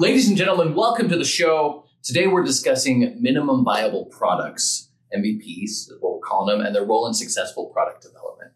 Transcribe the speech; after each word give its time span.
Ladies 0.00 0.28
and 0.28 0.36
gentlemen, 0.38 0.74
welcome 0.74 1.10
to 1.10 1.18
the 1.18 1.26
show. 1.26 1.84
Today 2.02 2.26
we're 2.26 2.42
discussing 2.42 3.18
minimum 3.20 3.62
viable 3.62 4.06
products, 4.06 4.88
MVPs, 5.14 5.64
is 5.64 5.92
what 6.00 6.14
we're 6.14 6.20
calling 6.20 6.56
them, 6.56 6.64
and 6.64 6.74
their 6.74 6.86
role 6.86 7.06
in 7.06 7.12
successful 7.12 7.66
product 7.66 8.00
development. 8.00 8.52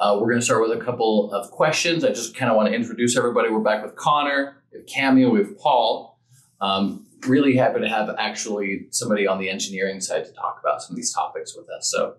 Uh, 0.00 0.18
we're 0.18 0.26
going 0.26 0.40
to 0.40 0.44
start 0.44 0.68
with 0.68 0.76
a 0.76 0.84
couple 0.84 1.32
of 1.32 1.48
questions. 1.52 2.02
I 2.02 2.08
just 2.08 2.34
kind 2.34 2.50
of 2.50 2.56
want 2.56 2.70
to 2.70 2.74
introduce 2.74 3.16
everybody. 3.16 3.50
We're 3.50 3.60
back 3.60 3.84
with 3.84 3.94
Connor, 3.94 4.64
have 4.72 4.84
Cameo, 4.86 5.36
have 5.36 5.56
Paul. 5.58 6.18
Um, 6.60 7.06
really 7.24 7.54
happy 7.54 7.78
to 7.78 7.88
have 7.88 8.12
actually 8.18 8.88
somebody 8.90 9.28
on 9.28 9.38
the 9.38 9.48
engineering 9.48 10.00
side 10.00 10.24
to 10.24 10.32
talk 10.32 10.58
about 10.60 10.82
some 10.82 10.94
of 10.94 10.96
these 10.96 11.14
topics 11.14 11.56
with 11.56 11.70
us. 11.70 11.88
So 11.88 12.16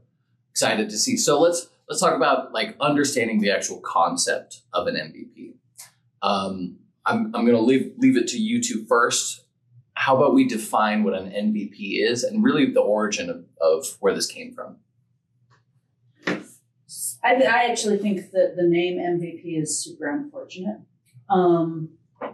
excited 0.51 0.89
to 0.91 0.97
see. 0.97 1.17
So 1.17 1.41
let's 1.41 1.67
let's 1.89 1.99
talk 1.99 2.15
about 2.15 2.53
like 2.53 2.77
understanding 2.79 3.41
the 3.41 3.51
actual 3.51 3.81
concept 3.81 4.61
of 4.71 4.87
an 4.87 4.95
MVP. 4.95 5.55
Um, 6.21 6.77
I'm, 7.05 7.25
I'm 7.35 7.45
going 7.45 7.57
to 7.57 7.61
leave, 7.61 7.93
leave 7.97 8.17
it 8.17 8.27
to 8.29 8.37
you 8.37 8.61
two 8.61 8.85
first. 8.85 9.41
How 9.93 10.15
about 10.15 10.33
we 10.33 10.47
define 10.47 11.03
what 11.03 11.13
an 11.13 11.29
MVP 11.31 12.03
is 12.03 12.23
and 12.23 12.43
really 12.43 12.71
the 12.71 12.81
origin 12.81 13.29
of, 13.29 13.45
of 13.61 13.97
where 13.99 14.13
this 14.13 14.27
came 14.27 14.53
from? 14.53 14.77
I, 16.27 17.35
I 17.35 17.65
actually 17.69 17.97
think 17.97 18.31
that 18.31 18.55
the 18.55 18.63
name 18.63 18.97
MVP 18.97 19.59
is 19.59 19.83
super 19.83 20.07
unfortunate. 20.07 20.79
Um, 21.29 21.89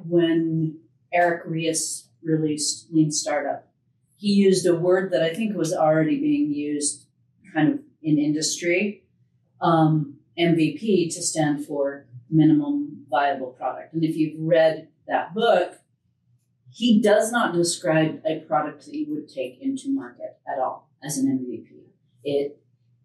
when 0.07 0.79
Eric 1.13 1.43
Ries 1.45 2.09
released 2.23 2.87
Lean 2.91 3.11
Startup, 3.11 3.67
he 4.17 4.33
used 4.33 4.65
a 4.65 4.75
word 4.75 5.11
that 5.11 5.23
I 5.23 5.33
think 5.33 5.55
was 5.55 5.73
already 5.73 6.19
being 6.19 6.53
used 6.53 7.07
kind 7.53 7.73
of 7.73 7.79
in 8.01 8.17
industry, 8.17 9.03
um, 9.61 10.17
MVP 10.37 11.13
to 11.13 11.21
stand 11.21 11.65
for 11.65 12.05
minimum 12.31 13.05
viable 13.09 13.51
product. 13.51 13.93
And 13.93 14.03
if 14.03 14.15
you've 14.15 14.39
read 14.39 14.87
that 15.07 15.33
book, 15.33 15.73
he 16.71 17.01
does 17.01 17.31
not 17.31 17.53
describe 17.53 18.21
a 18.25 18.39
product 18.39 18.85
that 18.85 18.95
you 18.95 19.13
would 19.13 19.27
take 19.27 19.61
into 19.61 19.93
market 19.93 20.37
at 20.47 20.59
all 20.59 20.89
as 21.03 21.17
an 21.17 21.27
MVP. 21.27 21.67
It 22.23 22.57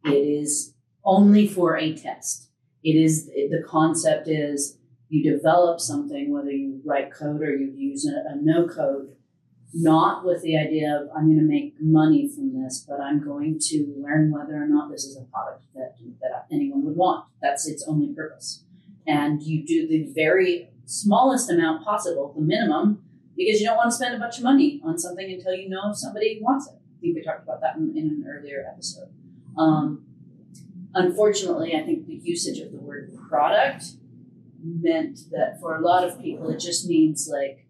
it 0.04 0.10
is 0.10 0.74
only 1.04 1.48
for 1.48 1.77
a 1.77 1.94
test. 1.94 2.50
It 2.84 2.92
is 2.92 3.27
the 3.27 3.64
concept 3.66 4.28
is 4.28 4.78
you 5.08 5.22
develop 5.22 5.80
something, 5.80 6.32
whether 6.32 6.50
you 6.50 6.80
write 6.84 7.12
code 7.12 7.42
or 7.42 7.56
you 7.56 7.72
use 7.77 8.06
a, 8.06 8.32
a 8.32 8.36
no 8.41 8.69
code, 8.69 9.16
not 9.72 10.24
with 10.24 10.42
the 10.42 10.56
idea 10.56 10.94
of 10.94 11.08
I'm 11.16 11.27
going 11.27 11.38
to 11.38 11.44
make 11.44 11.74
money 11.80 12.28
from 12.28 12.62
this, 12.62 12.84
but 12.88 13.00
I'm 13.00 13.24
going 13.24 13.58
to 13.70 13.94
learn 13.98 14.30
whether 14.30 14.54
or 14.54 14.69
not 14.69 14.91
this 14.91 15.04
is 15.04 15.16
a 15.16 15.24
product 15.24 15.64
that 15.74 15.97
that 16.20 16.47
anyone 16.52 16.84
would 16.84 16.97
want. 16.97 17.24
That's 17.42 17.66
its 17.66 17.84
only 17.88 18.14
purpose 18.14 18.66
and 19.06 19.42
you 19.42 19.64
do 19.64 19.86
the 19.86 20.10
very 20.14 20.70
smallest 20.84 21.50
amount 21.50 21.84
possible, 21.84 22.32
the 22.34 22.42
minimum, 22.42 23.02
because 23.36 23.60
you 23.60 23.66
don't 23.66 23.76
want 23.76 23.90
to 23.90 23.96
spend 23.96 24.14
a 24.14 24.18
bunch 24.18 24.38
of 24.38 24.44
money 24.44 24.80
on 24.84 24.98
something 24.98 25.30
until 25.30 25.54
you 25.54 25.68
know 25.68 25.90
if 25.90 25.98
somebody 25.98 26.38
wants 26.40 26.68
it. 26.68 26.74
I 26.74 27.00
think 27.00 27.16
we 27.16 27.22
talked 27.22 27.42
about 27.42 27.60
that 27.60 27.76
in, 27.76 27.92
in 27.96 28.04
an 28.04 28.24
earlier 28.26 28.64
episode. 28.72 29.08
Um, 29.58 30.06
unfortunately, 30.94 31.74
I 31.76 31.82
think 31.82 32.06
the 32.06 32.14
usage 32.14 32.60
of 32.60 32.72
the 32.72 32.78
word 32.78 33.12
product 33.28 33.84
meant 34.62 35.20
that 35.30 35.60
for 35.60 35.76
a 35.76 35.80
lot 35.80 36.04
of 36.04 36.20
people, 36.20 36.48
it 36.50 36.58
just 36.58 36.88
means 36.88 37.28
like 37.30 37.66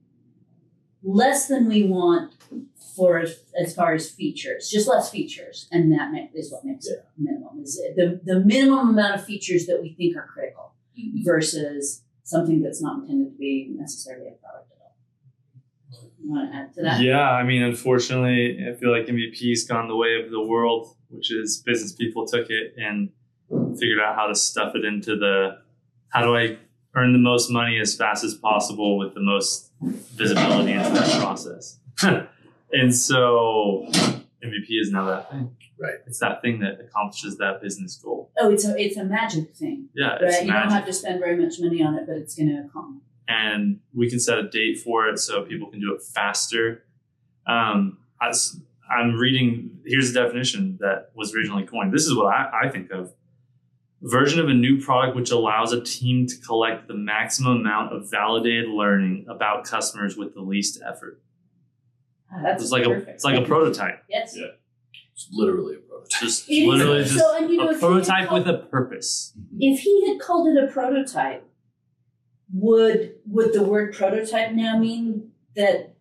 less 1.02 1.48
than 1.48 1.68
we 1.68 1.84
want 1.84 2.34
for 2.94 3.24
as 3.60 3.74
far 3.74 3.94
as 3.94 4.10
features, 4.10 4.70
just 4.70 4.88
less 4.88 5.10
features, 5.10 5.68
and 5.70 5.92
that 5.92 6.12
is 6.34 6.50
what 6.50 6.64
makes 6.64 6.86
yeah. 6.88 6.98
it 6.98 7.06
minimum. 7.18 7.60
Is 7.62 7.80
the 7.96 8.20
the 8.24 8.40
minimum 8.40 8.90
amount 8.90 9.16
of 9.16 9.24
features 9.24 9.66
that 9.66 9.82
we 9.82 9.94
think 9.94 10.16
are 10.16 10.26
critical 10.26 10.65
Mm-hmm. 10.98 11.24
versus 11.24 12.02
something 12.24 12.62
that's 12.62 12.82
not 12.82 13.02
intended 13.02 13.32
to 13.32 13.38
be 13.38 13.74
necessarily 13.76 14.28
a 14.28 14.32
product 14.32 14.72
at 14.72 14.78
all. 14.80 16.10
You 16.18 16.30
want 16.30 16.50
to 16.50 16.56
add 16.56 16.72
to 16.74 16.82
that? 16.82 17.00
Yeah, 17.00 17.30
I 17.30 17.42
mean, 17.42 17.62
unfortunately, 17.62 18.66
I 18.66 18.74
feel 18.74 18.90
like 18.90 19.06
MVP's 19.06 19.64
gone 19.64 19.88
the 19.88 19.96
way 19.96 20.20
of 20.24 20.30
the 20.30 20.40
world, 20.40 20.96
which 21.08 21.30
is 21.30 21.62
business 21.64 21.92
people 21.92 22.26
took 22.26 22.48
it 22.48 22.74
and 22.78 23.10
figured 23.78 24.00
out 24.00 24.16
how 24.16 24.26
to 24.26 24.34
stuff 24.34 24.74
it 24.74 24.84
into 24.84 25.16
the 25.16 25.58
how 26.08 26.22
do 26.22 26.34
I 26.34 26.56
earn 26.94 27.12
the 27.12 27.18
most 27.18 27.50
money 27.50 27.78
as 27.78 27.94
fast 27.94 28.24
as 28.24 28.34
possible 28.34 28.96
with 28.96 29.12
the 29.14 29.20
most 29.20 29.70
visibility 29.80 30.72
into 30.72 30.90
that 30.90 31.20
process. 31.20 31.78
and 32.72 32.94
so 32.94 33.86
MVP 34.46 34.80
is 34.80 34.90
now 34.90 35.04
that 35.06 35.30
thing. 35.30 35.56
Right. 35.78 35.96
It's 36.06 36.18
that 36.20 36.42
thing 36.42 36.60
that 36.60 36.80
accomplishes 36.80 37.36
that 37.38 37.60
business 37.60 37.96
goal. 37.96 38.30
Oh, 38.38 38.50
it's 38.50 38.66
a 38.66 38.76
it's 38.78 38.96
a 38.96 39.04
magic 39.04 39.54
thing. 39.54 39.88
Yeah, 39.94 40.12
right. 40.12 40.22
It's 40.22 40.40
you 40.42 40.48
magic. 40.48 40.62
don't 40.62 40.72
have 40.72 40.86
to 40.86 40.92
spend 40.92 41.20
very 41.20 41.36
much 41.36 41.54
money 41.60 41.82
on 41.82 41.94
it, 41.96 42.06
but 42.06 42.16
it's 42.16 42.34
going 42.34 42.48
to 42.48 42.68
come. 42.72 43.02
And 43.28 43.80
we 43.94 44.08
can 44.08 44.20
set 44.20 44.38
a 44.38 44.48
date 44.48 44.80
for 44.80 45.08
it 45.08 45.18
so 45.18 45.42
people 45.42 45.68
can 45.68 45.80
do 45.80 45.94
it 45.94 46.02
faster. 46.02 46.84
Um, 47.46 47.98
I, 48.20 48.32
I'm 48.90 49.14
reading. 49.14 49.78
Here's 49.84 50.12
the 50.12 50.22
definition 50.22 50.78
that 50.80 51.10
was 51.14 51.34
originally 51.34 51.64
coined. 51.64 51.92
This 51.92 52.06
is 52.06 52.16
what 52.16 52.26
I, 52.26 52.50
I 52.64 52.68
think 52.68 52.90
of: 52.90 53.12
version 54.02 54.40
of 54.40 54.48
a 54.48 54.54
new 54.54 54.80
product 54.80 55.16
which 55.16 55.30
allows 55.30 55.72
a 55.72 55.82
team 55.82 56.26
to 56.26 56.36
collect 56.38 56.88
the 56.88 56.94
maximum 56.94 57.58
amount 57.58 57.92
of 57.92 58.10
validated 58.10 58.68
learning 58.68 59.26
about 59.28 59.64
customers 59.64 60.16
with 60.16 60.34
the 60.34 60.40
least 60.40 60.80
effort. 60.86 61.20
Ah, 62.32 62.40
that's 62.42 62.62
it's 62.64 62.72
like 62.72 62.84
perfect. 62.84 63.08
a 63.08 63.12
it's 63.12 63.24
like 63.24 63.38
a 63.38 63.44
prototype. 63.46 64.02
Yes. 64.08 64.34
Yeah. 64.36 64.46
It's 65.14 65.28
literally 65.32 65.76
a 65.76 65.78
prototype. 65.78 66.20
Just 66.20 66.48
It 66.50 66.54
is- 66.54 66.66
literally 66.68 67.02
just 67.04 67.18
so, 67.18 67.36
and 67.36 67.50
you 67.50 67.56
know, 67.56 67.68
a 67.68 67.72
if 67.72 67.80
prototype 67.80 68.28
called- 68.28 68.46
with 68.46 68.54
a 68.54 68.58
purpose. 68.66 69.32
If 69.58 69.80
he 69.80 70.08
had 70.08 70.20
called 70.20 70.48
it 70.48 70.62
a 70.62 70.66
prototype, 70.70 71.48
would 72.52 73.14
would 73.26 73.52
the 73.52 73.62
word 73.62 73.94
prototype 73.94 74.52
now 74.52 74.78
mean 74.78 75.30
that? 75.56 75.94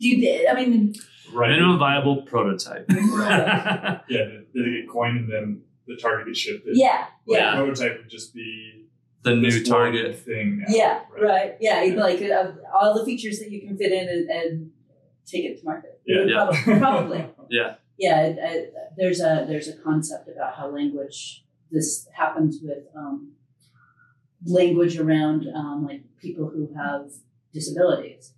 Do 0.00 0.08
you, 0.08 0.46
I 0.48 0.54
mean, 0.54 0.94
Right. 1.32 1.50
Minimum 1.50 1.78
viable 1.78 2.22
prototype. 2.22 2.86
Yeah, 2.90 4.02
did 4.08 4.52
did 4.52 4.66
it 4.68 4.80
get 4.82 4.90
coined 4.90 5.18
and 5.18 5.32
then 5.32 5.62
the 5.86 5.96
target 5.96 6.26
gets 6.28 6.38
shifted? 6.38 6.76
yeah, 6.76 7.06
Like, 7.26 7.38
yeah, 7.40 7.56
Prototype 7.56 7.98
would 7.98 8.10
just 8.10 8.34
be 8.34 8.86
the 9.22 9.34
new 9.34 9.64
target. 9.64 10.16
thing. 10.18 10.58
Now, 10.66 10.74
yeah, 10.74 11.00
right, 11.20 11.56
yeah. 11.60 11.82
you'd 11.82 11.96
Like 11.96 12.22
uh, 12.22 12.52
all 12.74 12.94
the 12.98 13.04
features 13.04 13.38
that 13.40 13.50
you 13.50 13.60
can 13.66 13.76
fit 13.76 13.90
in 13.92 14.08
and, 14.08 14.30
and 14.30 14.70
take 15.26 15.44
it 15.44 15.58
to 15.58 15.64
market. 15.64 16.00
Yeah. 16.06 16.24
Yeah. 16.26 16.34
Probably, 16.64 16.78
probably. 16.78 17.26
Yeah. 17.50 17.74
yeah. 17.98 18.22
it- 18.26 18.38
it- 18.38 18.74
there's 18.96 19.20
a 19.20 19.44
there's 19.48 19.68
a 19.68 19.76
concept 19.76 20.28
about 20.28 20.54
how 20.54 20.68
language 20.68 21.44
this 21.70 22.08
happens 22.14 22.58
with 22.62 22.84
um, 22.96 23.32
language 24.44 24.98
around 24.98 25.46
um, 25.54 25.84
like 25.86 26.02
people 26.20 26.48
who 26.48 26.72
have 26.76 27.10
disabilities. 27.52 28.32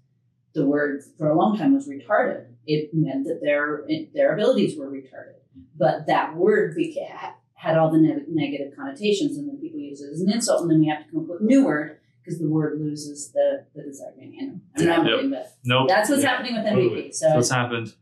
The 0.55 0.67
word 0.67 1.03
for 1.19 1.29
a 1.31 1.37
long 1.39 1.57
time 1.57 1.75
was 1.75 1.89
retarded. 1.89 2.47
It 2.67 2.91
meant 2.93 3.25
that 3.27 3.41
their 3.43 3.85
their 4.15 4.35
abilities 4.35 4.77
were 4.79 4.91
retarded, 4.91 5.39
but 5.77 6.07
that 6.07 6.37
word 6.37 6.77
beca- 6.77 7.35
had 7.55 7.77
all 7.77 7.91
the 7.91 7.99
ne- 7.99 8.25
negative 8.29 8.73
connotations, 8.77 9.37
and 9.37 9.49
then 9.49 9.59
people 9.61 9.79
use 9.79 10.01
it 10.01 10.11
as 10.13 10.21
an 10.21 10.31
insult, 10.33 10.63
and 10.63 10.71
then 10.71 10.81
we 10.81 10.89
have 10.89 11.05
to 11.05 11.11
come 11.11 11.21
up 11.23 11.29
with 11.29 11.41
a 11.43 11.45
new 11.45 11.65
word 11.65 11.98
because 12.29 12.41
the 12.41 12.49
word 12.49 12.79
loses 12.79 13.33
the 13.33 13.65
the 13.75 13.83
desired 13.83 14.19
meaning. 14.19 14.61
I'm 14.77 14.85
Yep. 14.87 14.97
rambling, 14.99 15.31
but 15.31 15.53
Nope. 15.65 15.89
that's 15.89 16.11
what's 16.11 16.23
Yeah, 16.23 16.29
happening 16.31 16.55
with 16.57 16.67
MVP. 16.67 16.89
totally. 16.89 17.13
So 17.13 17.35
What's 17.35 17.51
happened? 17.51 17.95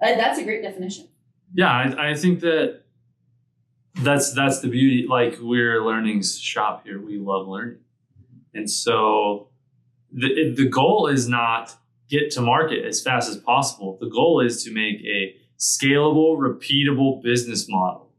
uh, 0.00 0.14
that's 0.14 0.38
a 0.38 0.44
great 0.44 0.62
definition. 0.62 1.08
Yeah, 1.54 1.70
I, 1.70 2.10
I 2.10 2.14
think 2.14 2.40
that 2.40 2.82
that's 4.02 4.32
that's 4.32 4.60
the 4.60 4.68
beauty. 4.68 5.06
Like 5.08 5.38
we're 5.40 5.84
learning 5.84 6.22
shop 6.22 6.84
here. 6.86 7.00
We 7.00 7.18
love 7.18 7.48
learning, 7.48 7.78
and 8.54 8.70
so 8.70 9.48
the 10.12 10.54
the 10.56 10.68
goal 10.68 11.08
is 11.08 11.28
not 11.28 11.74
get 12.08 12.30
to 12.32 12.40
market 12.42 12.84
as 12.84 13.02
fast 13.02 13.28
as 13.28 13.36
possible. 13.38 13.98
The 14.00 14.08
goal 14.08 14.40
is 14.40 14.62
to 14.64 14.70
make 14.72 15.00
a 15.04 15.34
scalable, 15.58 16.36
repeatable 16.38 17.22
business 17.22 17.68
model, 17.68 18.12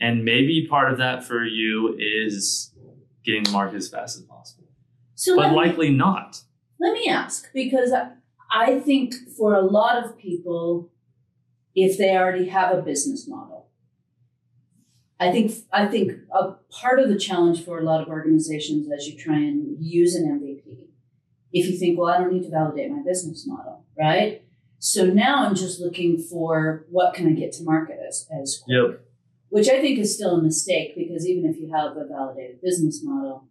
and 0.00 0.24
maybe 0.24 0.66
part 0.68 0.92
of 0.92 0.98
that 0.98 1.24
for 1.24 1.44
you 1.44 1.96
is 1.98 2.69
getting 3.24 3.44
to 3.44 3.50
market 3.50 3.76
as 3.76 3.88
fast 3.88 4.16
as 4.18 4.22
possible, 4.24 4.68
So 5.14 5.36
but 5.36 5.50
me- 5.50 5.56
likely 5.56 5.90
not. 5.90 6.42
Let 6.78 6.92
me 6.94 7.08
ask 7.08 7.52
because 7.52 7.92
I- 7.92 8.12
I 8.52 8.80
think 8.80 9.14
for 9.36 9.54
a 9.54 9.60
lot 9.62 10.02
of 10.04 10.16
people, 10.18 10.90
if 11.74 11.96
they 11.98 12.16
already 12.16 12.46
have 12.48 12.76
a 12.76 12.82
business 12.82 13.28
model, 13.28 13.68
I 15.20 15.30
think 15.30 15.52
I 15.72 15.86
think 15.86 16.12
a 16.32 16.52
part 16.70 16.98
of 16.98 17.08
the 17.08 17.18
challenge 17.18 17.62
for 17.64 17.78
a 17.78 17.84
lot 17.84 18.00
of 18.00 18.08
organizations 18.08 18.90
as 18.90 19.06
you 19.06 19.18
try 19.18 19.36
and 19.36 19.76
use 19.84 20.14
an 20.14 20.24
MVP, 20.26 20.88
if 21.52 21.66
you 21.70 21.76
think, 21.76 21.98
well, 21.98 22.08
I 22.08 22.18
don't 22.18 22.32
need 22.32 22.44
to 22.44 22.50
validate 22.50 22.90
my 22.90 23.02
business 23.02 23.46
model, 23.46 23.84
right? 23.98 24.42
So 24.78 25.04
now 25.04 25.44
I'm 25.46 25.54
just 25.54 25.78
looking 25.78 26.16
for 26.18 26.86
what 26.90 27.12
can 27.12 27.26
I 27.28 27.32
get 27.32 27.52
to 27.54 27.64
market 27.64 27.98
as 28.08 28.26
as 28.32 28.62
quick, 28.64 28.74
Yep. 28.74 29.04
Which 29.50 29.68
I 29.68 29.80
think 29.80 29.98
is 29.98 30.14
still 30.14 30.36
a 30.36 30.42
mistake 30.42 30.94
because 30.96 31.26
even 31.26 31.48
if 31.48 31.58
you 31.58 31.70
have 31.72 31.96
a 31.96 32.06
validated 32.06 32.60
business 32.62 33.00
model, 33.02 33.48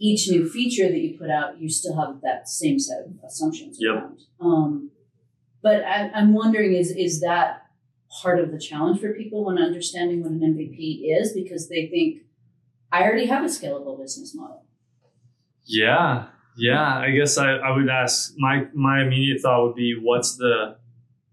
each 0.00 0.28
new 0.28 0.48
feature 0.48 0.88
that 0.88 0.98
you 0.98 1.18
put 1.18 1.30
out, 1.30 1.60
you 1.60 1.68
still 1.68 1.96
have 1.96 2.20
that 2.22 2.48
same 2.48 2.78
set 2.78 3.04
of 3.06 3.12
assumptions 3.24 3.76
Yep. 3.80 3.94
around. 3.94 4.18
Um, 4.40 4.90
but 5.62 5.84
I, 5.84 6.10
I'm 6.14 6.34
wondering, 6.34 6.74
is 6.74 6.90
is 6.90 7.20
that 7.20 7.62
part 8.22 8.38
of 8.38 8.52
the 8.52 8.58
challenge 8.58 9.00
for 9.00 9.12
people 9.12 9.44
when 9.44 9.58
understanding 9.58 10.22
what 10.22 10.32
an 10.32 10.40
MVP 10.40 11.02
is? 11.20 11.32
Because 11.32 11.68
they 11.68 11.86
think, 11.86 12.22
I 12.92 13.02
already 13.02 13.26
have 13.26 13.42
a 13.44 13.48
scalable 13.48 14.00
business 14.00 14.34
model. 14.34 14.64
Yeah. 15.64 16.26
Yeah, 16.56 16.98
I 16.98 17.10
guess 17.10 17.36
I, 17.38 17.54
I 17.54 17.76
would 17.76 17.88
ask 17.88 18.32
my 18.38 18.66
my 18.74 19.02
immediate 19.02 19.40
thought 19.40 19.66
would 19.66 19.74
be 19.74 19.98
what's 20.00 20.36
the 20.36 20.76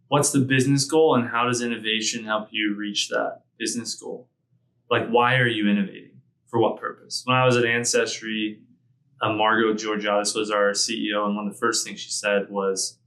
what's 0.07 0.31
the 0.31 0.39
business 0.39 0.85
goal 0.85 1.13
and 1.13 1.27
how 1.29 1.45
does 1.47 1.61
innovation 1.61 2.25
help 2.25 2.47
you 2.49 2.75
reach 2.75 3.09
that 3.09 3.40
business 3.57 3.95
goal? 3.95 4.29
Like 4.89 5.07
why 5.09 5.35
are 5.37 5.47
you 5.47 5.69
innovating? 5.69 6.09
For 6.47 6.59
what 6.59 6.77
purpose? 6.81 7.21
When 7.25 7.37
I 7.37 7.45
was 7.45 7.55
at 7.55 7.63
Ancestry, 7.63 8.59
uh, 9.21 9.31
Margo 9.33 9.73
Georgiadis 9.73 10.35
was 10.35 10.51
our 10.51 10.71
CEO, 10.71 11.25
and 11.25 11.35
one 11.35 11.47
of 11.47 11.53
the 11.53 11.57
first 11.59 11.87
things 11.87 11.99
she 12.01 12.11
said 12.11 12.49
was, 12.49 12.99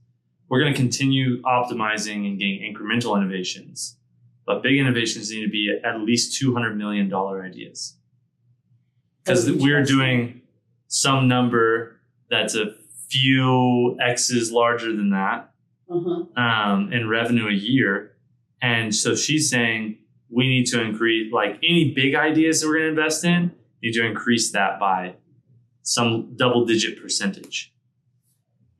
"We're 0.49 0.59
going 0.61 0.73
to 0.73 0.79
continue 0.79 1.41
optimizing 1.43 2.25
and 2.27 2.39
getting 2.39 2.61
incremental 2.73 3.15
innovations, 3.17 3.97
but 4.47 4.63
big 4.63 4.79
innovations 4.79 5.29
need 5.31 5.43
to 5.43 5.49
be 5.51 5.77
at 5.83 5.99
least 6.01 6.39
two 6.39 6.53
hundred 6.55 6.75
million 6.75 7.07
dollar 7.07 7.43
ideas." 7.43 7.97
Because 9.23 9.51
we're 9.51 9.83
doing 9.83 10.41
some 10.87 11.27
number 11.27 11.99
that's 12.29 12.55
a 12.55 12.73
few 13.09 13.97
x's 14.01 14.51
larger 14.51 14.95
than 14.95 15.11
that 15.11 15.51
Uh-huh. 15.89 16.25
um, 16.41 16.91
in 16.91 17.07
revenue 17.07 17.47
a 17.47 17.53
year. 17.53 18.15
And 18.61 18.93
so 18.95 19.15
she's 19.15 19.49
saying 19.49 19.99
we 20.29 20.47
need 20.47 20.65
to 20.67 20.81
increase, 20.81 21.31
like 21.31 21.57
any 21.57 21.93
big 21.93 22.15
ideas 22.15 22.61
that 22.61 22.67
we're 22.67 22.79
going 22.79 22.95
to 22.95 23.01
invest 23.01 23.23
in, 23.23 23.51
need 23.81 23.93
to 23.93 24.05
increase 24.05 24.51
that 24.51 24.79
by 24.79 25.15
some 25.83 26.35
double 26.35 26.65
digit 26.65 27.01
percentage. 27.01 27.73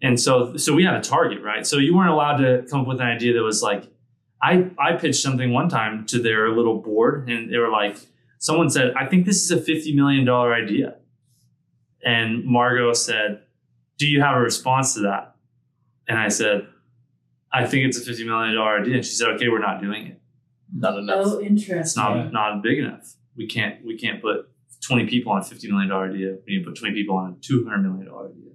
And 0.02 0.20
so, 0.20 0.58
so 0.58 0.74
we 0.74 0.84
have 0.84 0.96
a 0.96 1.02
target, 1.02 1.42
right? 1.42 1.66
So 1.66 1.78
you 1.78 1.96
weren't 1.96 2.10
allowed 2.10 2.38
to 2.38 2.66
come 2.70 2.82
up 2.82 2.88
with 2.88 3.00
an 3.00 3.08
idea 3.08 3.34
that 3.34 3.44
was 3.44 3.62
like, 3.62 3.86
I, 4.42 4.70
I 4.78 4.94
pitched 4.94 5.22
something 5.22 5.54
one 5.54 5.70
time 5.70 6.06
to 6.08 6.22
their 6.22 6.50
little 6.50 6.82
board 6.82 7.30
and 7.30 7.52
they 7.52 7.58
were 7.58 7.72
like, 7.72 7.98
someone 8.40 8.70
said, 8.70 8.94
I 8.96 9.06
think 9.08 9.26
this 9.26 9.44
is 9.44 9.52
a 9.52 9.58
$50 9.58 9.96
million 9.96 10.28
idea. 10.30 10.96
And 12.04 12.46
Margo 12.46 12.94
said, 12.94 13.42
Do 13.98 14.08
you 14.08 14.22
have 14.22 14.38
a 14.38 14.40
response 14.40 14.94
to 14.94 15.02
that? 15.02 15.36
And 16.08 16.20
I 16.20 16.28
said, 16.28 16.68
I 17.52 17.66
think 17.66 17.86
it's 17.86 17.98
a 17.98 18.12
$50 18.12 18.26
million 18.26 18.58
idea. 18.58 18.96
And 18.96 19.06
she 19.06 19.16
said, 19.16 19.30
Okay, 19.30 19.50
we're 19.50 19.60
not 19.60 19.82
doing 19.82 20.08
it. 20.08 20.22
Not 20.78 20.98
enough. 21.00 21.26
Oh, 21.26 21.40
It's 21.40 21.96
not 21.96 22.16
Yeah. 22.18 22.30
not 22.32 22.62
big 22.62 22.80
enough. 22.80 23.16
We 23.36 23.48
can't 23.48 23.84
we 23.86 23.98
can't 23.98 24.22
put 24.22 24.50
20 24.88 25.08
people 25.08 25.32
on 25.32 25.40
a 25.40 25.44
$50 25.44 25.70
million 25.70 25.92
idea. 25.92 26.38
We 26.46 26.58
need 26.58 26.64
to 26.64 26.70
put 26.70 26.78
20 26.78 26.94
people 26.94 27.16
on 27.16 27.32
a 27.32 27.36
$200 27.36 27.82
million 27.82 28.08
idea. 28.10 28.52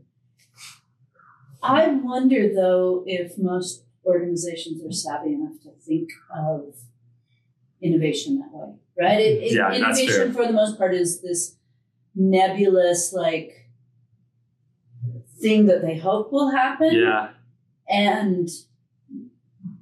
I 1.63 1.89
wonder 1.89 2.53
though 2.55 3.03
if 3.07 3.37
most 3.39 3.85
organizations 4.05 4.83
are 4.85 4.93
savvy 4.93 5.35
enough 5.35 5.61
to 5.63 5.71
think 5.87 6.09
of 6.35 6.75
innovation 7.83 8.39
that 8.39 8.51
way, 8.53 8.75
right? 8.99 9.21
It, 9.21 9.43
it- 9.45 9.53
Yeah, 9.55 9.69
that's 9.71 9.99
innovation 9.99 10.33
fair. 10.33 10.33
for 10.33 10.47
the 10.47 10.53
most 10.53 10.79
part 10.79 10.95
is 10.95 11.21
this 11.23 11.57
nebulous 12.15 13.13
like 13.13 13.71
thing 15.41 15.67
that 15.67 15.81
they 15.83 15.97
hope 15.99 16.33
will 16.33 16.51
happen, 16.51 16.95
Yeah. 16.95 17.31
and 17.89 18.49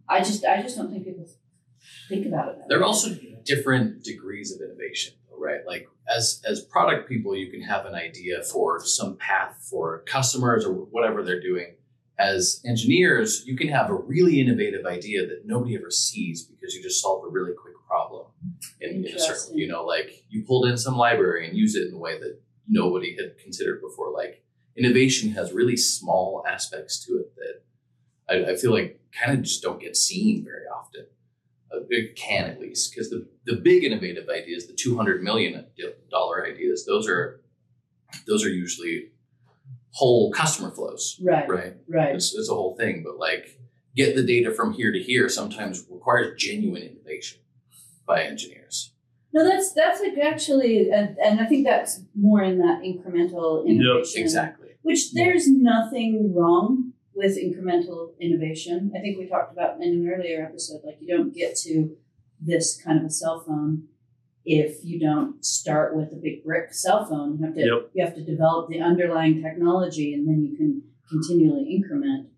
I 0.08 0.19
just 0.20 0.44
I 0.44 0.62
just 0.62 0.76
don't 0.76 0.91
think 0.91 1.05
people 1.05 1.26
think 2.08 2.26
about 2.26 2.49
it. 2.49 2.58
That 2.58 2.69
There 2.69 2.81
are 2.81 2.84
also 2.84 3.16
different 3.44 4.05
degrees 4.05 4.55
of 4.55 4.60
innovation, 4.60 5.14
right? 5.37 5.60
Like 5.66 5.88
as 6.08 6.43
as 6.44 6.60
product 6.60 7.08
people, 7.08 7.37
you 7.37 7.50
can 7.50 7.62
have 7.62 7.87
an 7.87 7.94
idea 7.94 8.43
for 8.43 8.81
some 8.84 9.16
path 9.16 9.66
for 9.70 10.02
customers 10.06 10.64
or 10.64 10.72
whatever 10.72 11.22
they're 11.22 11.40
doing. 11.40 11.75
As 12.19 12.60
engineers, 12.66 13.44
you 13.46 13.56
can 13.56 13.69
have 13.69 13.90
a 13.90 13.94
really 13.94 14.40
innovative 14.40 14.84
idea 14.87 15.25
that 15.25 15.43
nobody 15.44 15.76
ever 15.76 15.90
sees 15.90 16.44
because 16.44 16.75
you 16.75 16.82
just 16.82 17.00
solved 17.00 17.25
a 17.25 17.31
really 17.31 17.52
quick 17.52 17.75
problem 17.87 18.26
in, 18.81 19.05
in 19.06 19.14
a 19.14 19.19
circle. 19.19 19.56
You 19.56 19.69
know, 19.69 19.84
like 19.84 20.25
you 20.28 20.44
pulled 20.44 20.66
in 20.66 20.76
some 20.76 20.96
library 20.96 21.49
and 21.49 21.56
used 21.56 21.76
it 21.76 21.87
in 21.88 21.94
a 21.94 21.99
way 21.99 22.19
that 22.19 22.40
nobody 22.66 23.16
had 23.16 23.38
considered 23.38 23.81
before. 23.81 24.12
Like 24.12 24.43
innovation 24.76 25.31
has 25.32 25.52
really 25.52 25.76
small 25.76 26.44
aspects 26.49 27.05
to 27.06 27.19
it 27.19 27.34
that 27.37 27.62
I, 28.28 28.52
I 28.52 28.56
feel 28.56 28.72
like 28.72 29.00
kind 29.12 29.37
of 29.37 29.44
just 29.44 29.62
don't 29.62 29.81
get 29.81 29.96
seen 29.96 30.44
very 30.44 30.66
often. 30.66 31.06
It 31.91 32.17
can 32.17 32.47
at 32.47 32.61
least 32.61 32.91
because 32.91 33.11
the, 33.11 33.29
the 33.44 33.56
big 33.56 33.85
innovative 33.85 34.29
ideas, 34.29 34.67
the 34.67 34.73
two 34.73 34.97
hundred 34.97 35.23
million 35.23 35.67
dollar 36.11 36.47
ideas, 36.47 36.87
those 36.87 37.09
are 37.09 37.41
those 38.26 38.44
are 38.44 38.49
usually 38.49 39.11
whole 39.91 40.32
customer 40.32 40.70
flows, 40.70 41.20
right, 41.23 41.49
right? 41.49 41.75
right. 41.88 42.15
It's, 42.15 42.35
it's 42.35 42.49
a 42.49 42.55
whole 42.55 42.76
thing, 42.76 43.03
but 43.05 43.19
like 43.19 43.59
get 43.97 44.17
the 44.17 44.23
data 44.23 44.53
from 44.53 44.73
here 44.73 44.93
to 44.93 44.99
here 44.99 45.29
sometimes 45.29 45.85
requires 45.91 46.41
genuine 46.41 46.82
innovation 46.82 47.41
by 48.06 48.23
engineers. 48.23 48.93
No, 49.35 49.47
that's 49.47 49.73
that's 49.75 50.00
like 50.00 50.17
actually, 50.19 50.91
and, 50.91 51.19
and 51.19 51.41
I 51.41 51.47
think 51.47 51.67
that's 51.67 52.00
more 52.15 52.43
in 52.43 52.59
that 52.59 52.81
incremental 52.82 53.67
Yep, 53.67 53.76
innovation. 53.76 54.23
Exactly. 54.23 54.69
Which 54.82 55.12
there's 55.12 55.47
nothing 55.47 56.32
wrong 56.35 56.88
with 57.19 57.37
incremental 57.37 58.12
innovation. 58.20 58.93
I 58.97 59.00
think 59.00 59.19
we 59.19 59.26
talked 59.26 59.53
about 59.53 59.76
in 59.82 59.82
an 59.82 60.09
earlier 60.09 60.44
episode, 60.49 60.82
like 60.85 60.99
you 61.00 61.09
don't 61.17 61.35
get 61.35 61.56
to 61.65 61.97
this 62.41 62.81
kind 62.81 62.97
of 63.00 63.05
a 63.05 63.11
cell 63.11 63.43
phone 63.44 63.88
if 64.44 64.85
you 64.85 65.00
don't 65.00 65.44
start 65.44 65.97
with 65.97 66.12
a 66.12 66.17
big 66.17 66.44
brick 66.44 66.73
cell 66.73 67.05
phone. 67.05 67.37
You 67.38 67.44
have 67.47 67.55
to 67.56 67.61
Yep. 67.61 67.91
you 67.94 68.05
have 68.05 68.15
to 68.15 68.23
develop 68.25 68.70
the 68.70 68.81
underlying 68.81 69.43
technology 69.43 70.15
and 70.15 70.29
then 70.29 70.44
you 70.47 70.56
can 70.56 70.82
continually 71.11 71.65
increment. 71.75 72.29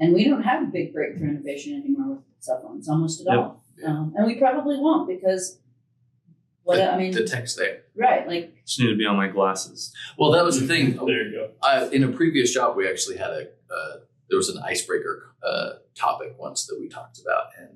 And 0.00 0.14
we 0.14 0.24
don't 0.24 0.42
have 0.42 0.62
a 0.62 0.70
big 0.78 0.94
breakthrough 0.94 1.28
innovation 1.34 1.74
anymore 1.74 2.16
with 2.16 2.24
cell 2.38 2.60
phones, 2.62 2.88
almost 2.88 3.20
at 3.20 3.26
Yep. 3.26 3.36
all. 3.38 3.62
Um, 3.86 4.14
and 4.16 4.26
we 4.26 4.36
probably 4.36 4.78
won't 4.78 5.06
because 5.06 5.60
what 6.62 6.76
the, 6.76 6.90
I 6.90 6.96
mean, 6.96 7.12
the 7.12 7.24
text 7.24 7.58
there. 7.58 7.82
right? 7.94 8.26
Like 8.26 8.64
Just 8.64 8.80
need 8.80 8.88
to 8.88 8.96
be 8.96 9.04
on 9.04 9.16
my 9.16 9.28
glasses. 9.28 9.94
Well, 10.18 10.30
that 10.32 10.44
was 10.44 10.58
the 10.60 10.66
thing. 10.66 10.96
There 10.96 11.24
you 11.28 11.32
go. 11.32 11.50
I, 11.62 11.86
in 11.88 12.04
a 12.04 12.08
previous 12.08 12.52
job, 12.54 12.74
we 12.76 12.88
actually 12.88 13.18
had 13.18 13.30
a 13.30 13.42
uh, 13.78 13.96
there 14.30 14.38
was 14.38 14.48
an 14.48 14.62
icebreaker 14.62 15.34
uh, 15.42 15.70
topic 15.94 16.36
once 16.38 16.66
that 16.66 16.78
we 16.80 16.88
talked 16.88 17.20
about, 17.20 17.46
and 17.58 17.68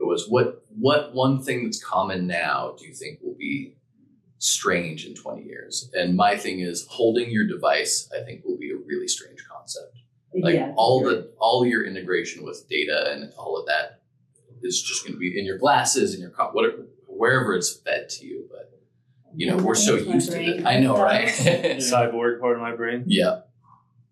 it 0.00 0.04
was 0.06 0.26
what 0.28 0.62
what 0.68 1.14
one 1.14 1.42
thing 1.42 1.64
that's 1.64 1.82
common 1.82 2.26
now 2.26 2.74
do 2.78 2.86
you 2.86 2.94
think 2.94 3.18
will 3.22 3.36
be 3.36 3.76
strange 4.38 5.04
in 5.04 5.14
twenty 5.14 5.42
years? 5.42 5.90
And 5.92 6.16
my 6.16 6.36
thing 6.36 6.60
is 6.60 6.86
holding 6.88 7.30
your 7.30 7.46
device. 7.46 8.08
I 8.18 8.24
think 8.24 8.44
will 8.44 8.56
be 8.58 8.70
a 8.70 8.76
really 8.76 9.08
strange 9.08 9.44
concept. 9.50 9.96
Like 10.32 10.54
yeah, 10.54 10.72
all 10.76 11.02
the 11.02 11.32
all 11.38 11.66
your 11.66 11.84
integration 11.84 12.44
with 12.44 12.66
data 12.68 13.10
and 13.12 13.32
all 13.36 13.58
of 13.58 13.66
that 13.66 14.00
is 14.62 14.80
just 14.80 15.04
going 15.04 15.14
to 15.14 15.18
be 15.18 15.38
in 15.38 15.44
your 15.44 15.58
glasses, 15.58 16.14
in 16.14 16.20
your 16.20 16.30
co- 16.30 16.50
whatever 16.52 16.86
wherever 17.08 17.54
it's 17.54 17.74
fed 17.74 18.08
to 18.10 18.26
you. 18.26 18.48
But 18.48 18.70
you 19.34 19.50
know 19.50 19.56
we're 19.56 19.74
so 19.74 19.96
used 19.96 20.30
to 20.30 20.40
it. 20.40 20.66
I 20.66 20.78
know, 20.78 20.96
right? 21.02 21.28
Cyborg 21.28 22.40
part 22.40 22.56
of 22.56 22.62
my 22.62 22.74
brain. 22.76 23.04
yeah. 23.06 23.40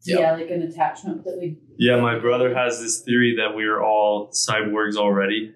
Yep. 0.05 0.21
yeah, 0.21 0.33
like 0.33 0.51
an 0.51 0.63
attachment 0.63 1.25
that 1.25 1.39
we 1.39 1.59
Yeah, 1.77 2.01
my 2.01 2.19
brother 2.19 2.55
has 2.55 2.81
this 2.81 3.01
theory 3.01 3.37
that 3.37 3.55
we 3.57 3.65
are 3.65 3.83
all 3.83 4.29
cyborgs 4.29 4.97
already. 4.97 5.55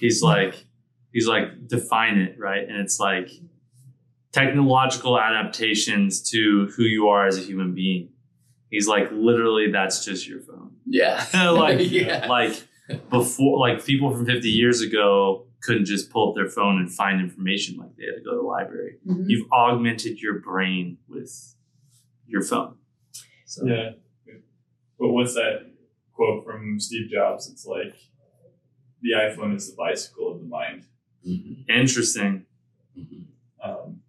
He's 0.00 0.22
like, 0.22 0.64
he's 1.12 1.28
like, 1.28 1.68
define 1.68 2.18
it, 2.18 2.36
right? 2.38 2.66
And 2.66 2.78
it's 2.78 2.98
like 2.98 3.30
technological 4.32 5.18
adaptations 5.18 6.22
to 6.30 6.68
who 6.76 6.84
you 6.84 7.08
are 7.08 7.26
as 7.26 7.38
a 7.38 7.40
human 7.42 7.74
being. 7.74 8.10
He's 8.70 8.86
like, 8.88 9.08
literally, 9.12 9.70
that's 9.70 10.04
just 10.04 10.26
your 10.28 10.40
phone. 10.40 10.72
Yeah. 10.86 11.24
like, 11.52 11.78
yeah. 11.90 12.26
like 12.28 12.62
before, 13.10 13.58
like 13.58 13.84
people 13.84 14.10
from 14.10 14.26
50 14.26 14.48
years 14.48 14.80
ago 14.80 15.46
couldn't 15.62 15.86
just 15.86 16.10
pull 16.10 16.30
up 16.30 16.34
their 16.36 16.48
phone 16.48 16.78
and 16.78 16.92
find 16.92 17.20
information 17.20 17.76
like 17.76 17.94
they 17.96 18.04
had 18.04 18.16
to 18.16 18.22
go 18.22 18.32
to 18.32 18.36
the 18.38 18.42
library. 18.42 18.98
Mhm. 19.06 19.24
You've 19.26 19.50
augmented 19.52 20.20
your 20.20 20.40
brain 20.40 20.98
with 21.08 21.54
your 22.26 22.42
phone. 22.42 22.76
So, 23.48 23.66
Yeah. 23.66 23.92
But 24.98 25.08
what's 25.08 25.34
that 25.34 25.70
quote 26.12 26.44
from 26.44 26.78
Steve 26.80 27.08
Jobs? 27.10 27.48
It's 27.50 27.64
like 27.64 27.94
the 29.00 29.12
iPhone 29.12 29.54
is 29.56 29.70
the 29.70 29.76
bicycle 29.76 30.32
of 30.32 30.40
the 30.40 30.46
mind. 30.46 30.84
Mhm. 31.26 31.64
Interesting. 31.68 32.44
Mhm. 32.96 33.24
Um, 33.62 34.02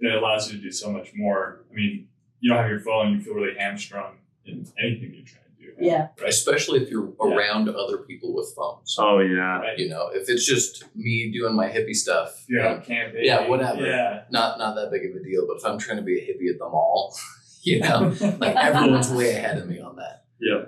and 0.00 0.12
it 0.12 0.14
allows 0.14 0.50
you 0.52 0.58
to 0.58 0.62
do 0.62 0.70
so 0.70 0.92
much 0.92 1.14
more. 1.14 1.64
I 1.70 1.74
mean, 1.74 2.08
you 2.40 2.50
don't 2.50 2.58
have 2.60 2.68
your 2.70 2.80
phone, 2.80 3.12
you 3.14 3.20
feel 3.20 3.34
really 3.34 3.56
hamstrung 3.56 4.18
in 4.44 4.66
anything 4.78 5.14
you're 5.14 5.24
trying 5.24 5.44
to 5.58 5.62
do. 5.62 5.72
Yeah. 5.80 6.08
Right. 6.20 6.28
Especially 6.28 6.82
if 6.82 6.90
you're 6.90 7.14
Yeah. 7.18 7.34
around 7.34 7.68
other 7.70 7.98
people 7.98 8.34
with 8.34 8.52
phones. 8.54 8.96
Oh, 8.98 9.20
yeah. 9.20 9.60
Right. 9.60 9.78
You 9.78 9.88
know, 9.88 10.08
if 10.08 10.28
it's 10.28 10.44
just 10.44 10.84
me 10.94 11.30
doing 11.32 11.54
my 11.54 11.68
hippie 11.70 11.94
stuff, 11.94 12.44
You're 12.48 12.60
and 12.66 12.78
out 12.80 12.84
camping. 12.84 13.24
Yeah, 13.24 13.48
whatever. 13.48 13.86
Yeah. 13.86 14.24
not 14.30 14.58
not 14.58 14.74
that 14.74 14.90
big 14.90 15.08
of 15.08 15.16
a 15.16 15.22
deal. 15.24 15.46
But 15.46 15.58
if 15.58 15.64
I'm 15.64 15.78
trying 15.78 15.98
to 15.98 16.02
be 16.02 16.18
a 16.18 16.22
hippie 16.22 16.50
at 16.52 16.58
the 16.58 16.68
mall, 16.68 17.16
you 17.62 17.80
know, 17.80 18.14
like 18.40 18.56
everyone's 18.56 19.10
way 19.10 19.30
ahead 19.36 19.58
of 19.58 19.68
me 19.68 19.80
on 19.80 19.96
that. 19.96 20.24
Yeah. 20.40 20.66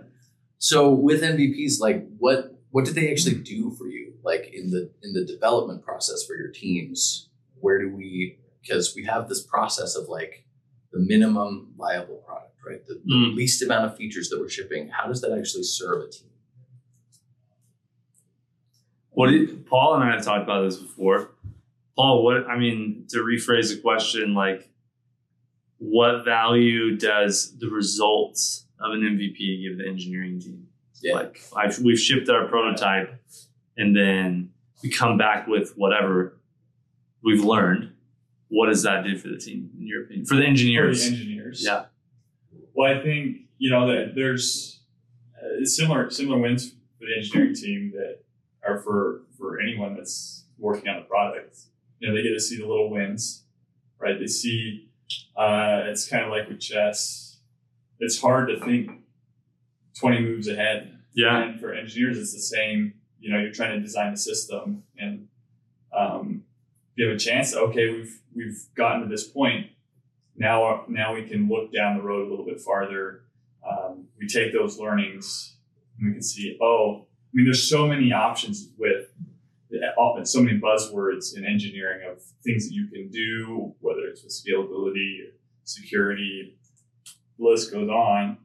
So 0.59 0.91
with 0.91 1.23
MVPs, 1.23 1.81
like 1.81 2.07
what 2.19 2.59
what 2.71 2.85
did 2.85 2.95
they 2.95 3.11
actually 3.11 3.37
do 3.37 3.71
for 3.73 3.87
you? 3.87 4.15
Like 4.25 4.51
in 4.53 4.71
the 4.71 4.91
in 5.03 5.13
the 5.13 5.25
development 5.25 5.83
process 5.85 6.25
for 6.25 6.35
your 6.37 6.49
teams, 6.51 7.29
where 7.61 7.79
do 7.79 7.95
we? 7.95 8.39
Because 8.63 8.95
we 8.97 9.05
have 9.05 9.29
this 9.29 9.43
process 9.43 9.95
of 9.97 10.09
like 10.09 10.47
the 10.93 11.01
minimum 11.01 11.75
viable 11.77 12.17
product, 12.27 12.55
right? 12.67 12.85
The, 12.87 12.95
the 13.05 13.15
Mm. 13.15 13.35
least 13.35 13.63
amount 13.63 13.85
of 13.87 13.97
features 13.97 14.29
that 14.31 14.41
we're 14.41 14.49
shipping. 14.49 14.89
How 14.89 15.07
does 15.07 15.21
that 15.21 15.37
actually 15.37 15.65
serve 15.65 16.03
a 16.05 16.09
team? 16.11 16.29
What 19.11 19.31
did, 19.31 19.67
Paul 19.67 19.95
and 19.95 20.05
I 20.05 20.15
have 20.15 20.25
talked 20.25 20.43
about 20.45 20.63
this 20.63 20.77
before. 20.77 21.31
Paul, 21.97 22.25
what 22.25 22.49
I 22.49 22.59
mean 22.59 23.07
to 23.11 23.19
rephrase 23.19 23.75
the 23.75 23.81
question, 23.81 24.35
like 24.35 24.69
what 25.79 26.25
value 26.25 26.97
does 26.97 27.57
the 27.59 27.69
results 27.69 28.67
of 28.81 28.93
an 28.93 29.01
MVP 29.01 29.63
give 29.63 29.79
the 29.79 29.87
engineering 29.89 30.41
team? 30.41 30.67
Yeah. 31.03 31.15
Like 31.15 31.41
I've, 31.57 31.79
we've 31.81 31.99
shipped 31.99 32.29
our 32.31 32.47
prototype, 32.49 33.15
and 33.77 33.95
then 33.95 34.51
we 34.83 34.91
come 34.91 35.19
back 35.19 35.47
with 35.47 35.73
whatever 35.77 36.39
we've 37.23 37.45
learned. 37.45 37.93
What 38.49 38.67
does 38.69 38.83
that 38.85 39.05
do 39.05 39.17
for 39.19 39.29
the 39.29 39.37
team, 39.39 39.71
in 39.79 39.87
your 39.87 40.05
opinion? 40.05 40.27
For 40.27 40.37
the 40.37 40.43
For 40.43 40.47
engineers, 40.49 41.01
the 41.11 41.17
engineers. 41.17 41.63
yeah, 41.65 41.85
Well, 42.75 42.97
I 42.97 43.03
think 43.03 43.39
you 43.59 43.71
know 43.71 43.87
that 43.89 44.15
there's 44.15 44.81
uh, 45.39 45.65
similar 45.65 46.11
similar 46.11 46.39
wins 46.39 46.71
for 46.71 47.07
the 47.07 47.17
engineering 47.17 47.55
team 47.55 47.93
that 47.97 48.21
are 48.67 48.79
for 48.79 49.23
for 49.37 49.61
anyone 49.61 49.95
that's 49.97 50.45
working 50.59 50.89
on 50.89 50.97
the 51.01 51.07
product. 51.07 51.59
You 51.99 52.09
know, 52.09 52.15
they 52.15 52.23
get 52.23 52.33
to 52.35 52.41
see 52.41 52.57
the 52.59 52.67
little 52.67 52.91
wins, 52.91 53.45
right? 53.99 54.19
They 54.19 54.27
see 54.27 54.89
uh, 55.37 55.83
it's 55.87 56.09
kind 56.09 56.25
of 56.25 56.31
like 56.31 56.49
with 56.49 56.61
chess. 56.61 57.39
It's 57.99 58.21
hard 58.21 58.49
to 58.49 58.61
think 58.61 58.91
twenty 59.99 60.21
moves 60.21 60.49
ahead. 60.49 60.99
yeah, 61.15 61.43
And 61.43 61.61
for 61.61 61.73
engineers, 61.73 62.19
it's 62.19 62.33
the 62.33 62.41
same. 62.41 62.95
You 63.21 63.33
know, 63.33 63.39
you're 63.39 63.53
trying 63.53 63.73
to 63.77 63.81
design 63.81 64.13
the 64.13 64.19
system, 64.19 64.83
and 64.99 65.29
um, 65.97 66.43
have 66.99 67.11
a 67.11 67.19
chance. 67.19 67.55
Okay, 67.55 67.91
we've 67.91 68.21
we've 68.35 68.67
gotten 68.77 69.03
to 69.03 69.09
this 69.09 69.27
point. 69.27 69.69
Now, 70.37 70.85
now 70.89 71.15
we 71.15 71.23
can 71.23 71.49
look 71.49 71.73
down 71.73 71.97
the 71.97 72.03
road 72.03 72.27
a 72.27 72.31
little 72.31 72.45
bit 72.45 72.61
farther. 72.61 73.23
Um, 73.69 74.09
we 74.19 74.27
take 74.27 74.53
those 74.53 74.79
learnings, 74.79 75.57
and 75.99 76.09
we 76.09 76.13
can 76.15 76.23
see. 76.23 76.59
Oh, 76.61 77.07
I 77.07 77.31
mean, 77.33 77.47
there's 77.47 77.69
so 77.69 77.87
many 77.87 78.13
options 78.13 78.69
with 78.79 79.07
often 79.99 80.25
so 80.27 80.41
many 80.43 80.59
buzzwords 80.59 81.37
in 81.37 81.45
engineering 81.45 82.01
of 82.11 82.23
things 82.45 82.69
that 82.69 82.75
you 82.75 82.87
can 82.89 83.09
do, 83.11 83.75
whether 83.81 84.01
it's 84.01 84.23
with 84.23 84.33
scalability, 84.33 85.19
security, 85.65 86.57
the 87.39 87.45
list 87.45 87.73
goes 87.73 87.89
on. 87.89 88.39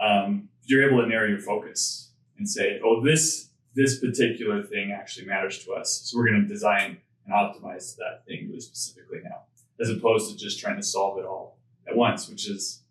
Um, 0.00 0.48
you're 0.64 0.88
able 0.88 1.02
to 1.02 1.08
narrow 1.08 1.28
your 1.28 1.40
focus 1.40 2.12
and 2.38 2.48
say, 2.48 2.80
oh, 2.84 3.02
this 3.02 3.50
this 3.74 3.98
particular 4.00 4.62
thing 4.62 4.90
actually 4.90 5.26
matters 5.26 5.62
to 5.64 5.72
us. 5.72 6.00
So 6.04 6.16
we're 6.16 6.28
going 6.30 6.40
to 6.42 6.48
design 6.48 6.96
and 7.26 7.34
optimize 7.34 7.94
that 7.96 8.24
thing 8.26 8.46
really 8.48 8.60
specifically 8.60 9.18
now, 9.22 9.42
as 9.80 9.90
opposed 9.90 10.30
to 10.30 10.36
just 10.38 10.58
trying 10.58 10.76
to 10.76 10.82
solve 10.82 11.18
it 11.18 11.26
all 11.26 11.58
at 11.86 11.94
once, 11.94 12.26
which 12.28 12.48
is 12.48 12.82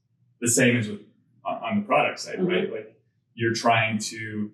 the 0.41 0.47
same 0.47 0.77
as 0.77 0.87
with 0.87 1.01
on, 1.43 1.79
the 1.79 1.85
product 1.85 2.19
side, 2.19 2.37
Mhm. 2.39 2.47
right? 2.47 2.71
Like 2.71 3.01
you're 3.33 3.53
trying 3.53 3.97
to 3.99 4.51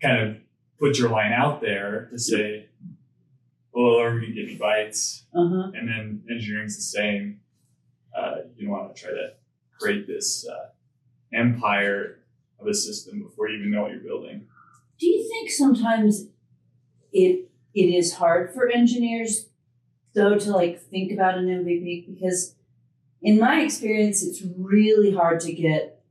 kind 0.00 0.28
of 0.28 0.36
put 0.78 0.98
your 0.98 1.08
line 1.10 1.32
out 1.32 1.60
there 1.60 2.06
to 2.12 2.18
say, 2.18 2.65
well, 3.76 4.00
are 4.00 4.14
we 4.14 4.20
going 4.20 4.34
to 4.34 4.40
give 4.40 4.50
you 4.50 4.58
bites? 4.58 5.26
Uh 5.34 5.48
huh. 5.48 5.70
And 5.74 5.86
then 5.86 6.22
engineering's 6.30 6.76
the 6.76 6.82
same. 6.82 7.40
Uh, 8.16 8.36
you 8.56 8.66
don't 8.66 8.72
want 8.72 8.96
to 8.96 9.02
try 9.02 9.10
to 9.10 9.34
create 9.78 10.06
this 10.06 10.48
uh, 10.48 10.70
empire 11.34 12.20
of 12.58 12.66
a 12.66 12.72
system 12.72 13.22
before 13.22 13.50
you 13.50 13.58
even 13.58 13.70
know 13.70 13.82
what 13.82 13.90
you're 13.90 14.00
building. 14.00 14.46
Do 14.98 15.06
you 15.06 15.28
think 15.28 15.50
sometimes 15.50 16.28
it 17.12 17.50
it 17.74 17.82
is 17.82 18.14
hard 18.14 18.54
for 18.54 18.70
engineers 18.70 19.50
though 20.14 20.38
to 20.38 20.50
like 20.52 20.80
think 20.80 21.12
about 21.12 21.36
an 21.36 21.44
MVP 21.44 22.06
because 22.06 22.54
in 23.20 23.38
my 23.38 23.60
experience 23.60 24.22
it's 24.22 24.42
really 24.56 25.14
hard 25.14 25.40
to 25.40 25.52
get 25.52 26.02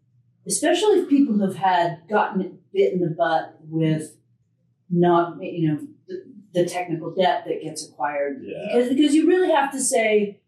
especially 0.46 1.00
if 1.00 1.10
people 1.10 1.40
have 1.40 1.56
had 1.56 2.04
gotten 2.08 2.60
bit 2.72 2.94
in 2.94 3.00
the 3.00 3.10
butt 3.10 3.58
with 3.68 4.18
not 4.92 5.42
you 5.42 5.68
know 5.68 5.80
the, 6.56 6.66
technical 6.66 7.14
debt 7.14 7.44
that 7.46 7.62
gets 7.62 7.88
acquired 7.88 8.42
Yeah. 8.44 8.68
because 8.68 8.90
because 8.90 9.14
you 9.14 9.28
really 9.28 9.52
have 9.52 9.72
to 9.72 9.80
say 9.80 10.40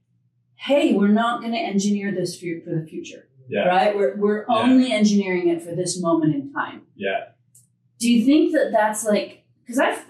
hey 0.55 0.93
we're 0.93 1.07
not 1.07 1.41
going 1.41 1.53
to 1.53 1.59
engineer 1.59 2.11
this 2.11 2.39
for, 2.39 2.47
for 2.63 2.71
the 2.79 2.85
future 2.87 3.27
Yeah. 3.47 3.67
right 3.67 3.95
we're, 3.95 4.15
we're 4.17 4.45
Yeah. 4.49 4.55
only 4.55 4.91
engineering 4.91 5.47
it 5.49 5.61
for 5.61 5.75
this 5.75 6.01
moment 6.01 6.33
in 6.35 6.51
time 6.53 6.83
Yeah. 6.95 7.29
do 7.99 8.11
you 8.11 8.25
think 8.25 8.53
that 8.53 8.71
that's 8.71 9.05
like 9.05 9.43
because 9.67 9.79
I've 9.79 10.05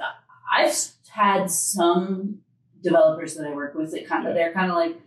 I've 0.52 0.76
had 1.10 1.50
some 1.50 2.40
developers 2.84 3.36
that 3.36 3.48
I 3.48 3.54
work 3.54 3.74
with 3.74 3.92
that 3.92 4.08
kind 4.08 4.28
of 4.28 4.36
they're 4.36 4.54
kind 4.54 4.72
of 4.72 4.78
like, 4.78 5.02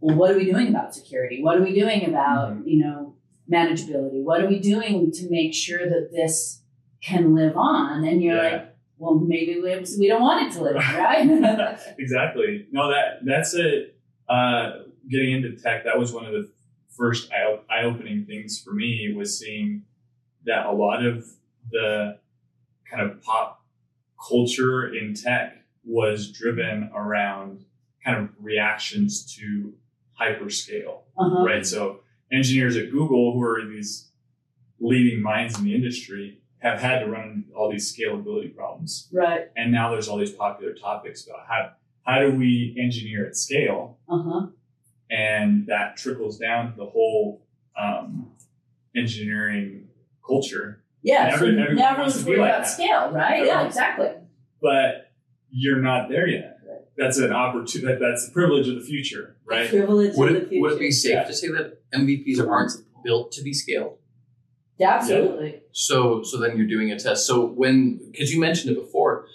well, 0.00 0.16
what 0.16 0.30
are 0.30 0.36
we 0.36 0.50
doing 0.50 0.68
about 0.68 0.94
security? 0.94 1.42
What 1.42 1.56
are 1.58 1.62
we 1.62 1.78
doing 1.78 2.08
about 2.08 2.52
mm-hmm. 2.52 2.68
you 2.68 2.78
know 2.84 3.14
manageability? 3.52 4.22
What 4.22 4.40
are 4.40 4.48
we 4.48 4.58
doing 4.58 5.10
to 5.12 5.30
make 5.30 5.54
sure 5.54 5.88
that 5.88 6.10
this 6.12 6.62
can 7.02 7.34
live 7.34 7.56
on? 7.56 8.04
And 8.04 8.22
you're 8.22 8.42
like, 8.42 8.74
well, 8.98 9.14
maybe 9.14 9.60
we, 9.60 9.84
we 9.98 10.08
don't 10.08 10.22
want 10.22 10.46
it 10.46 10.56
to 10.56 10.62
live 10.62 10.74
right? 10.74 11.78
exactly. 11.98 12.66
No, 12.70 12.90
that 12.90 13.20
that's 13.24 13.54
it. 13.54 13.96
Uh, 14.28 14.82
getting 15.08 15.32
into 15.32 15.56
tech, 15.56 15.84
that 15.84 15.98
was 15.98 16.12
one 16.12 16.26
of 16.26 16.32
the 16.32 16.50
first 16.96 17.30
eye 17.32 17.58
eye 17.70 17.84
opening 17.84 18.24
things 18.24 18.60
for 18.60 18.72
me 18.72 19.14
was 19.16 19.38
seeing 19.38 19.84
that 20.44 20.66
a 20.66 20.72
lot 20.72 21.04
of 21.04 21.26
the 21.70 22.18
kind 22.90 23.08
of 23.08 23.22
pop 23.22 23.64
culture 24.28 24.92
in 24.94 25.14
tech 25.14 25.58
was 25.84 26.30
driven 26.30 26.90
around 26.94 27.64
kind 28.04 28.18
of 28.18 28.30
reactions 28.40 29.34
to 29.36 29.72
hyperscale. 30.20 31.02
uh-huh. 31.16 31.44
right? 31.44 31.64
So 31.64 32.00
engineers 32.32 32.76
at 32.76 32.90
Google, 32.90 33.32
who 33.32 33.42
are 33.42 33.64
these 33.64 34.10
leading 34.80 35.22
minds 35.22 35.58
in 35.58 35.64
the 35.64 35.74
industry, 35.74 36.37
have 36.60 36.80
had 36.80 37.00
to 37.00 37.06
run 37.06 37.28
into 37.46 37.52
all 37.56 37.70
these 37.70 37.94
scalability 37.96 38.54
problems. 38.54 39.08
Right. 39.12 39.48
And 39.56 39.70
now 39.72 39.90
there's 39.92 40.08
all 40.08 40.18
these 40.18 40.32
popular 40.32 40.74
topics 40.74 41.26
about 41.26 41.46
how 41.48 41.70
how 42.02 42.20
do 42.20 42.32
we 42.32 42.74
engineer 42.80 43.26
at 43.26 43.36
scale, 43.36 43.98
Uh 44.08 44.22
huh. 44.22 44.46
and 45.10 45.66
that 45.66 45.96
trickles 45.96 46.38
down 46.38 46.70
to 46.72 46.76
the 46.76 46.86
whole 46.86 47.46
um, 47.78 48.32
engineering 48.96 49.88
culture. 50.26 50.82
Yeah. 51.02 51.28
And 51.28 51.38
so 51.38 51.46
everyone 51.46 51.76
now 51.76 51.98
wants 51.98 52.16
everyone's 52.16 52.18
to 52.18 52.24
be 52.24 52.30
worried 52.30 52.40
like 52.40 52.50
about 52.50 52.62
that. 52.64 52.70
scale, 52.70 53.10
right? 53.12 53.46
Yeah. 53.46 53.66
Exactly. 53.66 54.08
But 54.60 55.12
you're 55.50 55.80
not 55.80 56.08
there 56.08 56.26
yet. 56.26 56.54
That's 56.96 57.18
an 57.18 57.32
opportunity. 57.32 57.92
That, 57.92 58.00
that's 58.00 58.26
the 58.26 58.32
privilege 58.32 58.66
of 58.68 58.74
the 58.74 58.80
future, 58.80 59.36
right? 59.46 59.68
Privilege 59.70 60.16
Would 60.16 60.28
of 60.30 60.34
the 60.34 60.42
it, 60.42 60.48
future. 60.48 60.60
would 60.62 60.72
it 60.72 60.78
be 60.80 60.90
safe 60.90 61.12
Yeah. 61.12 61.24
to 61.24 61.32
say 61.32 61.48
that 61.48 61.78
MVPs 61.94 62.44
aren't 62.44 62.72
built 63.04 63.30
to 63.32 63.42
be 63.42 63.52
scaled? 63.54 63.98
Absolutely. 64.80 65.60
So 65.72 66.22
so 66.22 66.38
then 66.38 66.56
you're 66.56 66.66
doing 66.66 66.90
a 66.92 66.98
test. 66.98 67.26
So 67.26 67.44
when 67.46 67.98
because 68.10 68.32
you 68.32 68.40
mentioned 68.40 68.76
it 68.76 68.80
before, 68.80 69.26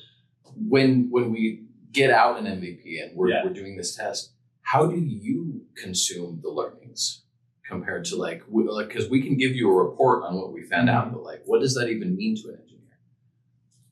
when 0.56 1.10
when 1.12 1.32
we 1.32 1.66
get 1.92 2.10
out 2.10 2.40
an 2.40 2.46
MVP 2.46 3.02
and 3.04 3.16
we're 3.16 3.30
Yeah. 3.30 3.44
we're 3.44 3.54
doing 3.54 3.78
this 3.78 3.96
test, 3.96 4.32
how 4.62 4.86
do 4.88 4.98
you 4.98 5.66
consume 5.76 6.40
the 6.42 6.50
learnings 6.50 7.24
compared 7.68 8.06
to 8.06 8.16
like 8.16 8.44
we, 8.50 8.64
like 8.64 8.88
because 8.88 9.10
we 9.10 9.22
can 9.22 9.38
give 9.38 9.54
you 9.56 9.70
a 9.70 9.84
report 9.84 10.24
on 10.24 10.36
what 10.36 10.54
we 10.54 10.64
found 10.64 10.90
out, 10.90 11.12
but 11.14 11.24
like 11.24 11.42
what 11.46 11.62
does 11.62 11.76
that 11.76 11.90
even 11.90 12.16
mean 12.16 12.36
to 12.38 12.50
an 12.50 12.60
engineer? 12.62 12.98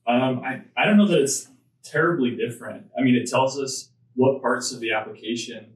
Um, 0.06 0.40
I, 0.40 0.62
I 0.76 0.84
don't 0.86 0.96
know 0.96 1.06
that 1.06 1.20
it's 1.20 1.48
terribly 1.84 2.36
different. 2.36 2.86
I 2.98 3.02
mean, 3.02 3.14
it 3.14 3.28
tells 3.28 3.58
us 3.58 3.90
what 4.14 4.42
parts 4.42 4.72
of 4.72 4.80
the 4.80 4.92
application 4.92 5.74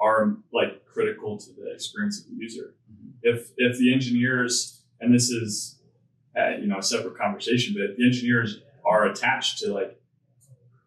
are 0.00 0.36
like 0.52 0.84
critical 0.86 1.36
to 1.38 1.46
the 1.52 1.72
experience 1.72 2.20
of 2.20 2.26
the 2.26 2.34
user. 2.36 2.74
If 3.22 3.50
if 3.56 3.78
the 3.78 3.92
engineers, 3.92 4.77
and 5.00 5.14
this 5.14 5.30
is 5.30 5.78
uh, 6.38 6.50
you 6.60 6.66
know 6.66 6.78
a 6.78 6.82
separate 6.82 7.16
conversation, 7.16 7.74
but 7.78 7.96
the 7.96 8.04
engineers 8.06 8.60
are 8.84 9.06
attached 9.06 9.58
to 9.58 9.72
like 9.72 10.00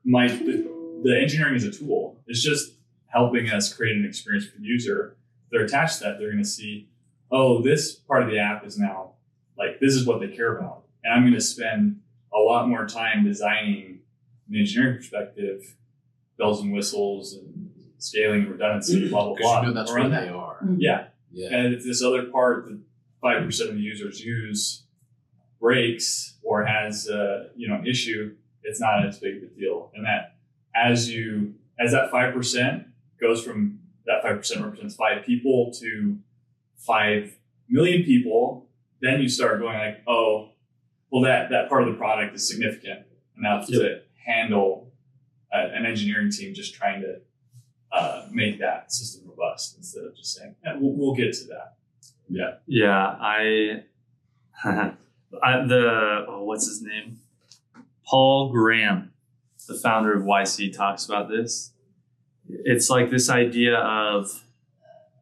my 0.03 0.27
the, 0.27 0.99
the 1.03 1.19
engineering 1.21 1.55
is 1.55 1.63
a 1.65 1.71
tool. 1.71 2.19
It's 2.27 2.41
just 2.43 2.73
helping 3.07 3.49
us 3.49 3.73
create 3.73 3.95
an 3.97 4.05
experience 4.05 4.45
for 4.47 4.57
the 4.59 4.65
user. 4.65 5.17
If 5.45 5.51
they're 5.51 5.65
attached 5.65 5.97
to 5.99 6.05
that, 6.05 6.17
they're 6.19 6.31
going 6.31 6.43
to 6.43 6.49
see, 6.49 6.87
oh, 7.31 7.61
this 7.61 7.93
part 7.95 8.23
of 8.23 8.29
the 8.29 8.39
app 8.39 8.65
is 8.65 8.77
now 8.79 9.11
like 9.57 9.79
this 9.79 9.93
is 9.93 10.05
what 10.07 10.19
they 10.21 10.27
care 10.29 10.57
about, 10.57 10.83
and 11.03 11.13
I'm 11.13 11.21
going 11.23 11.33
to 11.33 11.41
spend 11.41 11.99
a 12.33 12.39
lot 12.39 12.67
more 12.69 12.85
time 12.87 13.23
designing 13.25 13.99
from 14.45 14.53
the 14.53 14.59
engineering 14.61 14.95
perspective, 14.97 15.75
bells 16.37 16.61
and 16.61 16.71
whistles 16.73 17.33
and 17.35 17.69
scaling 17.97 18.41
and 18.43 18.51
redundancy, 18.51 19.09
blah 19.09 19.25
blah 19.25 19.33
Because 19.35 19.43
blah. 19.51 19.61
you 19.61 19.67
know 19.67 19.73
that's 19.73 19.91
where 19.91 20.07
that. 20.09 20.21
they 20.25 20.29
are. 20.29 20.59
Yeah, 20.77 21.07
Yeah. 21.31 21.49
and 21.55 21.73
if 21.75 21.83
this 21.83 22.01
other 22.01 22.23
part 22.23 22.65
that 22.65 22.79
five 23.21 23.45
percent 23.45 23.69
of 23.69 23.75
the 23.75 23.81
users 23.81 24.23
use 24.23 24.83
breaks 25.59 26.37
or 26.43 26.65
has 26.65 27.07
you 27.55 27.67
know 27.67 27.81
issue, 27.85 28.35
it's 28.63 28.79
not 28.79 29.05
as 29.05 29.19
big 29.19 29.37
of 29.37 29.43
a 29.43 29.47
deal. 29.47 29.91
And 29.95 30.05
that 30.05 30.35
as 30.75 31.09
you 31.09 31.53
as 31.79 31.91
that 31.91 32.11
five 32.11 32.33
percent 32.33 32.87
goes 33.19 33.43
from 33.43 33.79
that 34.05 34.21
five 34.23 34.37
percent 34.37 34.63
represents 34.63 34.95
five 34.95 35.25
people 35.25 35.71
to 35.79 36.17
five 36.77 37.37
million 37.69 38.03
people, 38.03 38.67
then 39.01 39.21
you 39.21 39.29
start 39.29 39.59
going 39.59 39.77
like, 39.77 40.01
oh, 40.07 40.49
well 41.11 41.21
that 41.23 41.49
that 41.51 41.69
part 41.69 41.83
of 41.83 41.89
the 41.89 41.95
product 41.95 42.35
is 42.35 42.47
significant 42.47 43.05
enough 43.37 43.67
to 43.67 44.01
handle 44.25 44.91
a, 45.53 45.57
an 45.57 45.85
engineering 45.85 46.31
team 46.31 46.53
just 46.53 46.73
trying 46.73 47.01
to 47.01 47.21
uh, 47.91 48.27
make 48.31 48.59
that 48.59 48.91
system 48.91 49.27
robust 49.27 49.77
instead 49.77 50.03
of 50.03 50.15
just 50.15 50.35
saying, 50.35 50.55
yeah, 50.63 50.75
we'll, 50.79 50.93
we'll 50.93 51.15
get 51.15 51.33
to 51.33 51.45
that. 51.45 51.75
Yeah. 52.31 52.51
Yeah, 52.65 53.15
I, 53.19 53.83
I 54.63 55.65
the 55.67 56.25
oh, 56.27 56.43
what's 56.43 56.67
his 56.67 56.81
name? 56.81 57.19
Paul 58.05 58.51
Graham, 58.51 59.11
the 59.67 59.75
founder 59.75 60.13
of 60.13 60.23
YC, 60.23 60.75
talks 60.75 61.05
about 61.05 61.29
this. 61.29 61.73
It's 62.47 62.89
like 62.89 63.09
this 63.09 63.29
idea 63.29 63.77
of 63.77 64.43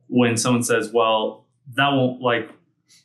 when 0.07 0.37
someone 0.37 0.63
says, 0.63 0.91
"Well, 0.93 1.45
that 1.75 1.89
won't 1.89 2.21
like 2.21 2.51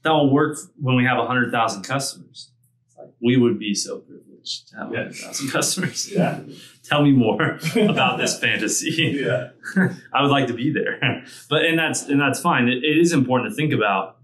that 0.02 0.11
will 0.11 0.32
work 0.32 0.58
when 0.80 0.96
we 0.96 1.04
have 1.04 1.18
hundred 1.26 1.50
thousand 1.50 1.82
customers." 1.82 2.50
Like 2.99 3.11
we 3.20 3.37
would 3.37 3.58
be 3.58 3.75
so 3.75 3.99
privileged 3.99 4.24
to 4.44 4.76
have 4.76 4.92
Yeah. 4.92 4.98
hundred 5.00 5.16
thousand 5.16 5.50
customers. 5.56 6.10
Yeah. 6.12 6.40
Tell 6.84 7.02
me 7.02 7.12
more 7.12 7.58
about 7.76 8.18
this 8.18 8.38
fantasy. 8.38 9.20
Yeah. 9.24 9.50
I 10.12 10.22
would 10.22 10.30
like 10.30 10.46
to 10.48 10.54
be 10.54 10.72
there, 10.72 11.24
but 11.48 11.64
and 11.64 11.78
that's 11.78 12.02
and 12.08 12.20
that's 12.20 12.40
fine. 12.40 12.68
It, 12.68 12.84
it 12.84 12.98
is 12.98 13.12
important 13.12 13.50
to 13.50 13.56
think 13.56 13.72
about. 13.72 14.18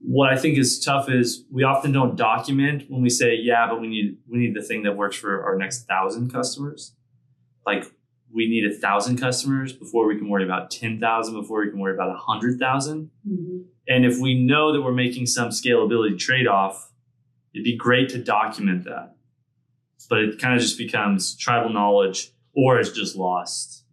What 0.00 0.32
I 0.32 0.36
think 0.36 0.56
is 0.58 0.78
tough 0.78 1.10
is 1.10 1.44
we 1.50 1.64
often 1.64 1.90
don't 1.90 2.14
document 2.14 2.84
when 2.88 3.02
we 3.02 3.10
say, 3.10 3.34
"Yeah, 3.34 3.66
but 3.68 3.80
we 3.80 3.88
need 3.88 4.18
we 4.30 4.38
need 4.38 4.54
the 4.54 4.62
thing 4.62 4.84
that 4.84 4.96
works 4.96 5.16
for 5.16 5.42
our 5.44 5.56
next 5.56 5.86
thousand 5.86 6.32
customers." 6.32 6.94
Like 7.66 7.84
we 8.32 8.46
need 8.48 8.64
a 8.64 8.72
thousand 8.74 9.18
customers 9.18 9.72
before 9.72 10.06
we 10.06 10.16
can 10.16 10.28
worry 10.28 10.44
about 10.44 10.70
ten 10.70 11.00
thousand. 11.00 11.34
Before 11.34 11.60
we 11.64 11.70
can 11.70 11.80
worry 11.80 11.94
about 11.94 12.10
a 12.14 12.16
hundred 12.18 12.60
thousand. 12.60 13.10
Mhm. 13.28 13.64
And 13.88 14.04
if 14.04 14.18
we 14.20 14.34
know 14.38 14.72
that 14.72 14.82
we're 14.82 14.92
making 14.92 15.26
some 15.26 15.48
scalability 15.48 16.16
trade 16.16 16.46
off, 16.46 16.92
it'd 17.52 17.64
be 17.64 17.76
great 17.76 18.08
to 18.10 18.22
document 18.22 18.84
that. 18.84 19.16
But 20.08 20.20
it 20.20 20.38
kind 20.40 20.54
of 20.54 20.60
just 20.60 20.78
becomes 20.78 21.36
tribal 21.36 21.70
knowledge 21.70 22.30
or 22.54 22.78
it's 22.78 22.90
just 22.92 23.16
lost 23.16 23.84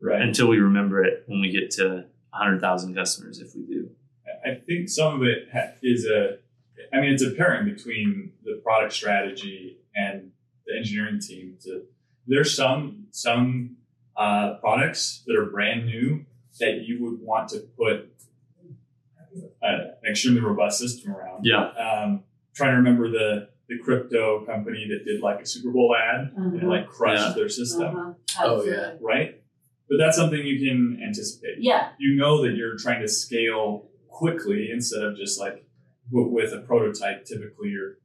Right. 0.00 0.20
until 0.22 0.46
we 0.48 0.58
remember 0.58 1.02
it 1.02 1.24
when 1.26 1.40
we 1.40 1.50
get 1.50 1.70
to 1.72 2.04
100,000 2.30 2.94
customers, 2.94 3.40
if 3.40 3.54
we 3.56 3.62
do. 3.62 3.90
I 4.46 4.54
think 4.54 4.88
some 4.88 5.16
of 5.20 5.22
it 5.26 5.48
is 5.82 6.06
a, 6.06 6.38
I 6.92 7.00
mean, 7.00 7.12
it's 7.12 7.22
a 7.24 7.30
pairing 7.32 7.64
between 7.64 8.32
the 8.44 8.60
product 8.62 8.92
strategy 8.92 9.78
and 9.96 10.30
the 10.66 10.76
engineering 10.76 11.18
team. 11.20 11.56
To 11.64 11.82
there's 12.26 12.54
some 12.54 13.06
some 13.10 13.76
uh, 14.16 14.54
products 14.60 15.22
that 15.26 15.34
are 15.36 15.46
brand 15.46 15.86
new 15.86 16.24
that 16.60 16.82
you 16.86 17.02
would 17.04 17.20
want 17.20 17.48
to 17.50 17.58
put 17.76 18.08
a, 19.62 19.66
an 19.66 19.90
extremely 20.08 20.40
robust 20.40 20.78
system 20.78 21.12
around. 21.12 21.44
Yeah. 21.44 21.70
Um, 21.70 22.22
trying 22.54 22.70
to 22.72 22.76
remember 22.76 23.10
the 23.10 23.48
the 23.68 23.78
crypto 23.78 24.44
company 24.46 24.86
that 24.88 25.04
did 25.04 25.20
like 25.20 25.40
a 25.40 25.46
Super 25.46 25.70
Bowl 25.70 25.94
ad 25.94 26.32
and 26.36 26.54
it 26.54 26.58
Uh-huh. 26.58 26.68
like 26.68 26.86
crushed 26.88 27.28
Yeah. 27.28 27.34
their 27.36 27.48
system, 27.48 27.96
Uh-huh. 27.96 28.14
Oh, 28.46 28.64
yeah. 28.64 28.96
Right? 29.00 29.42
But 29.88 29.96
that's 29.98 30.16
something 30.16 30.40
you 30.46 30.58
can 30.66 31.00
anticipate 31.02 31.56
Yeah. 31.58 31.92
you 31.98 32.16
know 32.16 32.42
that 32.44 32.54
you're 32.56 32.76
trying 32.76 33.00
to 33.02 33.08
scale 33.08 33.90
quickly 34.08 34.70
instead 34.70 35.02
of 35.02 35.16
just 35.16 35.38
like 35.38 35.64
w- 36.10 36.30
with 36.30 36.52
a 36.52 36.60
prototype. 36.60 37.24
Typically, 37.24 37.68
you're 37.70 37.98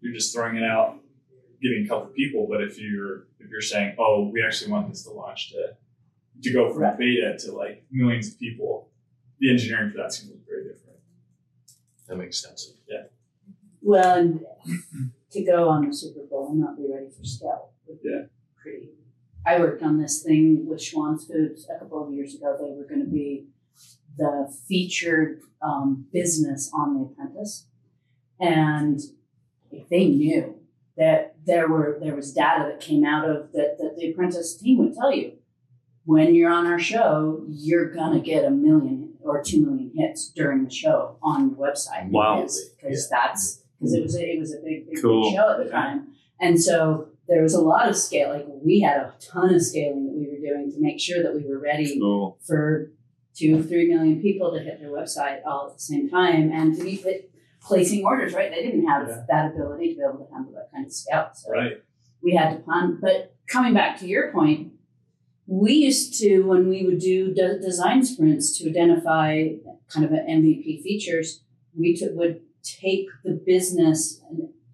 you're 0.00 0.12
just 0.14 0.32
throwing 0.34 0.56
it 0.56 0.62
out, 0.62 1.00
getting 1.60 1.84
a 1.84 1.88
couple 1.88 2.06
people. 2.12 2.46
But 2.48 2.62
if 2.62 2.78
you're 2.80 3.26
if 3.40 3.50
you're 3.50 3.60
saying, 3.60 3.96
oh, 3.98 4.28
we 4.32 4.42
actually 4.42 4.70
want 4.72 4.88
this 4.88 5.02
to 5.04 5.10
launch 5.10 5.50
to 5.52 5.76
to 6.44 6.52
go 6.52 6.72
from 6.72 6.82
Right. 6.82 6.98
beta 6.98 7.36
to 7.44 7.52
like 7.52 7.84
millions 7.90 8.32
of 8.32 8.38
people, 8.38 8.90
the 9.40 9.50
engineering 9.50 9.90
for 9.90 9.96
that's 9.98 10.18
going 10.20 10.30
to 10.32 10.36
look 10.36 10.46
very 10.46 10.64
different. 10.64 10.98
That 12.08 12.16
makes 12.18 12.38
sense. 12.42 12.72
Well, 13.86 14.18
and 14.18 14.40
to 15.30 15.44
go 15.44 15.68
on 15.68 15.86
the 15.86 15.94
Super 15.94 16.26
Bowl 16.28 16.48
and 16.50 16.58
not 16.60 16.76
be 16.76 16.86
ready 16.92 17.08
for 17.08 17.24
scale 17.24 17.70
would 17.86 18.02
be 18.02 18.08
Yeah. 18.08 18.24
pretty. 18.60 18.90
I 19.46 19.60
worked 19.60 19.80
on 19.84 19.98
this 19.98 20.24
thing 20.24 20.66
with 20.66 20.80
Schwan's 20.82 21.24
Foods 21.26 21.68
a 21.72 21.78
couple 21.78 22.04
of 22.04 22.12
years 22.12 22.34
ago. 22.34 22.56
They 22.60 22.72
were 22.76 22.84
going 22.84 23.04
to 23.04 23.10
be 23.10 23.46
the 24.18 24.52
featured 24.66 25.40
um, 25.62 26.06
business 26.12 26.68
on 26.74 26.94
The 26.98 27.04
Apprentice, 27.04 27.66
and 28.40 28.98
they 29.88 30.08
knew 30.08 30.56
that 30.96 31.36
there 31.44 31.68
were 31.68 31.98
there 32.02 32.16
was 32.16 32.32
data 32.32 32.64
that 32.68 32.80
came 32.80 33.04
out 33.04 33.28
of 33.28 33.52
that 33.52 33.78
that 33.78 33.94
The 33.96 34.10
Apprentice 34.10 34.56
team 34.56 34.78
would 34.78 34.94
tell 34.94 35.12
you 35.14 35.32
when 36.04 36.34
you're 36.34 36.50
on 36.50 36.66
our 36.66 36.78
show, 36.80 37.44
you're 37.48 37.90
gonna 37.92 38.20
get 38.20 38.44
a 38.44 38.50
million 38.50 39.14
or 39.20 39.42
two 39.44 39.64
million 39.64 39.92
hits 39.94 40.28
during 40.30 40.64
the 40.64 40.70
show 40.70 41.18
on 41.22 41.50
your 41.50 41.58
website. 41.58 42.10
Wow. 42.10 42.42
Because 42.42 43.08
that's 43.08 43.62
because 43.78 43.94
it 43.94 44.02
was 44.02 44.16
a, 44.16 44.32
it 44.34 44.38
was 44.38 44.52
a 44.54 44.58
big, 44.64 44.88
big, 44.88 45.00
Cool. 45.02 45.24
big 45.30 45.34
show 45.34 45.50
at 45.52 45.64
the 45.64 45.70
time, 45.70 46.08
and 46.40 46.60
so 46.60 47.08
there 47.28 47.42
was 47.42 47.54
a 47.54 47.60
lot 47.60 47.88
of 47.88 47.96
scale. 47.96 48.30
Like 48.30 48.46
we 48.48 48.80
had 48.80 48.98
a 48.98 49.14
ton 49.20 49.54
of 49.54 49.62
scaling 49.62 50.06
that 50.06 50.14
we 50.14 50.26
were 50.28 50.38
doing 50.38 50.70
to 50.72 50.80
make 50.80 51.00
sure 51.00 51.22
that 51.22 51.34
we 51.34 51.44
were 51.48 51.58
ready 51.58 51.98
Cool. 51.98 52.38
for 52.46 52.92
two, 53.34 53.62
three 53.62 53.88
million 53.88 54.20
people 54.22 54.52
to 54.52 54.60
hit 54.60 54.80
their 54.80 54.90
website 54.90 55.40
all 55.46 55.68
at 55.68 55.74
the 55.74 55.82
same 55.82 56.08
time, 56.08 56.50
and 56.52 56.76
to 56.76 56.84
be 56.84 56.96
pla- 56.96 57.12
placing 57.62 58.04
orders. 58.04 58.32
Right, 58.32 58.50
they 58.50 58.62
didn't 58.62 58.86
have 58.86 59.08
Yeah. 59.08 59.24
that 59.28 59.52
ability 59.54 59.90
to 59.90 59.96
be 59.96 60.02
able 60.02 60.24
to 60.24 60.32
handle 60.32 60.52
that 60.54 60.70
kind 60.72 60.86
of 60.86 60.92
scale. 60.92 61.28
So 61.34 61.50
Right. 61.50 61.82
we 62.22 62.34
had 62.34 62.50
to 62.56 62.62
plan. 62.62 62.98
But 63.00 63.34
coming 63.48 63.74
back 63.74 63.98
to 64.00 64.06
your 64.06 64.32
point, 64.32 64.72
we 65.48 65.74
used 65.74 66.18
to 66.20 66.40
when 66.42 66.68
we 66.68 66.84
would 66.84 66.98
do 66.98 67.32
de- 67.34 67.58
design 67.60 68.04
sprints 68.04 68.56
to 68.58 68.68
identify 68.68 69.48
kind 69.88 70.04
of 70.04 70.12
an 70.12 70.24
MVP 70.28 70.82
features, 70.82 71.42
we 71.78 71.94
took, 71.94 72.14
would 72.16 72.40
take 72.66 73.06
the 73.24 73.40
business 73.46 74.20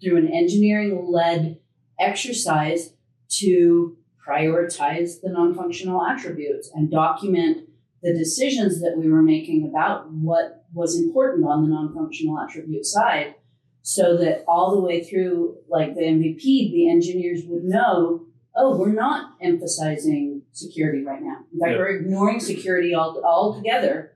through 0.01 0.17
an 0.17 0.27
engineering 0.33 1.07
led 1.09 1.59
exercise 1.99 2.93
to 3.29 3.97
prioritize 4.27 5.21
the 5.21 5.29
non-functional 5.29 6.03
attributes 6.05 6.71
and 6.73 6.89
document 6.91 7.69
the 8.01 8.13
decisions 8.13 8.81
that 8.81 8.97
we 8.97 9.09
were 9.09 9.21
making 9.21 9.65
about 9.65 10.11
what 10.11 10.65
was 10.73 10.99
important 10.99 11.45
on 11.45 11.63
the 11.63 11.69
non-functional 11.69 12.37
attribute 12.39 12.85
side 12.85 13.35
so 13.81 14.17
that 14.17 14.43
all 14.47 14.71
the 14.71 14.81
way 14.81 15.03
through 15.03 15.55
like 15.69 15.95
the 15.95 16.01
MVP, 16.01 16.41
the 16.71 16.89
engineers 16.89 17.41
would 17.45 17.63
know, 17.63 18.25
oh, 18.55 18.77
we're 18.77 18.91
not 18.93 19.33
emphasizing 19.41 20.41
security 20.51 21.03
right 21.03 21.21
now. 21.21 21.37
In 21.53 21.59
fact, 21.59 21.71
Yeah. 21.71 21.77
we're 21.77 21.97
ignoring 21.97 22.39
security 22.39 22.93
all, 22.93 23.21
altogether 23.23 24.15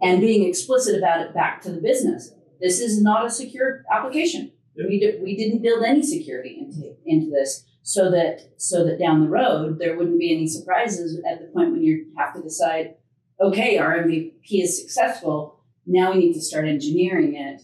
and 0.00 0.20
being 0.20 0.48
explicit 0.48 0.96
about 0.96 1.20
it 1.26 1.34
back 1.34 1.62
to 1.62 1.72
the 1.72 1.80
business. 1.80 2.32
This 2.60 2.80
is 2.80 3.02
not 3.02 3.26
a 3.26 3.30
secure 3.30 3.84
application. 3.92 4.52
Yeah. 4.74 4.86
We, 4.88 5.00
did, 5.00 5.22
we 5.22 5.36
didn't 5.36 5.62
build 5.62 5.84
any 5.84 6.02
security 6.02 6.58
into, 6.60 6.94
into 7.06 7.30
this 7.30 7.64
so 7.82 8.10
that 8.10 8.40
so 8.56 8.84
that 8.84 8.98
down 8.98 9.20
the 9.20 9.28
road 9.28 9.78
there 9.78 9.96
wouldn't 9.96 10.18
be 10.18 10.34
any 10.34 10.46
surprises 10.46 11.20
at 11.30 11.40
the 11.40 11.46
point 11.46 11.70
when 11.72 11.82
you 11.82 12.06
have 12.18 12.34
to 12.34 12.42
decide, 12.42 12.94
okay, 13.40 13.78
our 13.78 13.96
MVP 13.98 14.34
is 14.50 14.80
successful. 14.80 15.60
Now 15.86 16.12
we 16.12 16.18
need 16.18 16.34
to 16.34 16.40
start 16.40 16.66
engineering 16.66 17.36
it. 17.36 17.62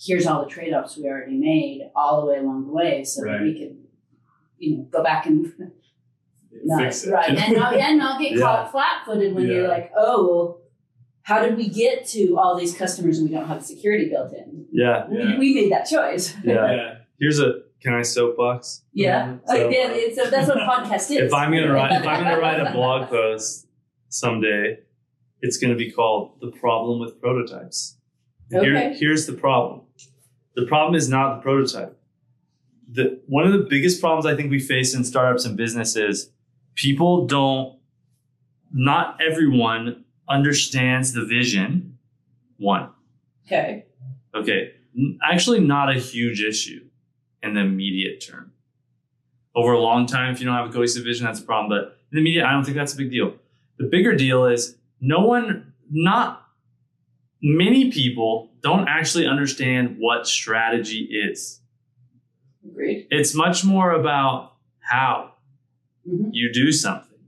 Here's 0.00 0.26
all 0.26 0.44
the 0.44 0.50
trade-offs 0.50 0.96
we 0.96 1.06
already 1.06 1.36
made 1.36 1.90
all 1.96 2.20
the 2.20 2.26
way 2.26 2.38
along 2.38 2.66
the 2.66 2.72
way, 2.72 3.04
so 3.04 3.22
that 3.24 3.40
we 3.40 3.48
Right. 3.48 3.56
can, 3.58 3.78
you 4.58 4.76
know, 4.78 4.82
go 4.90 5.02
back 5.02 5.26
and 5.26 5.52
not, 6.64 6.82
Fix 6.82 7.04
it. 7.04 7.10
right 7.12 7.30
and 7.30 7.56
not 7.56 7.74
and 7.74 7.98
not 7.98 8.20
get 8.20 8.32
Yeah. 8.36 8.40
caught 8.40 8.70
flat-footed 8.72 9.34
when 9.34 9.46
you're 9.46 9.68
like, 9.68 9.90
oh, 9.96 10.28
well, 10.28 10.60
how 11.24 11.42
did 11.42 11.56
we 11.56 11.68
get 11.68 12.06
to 12.08 12.38
all 12.38 12.56
these 12.58 12.74
customers 12.76 13.18
and 13.18 13.28
we 13.28 13.34
don't 13.34 13.48
have 13.48 13.64
security 13.64 14.08
built 14.08 14.32
in? 14.32 14.66
Yeah. 14.70 15.06
Yeah. 15.10 15.38
We, 15.38 15.38
we 15.38 15.54
made 15.54 15.72
that 15.72 15.84
choice. 15.86 16.34
Yeah. 16.44 16.70
Yeah. 16.70 16.94
Here's 17.18 17.40
a 17.40 17.60
can 17.82 17.92
I 17.94 18.02
soapbox? 18.02 18.82
Yeah, 18.94 19.24
um, 19.24 19.40
oh, 19.48 19.56
So- 19.56 19.68
Again, 19.68 19.90
it's 19.94 20.18
a, 20.18 20.30
that's 20.30 20.48
what 20.48 20.56
a 20.56 20.66
podcast 20.66 21.10
is. 21.10 21.18
if 21.28 21.34
I'm 21.34 21.50
gonna 21.52 21.72
write 21.72 21.92
if 21.92 22.06
I'm 22.06 22.22
gonna 22.24 22.38
write 22.40 22.60
a 22.60 22.72
blog 22.78 23.08
post 23.10 23.66
someday, 24.08 24.78
it's 25.42 25.58
gonna 25.58 25.74
be 25.74 25.90
called 25.90 26.38
"The 26.40 26.50
Problem 26.52 26.98
with 27.00 27.20
Prototypes." 27.20 27.98
And 28.50 28.62
here- 28.64 28.76
Okay. 28.76 28.96
here's 28.98 29.26
the 29.26 29.34
problem. 29.34 29.82
The 30.56 30.66
problem 30.66 30.94
is 30.94 31.08
not 31.08 31.36
the 31.36 31.42
prototype. 31.42 31.98
The 32.90 33.20
one 33.26 33.46
of 33.46 33.52
the 33.52 33.66
biggest 33.68 34.00
problems 34.00 34.24
I 34.26 34.34
think 34.36 34.50
we 34.50 34.60
face 34.60 34.94
in 34.94 35.04
startups 35.04 35.44
and 35.44 35.56
businesses, 35.56 36.30
people 36.74 37.26
don't. 37.26 37.78
Not 38.72 39.20
everyone 39.20 40.03
understands 40.28 41.12
the 41.12 41.24
vision. 41.24 41.98
One, 42.58 42.90
okay. 43.46 43.86
Okay, 44.34 44.72
actually, 45.22 45.60
not 45.60 45.94
a 45.94 45.98
huge 45.98 46.42
issue 46.42 46.84
in 47.42 47.54
the 47.54 47.60
immediate 47.60 48.24
term. 48.26 48.52
Over 49.54 49.72
a 49.72 49.80
long 49.80 50.06
time, 50.06 50.32
if 50.32 50.40
you 50.40 50.46
don't 50.46 50.56
have 50.56 50.68
a 50.68 50.72
cohesive 50.72 51.04
vision, 51.04 51.26
that's 51.26 51.40
a 51.40 51.44
problem. 51.44 51.68
But 51.68 51.98
in 52.10 52.16
the 52.16 52.18
immediate, 52.20 52.44
I 52.46 52.52
don't 52.52 52.64
think 52.64 52.76
that's 52.76 52.94
a 52.94 52.96
big 52.96 53.10
deal. 53.10 53.34
The 53.78 53.84
bigger 53.86 54.16
deal 54.16 54.46
is 54.46 54.76
no 55.00 55.20
one, 55.26 55.72
not 55.90 56.46
many 57.42 57.92
people, 57.92 58.50
don't 58.62 58.88
actually 58.88 59.26
understand 59.26 59.96
what 59.98 60.26
strategy 60.26 61.08
is. 61.28 61.60
Agreed. 62.64 63.06
It's 63.10 63.34
much 63.34 63.64
more 63.64 63.92
about 63.92 64.54
how 64.80 65.34
Mhm. 66.08 66.30
you 66.32 66.52
do 66.52 66.72
something. 66.72 67.18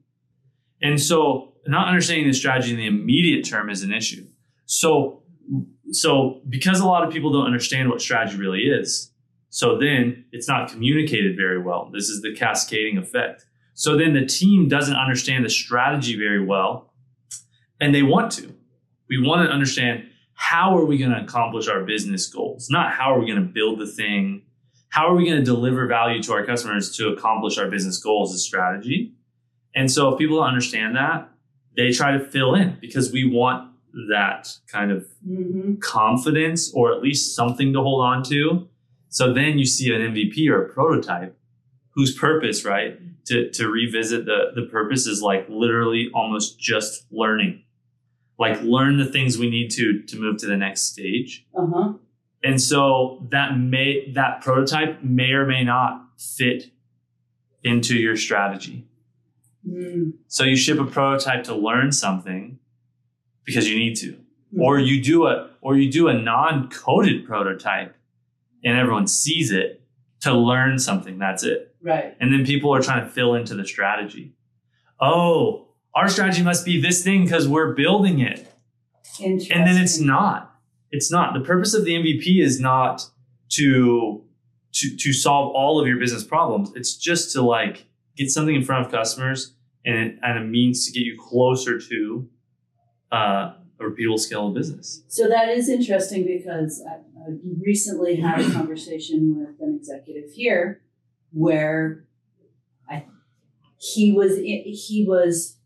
And 0.80 1.00
so 1.00 1.52
not 1.68 1.88
understanding 1.88 2.26
the 2.26 2.34
strategy 2.34 2.72
in 2.72 2.76
the 2.76 2.86
immediate 2.86 3.44
term 3.44 3.70
is 3.70 3.82
an 3.82 3.92
issue. 3.92 4.26
So 4.66 5.22
so 5.92 6.40
because 6.48 6.80
a 6.80 6.86
lot 6.86 7.04
of 7.04 7.12
people 7.12 7.32
don't 7.32 7.46
understand 7.46 7.88
what 7.88 8.00
strategy 8.00 8.36
really 8.36 8.62
is, 8.62 9.12
so 9.50 9.78
then 9.78 10.24
it's 10.32 10.48
not 10.48 10.70
communicated 10.70 11.36
very 11.36 11.60
well. 11.62 11.90
This 11.92 12.08
is 12.08 12.22
the 12.22 12.34
cascading 12.34 12.98
effect. 12.98 13.44
So 13.74 13.96
then 13.96 14.12
the 14.14 14.26
team 14.26 14.68
doesn't 14.68 14.96
understand 14.96 15.44
the 15.44 15.50
strategy 15.50 16.16
very 16.16 16.44
well 16.44 16.92
and 17.80 17.94
they 17.94 18.02
want 18.02 18.32
to. 18.32 18.54
We 19.08 19.22
want 19.22 19.46
to 19.46 19.52
understand 19.52 20.08
how 20.34 20.76
are 20.76 20.84
we 20.84 20.98
going 20.98 21.10
to 21.10 21.22
accomplish 21.22 21.68
our 21.68 21.84
business 21.84 22.26
goals? 22.26 22.68
Not 22.70 22.92
how 22.92 23.14
are 23.14 23.20
we 23.20 23.26
going 23.26 23.40
to 23.40 23.52
build 23.52 23.78
the 23.78 23.86
thing? 23.86 24.42
How 24.88 25.08
are 25.08 25.14
we 25.14 25.24
going 25.24 25.38
to 25.38 25.44
deliver 25.44 25.86
value 25.86 26.22
to 26.22 26.32
our 26.32 26.44
customers 26.44 26.94
to 26.96 27.08
accomplish 27.08 27.58
our 27.58 27.68
business 27.68 27.98
goals 27.98 28.34
as 28.34 28.42
strategy? 28.42 29.14
And 29.74 29.90
so 29.90 30.12
if 30.12 30.18
people 30.18 30.38
don't 30.38 30.48
understand 30.48 30.96
that, 30.96 31.30
they 31.76 31.92
try 31.92 32.12
to 32.12 32.20
fill 32.20 32.54
in 32.54 32.78
because 32.80 33.12
we 33.12 33.24
want 33.28 33.70
that 34.08 34.48
kind 34.70 34.90
of 34.90 35.06
Mm-hmm. 35.26 35.74
confidence 35.80 36.72
or 36.72 36.92
at 36.92 37.02
least 37.02 37.34
something 37.34 37.72
to 37.72 37.80
hold 37.82 38.04
on 38.04 38.22
to. 38.24 38.68
So 39.08 39.32
then 39.32 39.58
you 39.58 39.66
see 39.66 39.92
an 39.92 40.00
MVP 40.00 40.48
or 40.48 40.64
a 40.66 40.68
prototype 40.72 41.36
whose 41.96 42.16
purpose, 42.16 42.64
right, 42.64 42.96
to, 43.26 43.50
to 43.50 43.68
revisit 43.68 44.24
the, 44.24 44.52
the 44.54 44.66
purpose 44.70 45.06
is 45.08 45.20
like 45.22 45.46
literally 45.48 46.10
almost 46.14 46.60
just 46.60 47.06
learning. 47.10 47.64
Like 48.38 48.62
learn 48.62 48.98
the 48.98 49.06
things 49.06 49.36
we 49.36 49.50
need 49.50 49.70
to 49.72 50.02
to 50.02 50.16
move 50.20 50.36
to 50.38 50.46
the 50.46 50.56
next 50.56 50.82
stage. 50.92 51.44
Uh 51.58 51.66
huh. 51.74 51.92
And 52.44 52.60
so 52.62 53.26
that 53.30 53.58
may 53.58 54.12
that 54.12 54.42
prototype 54.42 55.02
may 55.02 55.32
or 55.32 55.44
may 55.46 55.64
not 55.64 56.04
fit 56.18 56.70
into 57.64 57.96
your 57.96 58.16
strategy. 58.16 58.86
Mm. 59.68 60.12
So 60.28 60.44
you 60.44 60.56
ship 60.56 60.78
a 60.78 60.84
prototype 60.84 61.44
to 61.44 61.54
learn 61.54 61.92
something 61.92 62.58
because 63.44 63.68
you 63.68 63.78
need 63.78 63.96
to. 63.96 64.12
Mhm. 64.54 64.60
Or 64.60 64.78
you 64.78 65.02
do 65.02 65.26
a 65.26 65.50
or 65.60 65.76
you 65.76 65.90
do 65.90 66.08
a 66.08 66.14
non-coded 66.14 67.26
prototype 67.26 67.96
and 68.64 68.78
everyone 68.78 69.06
sees 69.06 69.50
it 69.50 69.82
to 70.20 70.32
learn 70.32 70.78
something. 70.78 71.18
That's 71.18 71.42
it. 71.42 71.74
Right. 71.82 72.16
And 72.20 72.32
then 72.32 72.44
people 72.44 72.74
are 72.74 72.80
trying 72.80 73.04
to 73.04 73.10
fill 73.10 73.34
into 73.34 73.54
the 73.54 73.66
strategy. 73.66 74.34
Oh, 75.00 75.68
our 75.94 76.08
strategy 76.08 76.42
must 76.42 76.64
be 76.64 76.80
this 76.80 77.02
thing 77.02 77.24
because 77.24 77.48
we're 77.48 77.74
building 77.74 78.20
it. 78.20 78.52
Interesting. 79.20 79.56
And 79.56 79.66
then 79.66 79.82
it's 79.82 79.98
not. 79.98 80.54
It's 80.90 81.10
not. 81.10 81.34
The 81.34 81.40
purpose 81.40 81.74
of 81.74 81.84
the 81.84 81.94
MVP 81.94 82.40
is 82.40 82.60
not 82.60 83.02
to 83.50 84.22
to 84.74 84.96
to 84.96 85.12
solve 85.12 85.54
all 85.54 85.80
of 85.80 85.88
your 85.88 85.98
business 85.98 86.22
problems. 86.22 86.70
It's 86.74 86.96
just 86.96 87.32
to 87.32 87.42
like 87.42 87.86
get 88.16 88.30
something 88.30 88.54
in 88.54 88.62
front 88.62 88.86
of 88.86 88.92
customers 88.92 89.55
and 89.86 90.18
and 90.22 90.38
a 90.38 90.42
means 90.44 90.84
to 90.86 90.92
get 90.92 91.06
you 91.06 91.16
closer 91.18 91.78
to 91.78 92.28
uh, 93.12 93.52
a 93.80 93.82
repeatable 93.84 94.18
scale 94.18 94.48
of 94.48 94.54
business. 94.54 95.02
So 95.08 95.28
that 95.28 95.48
is 95.48 95.68
interesting 95.68 96.26
because 96.26 96.82
I, 96.88 96.94
I 96.96 97.34
recently 97.64 98.16
had 98.16 98.40
a 98.40 98.50
conversation 98.52 99.36
with 99.38 99.60
an 99.60 99.76
executive 99.76 100.30
here 100.32 100.82
where 101.32 102.04
I 102.90 103.06
he 103.78 104.12
was 104.12 104.36
he 104.38 105.04
was 105.08 105.56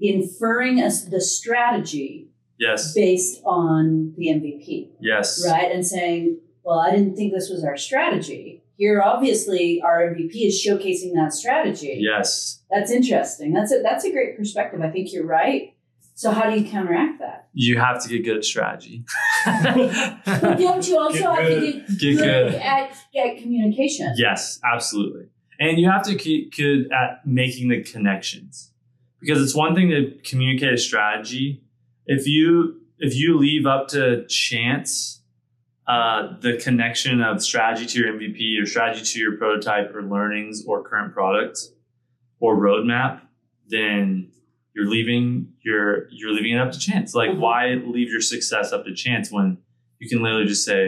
inferring 0.00 0.80
us 0.80 1.04
the 1.04 1.20
strategy 1.20 2.26
Yes. 2.58 2.92
based 2.92 3.40
on 3.46 4.12
the 4.18 4.26
MVP, 4.28 4.90
Yes. 5.00 5.42
right? 5.50 5.72
And 5.72 5.86
saying, 5.86 6.40
"Well, 6.62 6.78
I 6.78 6.90
didn't 6.90 7.16
think 7.16 7.32
this 7.32 7.48
was 7.48 7.64
our 7.64 7.78
strategy." 7.78 8.62
Here, 8.80 9.02
obviously, 9.02 9.82
our 9.84 10.00
MVP 10.00 10.36
is 10.36 10.66
showcasing 10.66 11.12
that 11.14 11.34
strategy. 11.34 11.98
Yes. 12.00 12.62
That's 12.70 12.90
interesting. 12.90 13.52
That's 13.52 13.70
a 13.72 13.82
that's 13.82 14.06
a 14.06 14.10
great 14.10 14.38
perspective. 14.38 14.80
I 14.80 14.88
think 14.88 15.12
you're 15.12 15.26
right. 15.26 15.74
So, 16.14 16.30
how 16.30 16.48
do 16.48 16.58
you 16.58 16.66
counteract 16.66 17.18
that? 17.20 17.48
You 17.52 17.78
have 17.78 18.02
to 18.02 18.08
get 18.08 18.24
good 18.24 18.38
at 18.38 18.44
strategy. 18.46 19.04
But 19.44 20.56
don't 20.58 20.88
you 20.88 20.98
also 20.98 21.18
Get 21.18 21.38
have 21.38 21.48
to 21.48 21.60
good. 21.60 21.86
get 21.88 21.98
Get 21.98 22.16
good. 22.16 22.54
at, 22.54 22.96
at 23.14 23.36
communication? 23.42 24.14
Yes, 24.16 24.58
absolutely. 24.64 25.26
And 25.58 25.78
you 25.78 25.90
have 25.90 26.02
to 26.04 26.14
keep 26.14 26.56
good 26.56 26.90
at 26.90 27.26
making 27.26 27.68
the 27.68 27.82
connections 27.82 28.72
because 29.20 29.42
it's 29.42 29.54
one 29.54 29.74
thing 29.74 29.90
to 29.90 30.18
communicate 30.24 30.72
a 30.72 30.78
strategy. 30.78 31.62
If 32.06 32.26
you 32.26 32.80
if 32.98 33.14
you 33.14 33.36
leave 33.36 33.66
up 33.66 33.88
to 33.88 34.26
chance 34.26 35.19
uh, 35.90 36.38
the 36.40 36.54
connection 36.66 37.20
of 37.20 37.42
strategy 37.42 37.86
to 37.86 37.98
your 38.00 38.08
MVP 38.16 38.62
or 38.62 38.66
strategy 38.66 39.04
to 39.12 39.18
your 39.18 39.36
prototype 39.36 39.94
or 39.94 40.02
learnings 40.02 40.64
or 40.68 40.82
current 40.90 41.12
product 41.12 41.58
or 42.38 42.50
roadmap, 42.56 43.20
then 43.68 44.30
you're 44.74 44.90
leaving 44.96 45.52
your 45.64 46.08
you're 46.10 46.32
leaving 46.32 46.52
it 46.54 46.60
up 46.64 46.70
to 46.72 46.78
chance. 46.78 47.08
Like 47.14 47.30
Mhm. 47.30 47.38
why 47.38 47.60
leave 47.96 48.10
your 48.10 48.20
success 48.20 48.72
up 48.72 48.84
to 48.84 48.94
chance 48.94 49.32
when 49.36 49.58
you 49.98 50.08
can 50.08 50.22
literally 50.22 50.46
just 50.46 50.64
say 50.64 50.80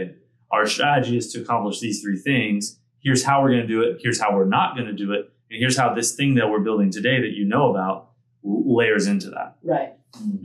our 0.52 0.66
strategy 0.66 1.16
is 1.16 1.32
to 1.32 1.40
accomplish 1.42 1.80
these 1.80 2.00
three 2.02 2.18
things. 2.18 2.78
Here's 3.00 3.24
how 3.24 3.42
we're 3.42 3.50
going 3.56 3.66
to 3.68 3.72
do 3.76 3.80
it. 3.82 3.98
Here's 4.04 4.20
how 4.20 4.30
we're 4.36 4.52
not 4.58 4.76
going 4.76 4.86
to 4.86 4.92
do 5.04 5.12
it. 5.12 5.22
And 5.50 5.58
here's 5.62 5.76
how 5.76 5.92
this 5.94 6.14
thing 6.14 6.34
that 6.36 6.48
we're 6.50 6.60
building 6.68 6.90
today 6.90 7.20
that 7.20 7.32
you 7.38 7.44
know 7.44 7.70
about 7.72 8.10
layers 8.44 9.06
into 9.06 9.30
that. 9.30 9.56
Right. 9.64 9.92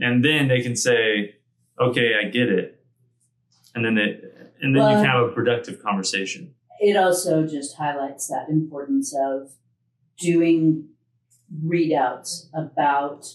And 0.00 0.24
then 0.24 0.48
they 0.48 0.60
can 0.62 0.74
say, 0.76 1.36
okay, 1.80 2.08
I 2.20 2.28
get 2.28 2.48
it. 2.48 2.74
And 3.74 3.84
then 3.84 3.96
it, 3.98 4.27
and 4.60 4.74
then 4.74 4.82
Well- 4.82 4.90
you 4.90 4.96
can 4.96 5.06
have 5.06 5.28
a 5.28 5.32
productive 5.32 5.82
conversation. 5.82 6.54
It 6.80 6.96
also 6.96 7.46
just 7.46 7.76
highlights 7.76 8.28
that 8.28 8.48
importance 8.48 9.14
of 9.14 9.52
doing 10.18 10.88
readouts 11.64 12.48
about 12.54 13.26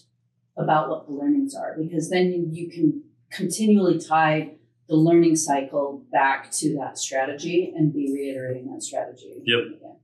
about 0.56 0.88
what 0.88 1.08
the 1.08 1.14
learnings 1.14 1.56
are, 1.56 1.76
because 1.76 2.12
then 2.12 2.32
you, 2.32 2.48
you 2.52 2.70
can 2.70 3.04
continually 3.32 4.00
tie 4.00 4.52
the 4.88 4.96
learning 4.96 5.36
cycle 5.36 6.06
back 6.12 6.52
to 6.52 6.76
that 6.78 6.98
strategy 6.98 7.74
and 7.76 7.92
be 7.92 8.14
reiterating 8.14 8.72
that 8.72 8.84
strategy. 8.84 9.42
Yep. 9.46 9.60
again. 9.78 9.96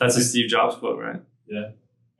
That's 0.00 0.16
a 0.16 0.24
Steve 0.24 0.48
Jobs 0.48 0.74
quote, 0.76 0.98
right? 0.98 1.22
Yeah. 1.46 1.70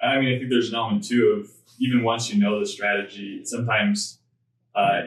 I 0.00 0.20
mean, 0.20 0.34
I 0.34 0.38
think 0.38 0.50
there's 0.50 0.68
an 0.68 0.76
element 0.76 1.04
too 1.04 1.40
of 1.40 1.50
even 1.80 2.04
once 2.04 2.32
you 2.32 2.38
know 2.38 2.60
the 2.60 2.66
strategy, 2.66 3.44
sometimes, 3.44 4.20
uh, 4.74 5.02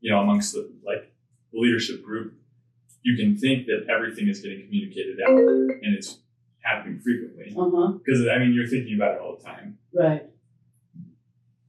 you 0.00 0.10
know, 0.12 0.20
amongst 0.20 0.52
the 0.52 0.70
like 0.86 1.12
the 1.52 1.58
leadership 1.58 2.04
group, 2.04 2.34
you 3.02 3.16
can 3.16 3.36
think 3.36 3.66
that 3.66 3.86
everything 3.92 4.28
is 4.28 4.40
getting 4.40 4.62
communicated 4.64 5.18
out 5.26 5.30
and 5.38 5.94
it's 5.96 6.18
happening 6.60 7.00
frequently 7.00 7.52
Uh-huh. 7.56 7.92
because 8.04 8.26
I 8.28 8.38
mean 8.38 8.52
you're 8.52 8.68
thinking 8.68 8.94
about 8.94 9.14
it 9.16 9.20
all 9.20 9.36
the 9.36 9.42
time. 9.44 9.78
Right. 9.92 10.22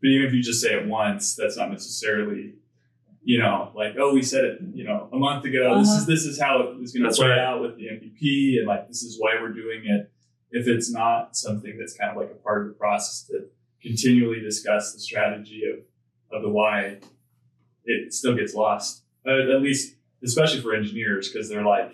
But 0.01 0.07
even 0.09 0.27
if 0.27 0.33
you 0.33 0.41
just 0.43 0.61
say 0.61 0.73
it 0.75 0.87
once, 0.87 1.35
that's 1.35 1.57
not 1.57 1.71
necessarily, 1.71 2.55
you 3.23 3.39
know, 3.39 3.71
like 3.73 3.95
oh 3.97 4.13
we 4.13 4.21
said 4.21 4.43
it, 4.45 4.59
you 4.73 4.83
know, 4.83 5.09
a 5.11 5.17
month 5.17 5.45
ago. 5.45 5.79
This 5.79 5.89
Uh-huh. 5.89 5.97
is 5.99 6.05
this 6.05 6.25
is 6.25 6.39
how 6.41 6.61
it 6.61 6.81
is 6.83 6.91
going 6.91 7.03
to 7.03 7.07
That's 7.09 7.19
play 7.19 7.29
right. 7.29 7.39
out 7.39 7.61
with 7.61 7.77
the 7.77 7.85
MVP, 7.85 8.57
and 8.59 8.67
like 8.67 8.87
this 8.87 9.01
is 9.03 9.17
why 9.19 9.35
we're 9.41 9.53
doing 9.53 9.83
it. 9.85 10.11
If 10.51 10.67
it's 10.67 10.91
not 10.91 11.35
something 11.35 11.77
that's 11.79 11.95
kind 11.97 12.11
of 12.11 12.17
like 12.17 12.29
a 12.31 12.35
part 12.35 12.61
of 12.63 12.67
the 12.67 12.73
process 12.75 13.25
to 13.29 13.45
continually 13.81 14.39
discuss 14.41 14.93
the 14.93 14.99
strategy 14.99 15.63
of 15.71 15.79
of 16.35 16.41
the 16.43 16.49
why, 16.49 16.97
it 17.85 18.13
still 18.13 18.35
gets 18.35 18.53
lost. 18.53 19.03
Uh, 19.25 19.53
at 19.55 19.61
least, 19.61 19.92
especially 20.23 20.61
for 20.61 20.73
engineers, 20.73 21.29
because 21.29 21.49
they're 21.49 21.65
like 21.65 21.91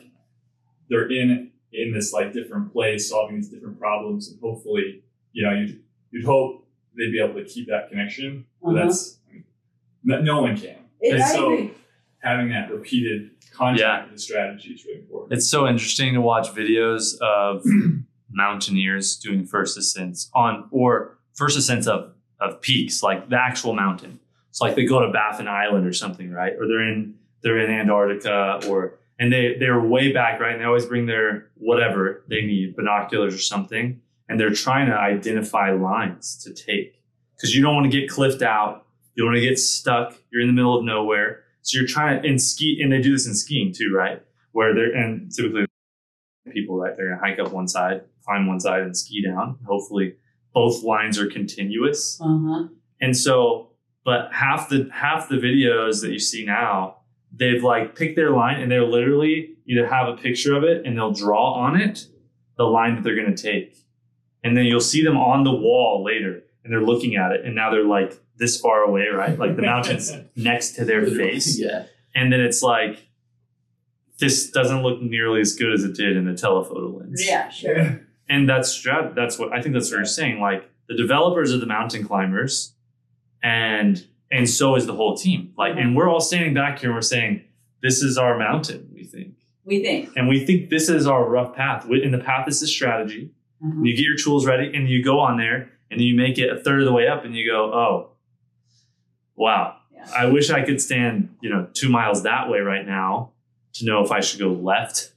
they're 0.89 1.09
in 1.11 1.51
in 1.71 1.93
this 1.93 2.13
like 2.13 2.33
different 2.33 2.71
place, 2.73 3.09
solving 3.09 3.35
these 3.37 3.49
different 3.49 3.79
problems, 3.79 4.29
and 4.31 4.39
hopefully, 4.41 5.03
you 5.33 5.43
know, 5.45 5.53
you'd 5.53 5.81
you'd 6.11 6.25
hope 6.25 6.65
they'd 6.97 7.11
be 7.11 7.19
able 7.21 7.35
to 7.35 7.45
keep 7.45 7.67
that 7.67 7.89
connection. 7.89 8.45
But 8.61 8.69
Uh-huh. 8.75 8.85
that's 8.85 9.19
I 9.29 9.33
mean, 9.33 9.43
no, 10.03 10.21
no 10.21 10.41
one 10.41 10.55
can. 10.57 10.75
It- 11.01 11.13
And 11.13 11.23
I 11.23 11.27
so- 11.27 11.53
agree. 11.53 11.71
Having 12.21 12.49
that 12.49 12.69
repeated 12.69 13.29
contact 13.53 13.79
Yeah. 13.79 14.03
with 14.03 14.13
the 14.15 14.19
strategy 14.19 14.71
is 14.73 14.83
really 14.85 14.99
important. 14.99 15.31
It's 15.31 15.47
so 15.47 15.65
interesting 15.65 16.15
to 16.15 16.19
watch 16.21 16.49
videos 16.49 17.17
of 17.21 17.63
mountaineers 18.29 19.15
doing 19.17 19.45
first 19.45 19.77
ascents 19.77 20.29
on 20.33 20.67
or 20.71 21.17
first 21.35 21.57
ascents 21.57 21.87
of 21.87 22.13
of 22.41 22.61
peaks, 22.61 23.03
like 23.03 23.29
the 23.29 23.35
actual 23.37 23.73
mountain. 23.73 24.19
It's 24.49 24.61
like 24.61 24.75
they 24.75 24.85
go 24.85 24.99
to 25.05 25.11
Baffin 25.11 25.47
Island 25.47 25.85
or 25.85 25.91
something, 25.93 26.31
right? 26.31 26.53
Or 26.57 26.67
they're 26.67 26.87
in 26.87 27.15
they're 27.43 27.59
in 27.59 27.71
Antarctica 27.71 28.59
or 28.67 28.99
and 29.19 29.31
they 29.31 29.55
they're 29.59 29.79
way 29.79 30.11
back, 30.11 30.39
right? 30.39 30.53
And 30.53 30.61
they 30.61 30.65
always 30.65 30.85
bring 30.85 31.05
their 31.05 31.49
whatever 31.55 32.23
they 32.29 32.41
need, 32.41 32.75
binoculars 32.75 33.35
or 33.35 33.39
something, 33.39 34.01
and 34.27 34.39
they're 34.39 34.53
trying 34.53 34.87
to 34.87 34.93
identify 34.93 35.71
lines 35.71 36.41
to 36.43 36.53
take 36.53 37.01
because 37.35 37.55
you 37.55 37.61
don't 37.61 37.75
want 37.75 37.91
to 37.91 37.99
get 37.99 38.09
cliffed 38.09 38.41
out. 38.41 38.85
You 39.15 39.23
don't 39.23 39.33
want 39.33 39.43
to 39.43 39.47
get 39.47 39.59
stuck. 39.59 40.17
You're 40.31 40.41
in 40.41 40.47
the 40.47 40.53
middle 40.53 40.77
of 40.77 40.85
nowhere. 40.85 41.43
So 41.61 41.77
you're 41.77 41.87
trying 41.87 42.21
to 42.21 42.27
and 42.27 42.41
ski 42.41 42.79
and 42.81 42.91
they 42.91 43.01
do 43.01 43.11
this 43.11 43.27
in 43.27 43.35
skiing 43.35 43.73
too, 43.73 43.91
right? 43.93 44.23
Where 44.53 44.73
they're 44.73 44.95
and 44.95 45.31
typically 45.31 45.65
people, 46.51 46.77
right? 46.77 46.95
They're 46.95 47.09
gonna 47.09 47.21
hike 47.21 47.39
up 47.39 47.51
one 47.51 47.67
side, 47.67 48.03
climb 48.25 48.47
one 48.47 48.59
side, 48.59 48.81
and 48.81 48.95
ski 48.95 49.23
down. 49.23 49.57
Hopefully, 49.65 50.15
both 50.53 50.83
lines 50.83 51.19
are 51.19 51.27
continuous. 51.27 52.19
Uh-huh. 52.21 52.67
And 53.01 53.15
so, 53.15 53.71
but 54.05 54.31
half 54.33 54.69
the 54.69 54.89
half 54.93 55.29
the 55.29 55.35
videos 55.35 56.01
that 56.01 56.11
you 56.11 56.19
see 56.19 56.45
now, 56.45 56.97
they've 57.35 57.63
like 57.63 57.95
picked 57.95 58.15
their 58.15 58.31
line 58.31 58.59
and 58.61 58.71
they're 58.71 58.85
literally 58.85 59.55
either 59.67 59.85
have 59.87 60.07
a 60.07 60.17
picture 60.17 60.55
of 60.55 60.63
it 60.63 60.85
and 60.85 60.97
they'll 60.97 61.11
draw 61.13 61.53
on 61.53 61.79
it 61.79 62.07
the 62.57 62.63
line 62.65 62.95
that 62.95 63.03
they're 63.03 63.15
gonna 63.15 63.35
take, 63.37 63.75
and 64.43 64.55
then 64.57 64.65
you'll 64.65 64.79
see 64.81 65.03
them 65.03 65.17
on 65.17 65.43
the 65.43 65.51
wall 65.51 66.03
later, 66.03 66.43
and 66.63 66.73
they're 66.73 66.81
looking 66.81 67.15
at 67.15 67.31
it, 67.31 67.45
and 67.45 67.55
now 67.55 67.69
they're 67.69 67.85
like 67.85 68.19
this 68.37 68.59
far 68.59 68.81
away, 68.83 69.07
right? 69.07 69.37
Like 69.39 69.55
the 69.55 69.61
mountain's 69.61 70.11
next 70.35 70.71
to 70.75 70.85
their 70.85 71.05
face, 71.05 71.57
Yeah. 71.59 71.85
and 72.15 72.31
then 72.33 72.39
it's 72.41 72.61
like. 72.61 73.05
This 74.19 74.51
doesn't 74.51 74.83
look 74.83 75.01
nearly 75.01 75.39
as 75.39 75.55
good 75.55 75.71
as 75.71 75.85
it 75.85 75.95
did 75.95 76.17
in 76.17 76.25
the 76.25 76.33
telephoto 76.33 76.87
lens 76.99 77.23
Yeah, 77.25 77.47
sure. 77.49 78.01
and 78.27 78.49
that's 78.49 78.77
strat- 78.77 79.15
that's 79.15 79.39
what 79.39 79.53
I 79.53 79.61
think 79.61 79.73
that's 79.75 79.89
what 79.89 79.95
you're 79.95 80.05
saying. 80.05 80.41
Like 80.41 80.69
the 80.89 80.97
developers 80.97 81.53
are 81.53 81.57
the 81.57 81.65
mountain 81.65 82.05
climbers, 82.05 82.73
and 83.41 84.05
and 84.31 84.49
so 84.49 84.75
is 84.75 84.85
the 84.85 84.93
whole 84.93 85.15
team. 85.15 85.53
Like, 85.57 85.75
and 85.77 85.95
we're 85.95 86.09
all 86.09 86.21
standing 86.21 86.53
back 86.53 86.79
here 86.79 86.89
and 86.89 86.95
we're 86.95 87.01
saying, 87.01 87.43
"This 87.81 88.01
is 88.03 88.17
our 88.17 88.37
mountain." 88.37 88.89
We 88.93 89.03
think, 89.03 89.35
We 89.65 89.81
think. 89.81 90.09
and 90.15 90.27
we 90.27 90.45
think 90.45 90.69
this 90.69 90.89
is 90.89 91.07
our 91.07 91.27
rough 91.27 91.55
path. 91.55 91.85
We- 91.87 92.03
And 92.03 92.13
the 92.13 92.19
path 92.19 92.47
is 92.47 92.59
the 92.61 92.67
strategy. 92.67 93.31
Uh-huh. 93.63 93.81
You 93.83 93.95
get 93.95 94.03
your 94.05 94.15
tools 94.17 94.45
ready, 94.45 94.71
and 94.73 94.87
you 94.89 95.03
go 95.03 95.19
on 95.19 95.37
there, 95.37 95.71
and 95.91 95.99
you 96.01 96.15
make 96.15 96.37
it 96.37 96.49
a 96.51 96.59
third 96.63 96.79
of 96.81 96.85
the 96.85 96.93
way 96.93 97.07
up, 97.07 97.25
and 97.25 97.35
you 97.35 97.45
go, 97.49 97.73
"Oh, 97.73 98.09
wow, 99.35 99.75
I 100.15 100.25
wish 100.27 100.49
I 100.49 100.63
could 100.63 100.81
stand, 100.81 101.35
you 101.41 101.49
know, 101.49 101.67
two 101.73 101.89
miles 101.89 102.23
that 102.23 102.49
way 102.49 102.59
right 102.59 102.85
now 102.85 103.31
to 103.73 103.85
know 103.85 104.03
if 104.03 104.11
I 104.11 104.19
should 104.21 104.39
go 104.39 104.51
left, 104.51 105.11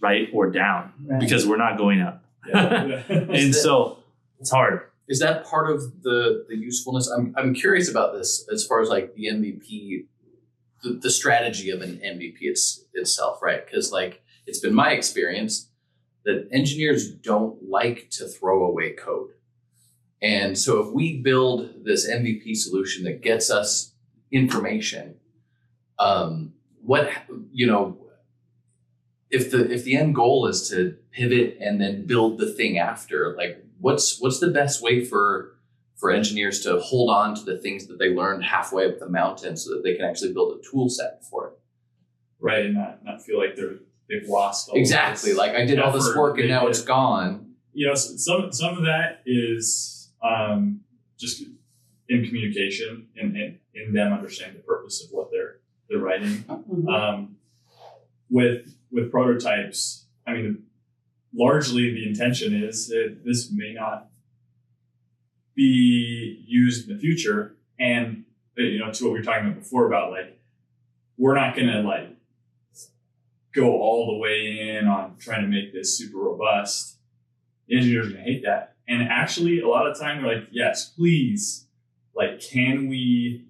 right, 0.00 0.28
or 0.32 0.50
down 0.50 0.92
Right. 1.04 1.20
because 1.20 1.46
we're 1.46 1.56
not 1.56 1.78
going 1.78 2.00
up. 2.00 2.24
Yeah. 2.48 3.02
And 3.08 3.54
so 3.54 3.98
it's 4.40 4.50
hard. 4.50 4.82
Is 5.08 5.20
that 5.20 5.44
part 5.44 5.70
of 5.70 6.02
the 6.02 6.44
the 6.48 6.56
usefulness? 6.56 7.08
I'm 7.08 7.34
I'm 7.36 7.54
curious 7.54 7.88
about 7.88 8.14
this 8.14 8.46
as 8.52 8.66
far 8.66 8.80
as 8.80 8.88
like 8.88 9.14
the 9.14 9.26
MVP, 9.26 10.06
the, 10.82 10.98
the 11.00 11.10
strategy 11.10 11.70
of 11.70 11.80
an 11.80 12.00
MVP 12.04 12.38
it's, 12.40 12.84
itself, 12.92 13.40
right? 13.40 13.64
Because 13.64 13.92
like 13.92 14.22
it's 14.46 14.58
been 14.58 14.74
my 14.74 14.90
experience 14.90 15.70
that 16.24 16.48
engineers 16.50 17.08
don't 17.10 17.68
like 17.68 18.10
to 18.10 18.26
throw 18.26 18.64
away 18.64 18.92
code, 18.92 19.30
and 20.20 20.58
so 20.58 20.82
if 20.82 20.92
we 20.92 21.22
build 21.22 21.84
this 21.84 22.08
MVP 22.10 22.56
solution 22.56 23.04
that 23.04 23.22
gets 23.22 23.48
us 23.48 23.94
information, 24.32 25.16
um, 25.98 26.52
what 26.82 27.10
you 27.52 27.66
know. 27.66 27.98
If 29.28 29.50
the 29.50 29.70
if 29.72 29.82
the 29.82 29.96
end 29.96 30.14
goal 30.14 30.46
is 30.46 30.68
to 30.70 30.96
pivot 31.10 31.58
and 31.60 31.80
then 31.80 32.06
build 32.06 32.38
the 32.38 32.52
thing 32.52 32.78
after, 32.78 33.34
like 33.36 33.65
what's 33.80 34.20
what's 34.20 34.40
the 34.40 34.48
best 34.50 34.82
way 34.82 35.04
for 35.04 35.52
for 35.96 36.10
engineers 36.10 36.60
to 36.60 36.78
hold 36.80 37.10
on 37.10 37.34
to 37.34 37.42
the 37.42 37.56
things 37.58 37.86
that 37.86 37.98
they 37.98 38.10
learned 38.10 38.44
halfway 38.44 38.86
up 38.86 38.98
the 38.98 39.08
mountain 39.08 39.56
so 39.56 39.70
that 39.74 39.82
they 39.82 39.94
can 39.94 40.04
actually 40.04 40.32
build 40.32 40.58
a 40.58 40.62
tool 40.70 40.88
set 40.88 41.24
for 41.30 41.48
it 41.48 41.52
right, 42.40 42.66
and 42.66 42.74
not, 42.74 43.04
not 43.04 43.22
feel 43.22 43.38
like 43.38 43.56
they're 43.56 43.76
they've 44.08 44.28
lost 44.28 44.68
all 44.68 44.76
exactly 44.78 45.30
this 45.30 45.38
like 45.38 45.52
i 45.52 45.64
did 45.64 45.78
all 45.80 45.90
this 45.92 46.14
work 46.14 46.38
and 46.38 46.44
they 46.48 46.52
now 46.52 46.60
did. 46.62 46.70
it's 46.70 46.82
gone 46.82 47.54
you 47.72 47.86
know 47.86 47.94
some 47.94 48.52
some 48.52 48.76
of 48.76 48.84
that 48.84 49.22
is 49.26 50.10
um, 50.22 50.80
just 51.18 51.42
in 52.08 52.24
communication 52.26 53.08
and 53.16 53.36
in, 53.36 53.58
in 53.74 53.92
them 53.92 54.12
understanding 54.12 54.56
the 54.56 54.62
purpose 54.62 55.02
of 55.04 55.10
what 55.10 55.30
they're 55.30 55.58
they're 55.88 55.98
writing 55.98 56.44
Mhm. 56.48 56.88
um, 56.88 57.36
with 58.30 58.74
with 58.92 59.10
prototypes 59.10 60.06
i 60.26 60.32
mean 60.34 60.62
largely 61.36 61.92
the 61.92 62.08
intention 62.08 62.54
is 62.64 62.88
that 62.88 63.18
this 63.24 63.52
may 63.52 63.74
not 63.74 64.08
be 65.54 66.42
used 66.46 66.88
in 66.88 66.96
the 66.96 67.00
future. 67.00 67.56
And 67.78 68.24
you 68.56 68.78
know 68.78 68.90
to 68.90 69.04
what 69.04 69.12
we 69.12 69.18
were 69.18 69.24
talking 69.24 69.46
about 69.46 69.58
before 69.58 69.86
about 69.86 70.10
like 70.10 70.40
we're 71.18 71.34
not 71.34 71.54
going 71.54 71.68
to 71.68 71.80
like 71.80 72.08
go 73.54 73.80
all 73.80 74.06
the 74.12 74.18
way 74.18 74.76
in 74.76 74.88
on 74.88 75.16
trying 75.18 75.42
to 75.42 75.48
make 75.48 75.72
this 75.72 75.96
super 75.96 76.18
robust. 76.18 76.98
The 77.68 77.76
engineers 77.76 78.08
are 78.08 78.16
to 78.16 78.20
hate 78.20 78.44
that. 78.44 78.74
And 78.88 79.02
actually 79.08 79.60
a 79.60 79.68
lot 79.68 79.86
of 79.86 79.98
time 79.98 80.22
they're 80.22 80.36
like 80.36 80.48
yes 80.50 80.90
please 80.90 81.66
like 82.14 82.40
can 82.40 82.88
we 82.88 83.44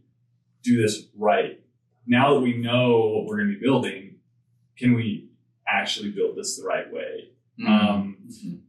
do 0.62 0.82
this 0.82 1.04
right? 1.16 1.60
Now 2.06 2.34
that 2.34 2.40
we 2.40 2.56
know 2.56 2.98
what 2.98 3.26
we're 3.26 3.36
going 3.36 3.48
to 3.48 3.54
be 3.54 3.64
building 3.64 4.16
can 4.76 4.94
we 4.94 5.28
actually 5.68 6.10
build 6.10 6.36
this 6.36 6.58
the 6.58 6.66
right 6.66 6.92
way 6.92 7.30
um, 7.66 8.16
Mhm. 8.28 8.60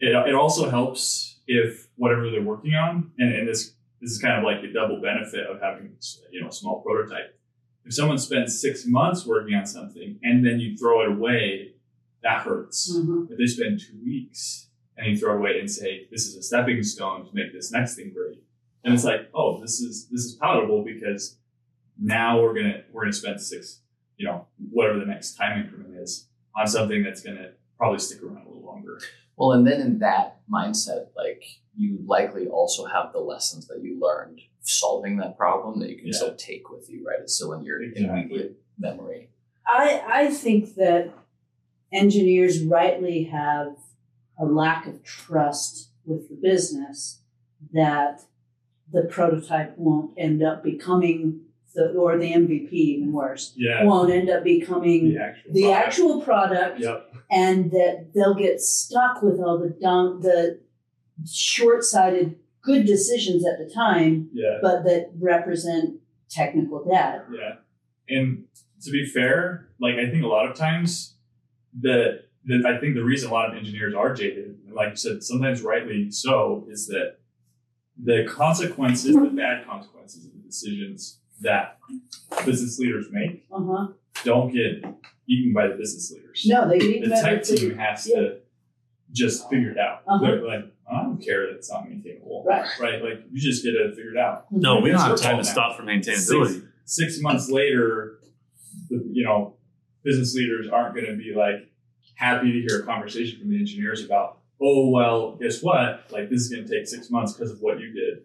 it, 0.00 0.08
it 0.28 0.34
also 0.34 0.68
helps 0.70 1.40
if 1.46 1.88
whatever 1.96 2.30
they're 2.30 2.42
working 2.42 2.74
on, 2.74 3.12
and, 3.18 3.34
and 3.34 3.48
this 3.48 3.74
this 4.00 4.10
is 4.10 4.18
kind 4.20 4.36
of 4.36 4.42
like 4.44 4.64
a 4.64 4.72
double 4.72 5.00
benefit 5.00 5.46
of 5.46 5.60
having 5.60 5.96
you 6.30 6.40
know 6.40 6.48
a 6.48 6.52
small 6.52 6.82
prototype. 6.82 7.38
If 7.84 7.94
someone 7.94 8.18
spends 8.18 8.60
six 8.60 8.84
months 8.86 9.26
working 9.26 9.54
on 9.54 9.66
something 9.66 10.18
and 10.22 10.44
then 10.46 10.60
you 10.60 10.76
throw 10.76 11.02
it 11.02 11.08
away, 11.16 11.74
that 12.22 12.42
hurts. 12.42 12.96
Mhm. 12.96 13.30
If 13.30 13.38
they 13.38 13.46
spend 13.46 13.80
two 13.80 13.98
weeks 14.04 14.68
and 14.96 15.06
you 15.08 15.16
throw 15.16 15.34
it 15.34 15.38
away 15.38 15.58
and 15.60 15.70
say 15.70 16.06
this 16.10 16.26
is 16.26 16.36
a 16.36 16.42
stepping 16.42 16.82
stone 16.82 17.24
to 17.26 17.34
make 17.34 17.52
this 17.52 17.72
next 17.72 17.96
thing 17.96 18.12
great, 18.12 18.42
and 18.84 18.92
it's 18.94 19.04
like 19.04 19.30
oh 19.34 19.60
this 19.60 19.80
is 19.80 20.08
this 20.08 20.22
is 20.24 20.36
palatable 20.36 20.84
because 20.84 21.38
now 21.98 22.40
we're 22.42 22.54
gonna 22.54 22.82
we're 22.92 23.02
gonna 23.02 23.12
spend 23.12 23.40
six 23.40 23.82
you 24.16 24.26
know 24.26 24.46
whatever 24.70 24.98
the 24.98 25.06
next 25.06 25.34
time 25.34 25.60
increment 25.62 25.94
is 25.96 26.28
on 26.56 26.66
something 26.66 27.02
that's 27.02 27.22
gonna 27.22 27.52
probably 27.82 27.98
stick 27.98 28.22
around 28.22 28.46
a 28.46 28.48
little 28.48 28.64
longer. 28.64 29.00
well 29.36 29.52
and 29.52 29.66
then 29.66 29.80
in 29.80 29.98
that 29.98 30.40
mindset 30.52 31.06
like 31.16 31.42
you 31.76 31.98
likely 32.06 32.46
also 32.46 32.84
have 32.86 33.12
the 33.12 33.18
lessons 33.18 33.66
that 33.66 33.80
you 33.82 33.98
learned 34.00 34.40
solving 34.60 35.16
that 35.16 35.36
problem 35.36 35.80
that 35.80 35.90
you 35.90 35.96
can 35.96 36.06
Yeah. 36.06 36.12
still 36.12 36.36
take 36.36 36.70
with 36.70 36.88
you 36.88 37.04
right 37.04 37.18
it's 37.20 37.34
still 37.34 37.52
in 37.54 37.64
your 37.64 37.82
Exactly. 37.82 38.20
immediate 38.20 38.60
memory 38.78 39.30
I 39.66 40.02
I 40.06 40.30
think 40.30 40.74
that 40.76 41.12
engineers 41.92 42.62
rightly 42.62 43.24
have 43.24 43.76
a 44.38 44.44
lack 44.44 44.86
of 44.86 45.02
trust 45.02 45.90
with 46.04 46.28
the 46.28 46.36
business 46.36 47.20
that 47.72 48.22
the 48.92 49.02
prototype 49.04 49.76
won't 49.76 50.12
end 50.16 50.42
up 50.42 50.62
becoming 50.62 51.40
the 51.74 51.92
or 51.92 52.18
the 52.18 52.32
MVP 52.32 52.72
even 52.72 53.12
worse 53.12 53.54
Yeah, 53.56 53.84
won't 53.84 54.10
end 54.12 54.28
up 54.30 54.44
becoming 54.44 55.14
the 55.14 55.18
actual 55.20 55.52
the 55.52 55.62
product. 55.62 55.86
actual 55.86 56.20
product 56.22 56.80
Yep. 56.80 57.14
and 57.30 57.70
that 57.72 58.10
they'll 58.14 58.34
get 58.34 58.60
stuck 58.60 59.22
with 59.22 59.40
all 59.40 59.58
the 59.58 59.70
dumb 59.80 60.20
the 60.22 60.60
short-sighted 61.26 62.36
good 62.62 62.86
decisions 62.86 63.44
at 63.46 63.58
the 63.58 63.72
time 63.72 64.28
Yeah. 64.32 64.58
but 64.62 64.84
that 64.84 65.10
represent 65.18 66.00
technical 66.30 66.84
debt 66.84 67.26
Yeah. 67.32 67.56
And 68.08 68.44
to 68.82 68.90
be 68.90 69.04
fair, 69.06 69.68
like 69.80 69.94
I 69.96 70.10
think 70.10 70.24
a 70.24 70.28
lot 70.28 70.48
of 70.50 70.56
times 70.56 71.16
the, 71.78 72.20
the 72.44 72.62
I 72.66 72.78
think 72.78 72.94
the 72.94 73.04
reason 73.04 73.30
a 73.30 73.32
lot 73.32 73.50
of 73.50 73.56
engineers 73.56 73.94
are 73.94 74.12
jaded, 74.14 74.58
like 74.72 74.90
you 74.90 74.96
said, 74.96 75.22
sometimes 75.22 75.62
rightly 75.62 76.10
so, 76.10 76.66
is 76.68 76.86
that 76.88 77.16
the 78.02 78.24
consequences, 78.28 79.14
the 79.14 79.30
bad 79.34 79.64
consequences 79.66 80.26
of 80.26 80.32
the 80.32 80.38
decisions 80.40 81.20
that 81.42 81.78
business 82.44 82.78
leaders 82.78 83.06
make 83.10 83.44
uh-huh 83.52 83.88
don't 84.24 84.52
get 84.52 84.84
eaten 85.28 85.52
by 85.52 85.66
the 85.68 85.74
business 85.74 86.12
leaders. 86.12 86.44
no 86.46 86.68
they 86.68 86.78
need 86.78 87.04
the 87.04 87.08
better 87.10 87.36
tech 87.36 87.42
to- 87.44 87.56
team 87.56 87.78
has 87.78 88.04
to 88.04 88.38
just 89.12 89.48
figure 89.50 89.70
it 89.70 89.78
out. 89.78 90.02
Uh-huh. 90.08 90.24
They're 90.24 90.42
like, 90.42 90.72
I 90.90 91.02
don't 91.02 91.22
care 91.22 91.46
that 91.46 91.56
it's 91.56 91.70
not 91.70 91.88
maintainable. 91.88 92.44
Right. 92.46 92.66
Right. 92.80 93.02
Like 93.02 93.24
you 93.30 93.40
just 93.40 93.62
get 93.62 93.72
to 93.72 93.90
figure 93.90 94.12
it 94.12 94.18
out. 94.18 94.46
No, 94.50 94.80
we 94.80 94.90
don't 94.90 95.00
have 95.00 95.20
time 95.20 95.36
to 95.36 95.42
now. 95.42 95.42
stop 95.42 95.76
for 95.76 95.82
maintainability. 95.82 96.66
six 96.84 97.20
months 97.20 97.50
later, 97.50 98.20
the, 98.88 99.02
you 99.12 99.24
know, 99.24 99.56
business 100.02 100.34
leaders 100.34 100.68
aren't 100.68 100.94
going 100.94 101.06
to 101.06 101.16
be 101.16 101.34
like 101.36 101.70
happy 102.14 102.52
to 102.52 102.60
hear 102.66 102.82
a 102.82 102.86
conversation 102.86 103.38
from 103.38 103.50
the 103.50 103.58
engineers 103.58 104.04
about, 104.04 104.38
oh 104.60 104.88
well, 104.88 105.36
guess 105.36 105.62
what? 105.62 106.06
Like 106.10 106.30
this 106.30 106.42
is 106.42 106.48
going 106.48 106.66
to 106.66 106.70
take 106.74 106.86
six 106.86 107.10
months 107.10 107.32
because 107.32 107.50
of 107.50 107.60
what 107.60 107.80
you 107.80 107.92
did. 107.92 108.24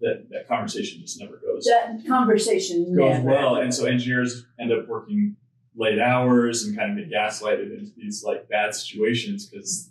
That 0.00 0.26
that 0.30 0.48
conversation 0.48 1.00
just 1.00 1.20
never 1.20 1.36
goes 1.38 1.64
that 1.64 2.02
conversation 2.06 2.94
goes 2.94 3.10
never 3.18 3.24
well, 3.30 3.56
and 3.56 3.72
so 3.72 3.86
engineers 3.86 4.44
end 4.60 4.72
up 4.72 4.86
working 4.88 5.36
late 5.76 5.98
hours 5.98 6.64
and 6.64 6.76
kind 6.76 6.92
of 6.92 6.98
get 6.98 7.12
gaslighted 7.16 7.78
into 7.78 7.92
these 7.96 8.22
like 8.24 8.48
bad 8.48 8.74
situations 8.74 9.46
because 9.46 9.90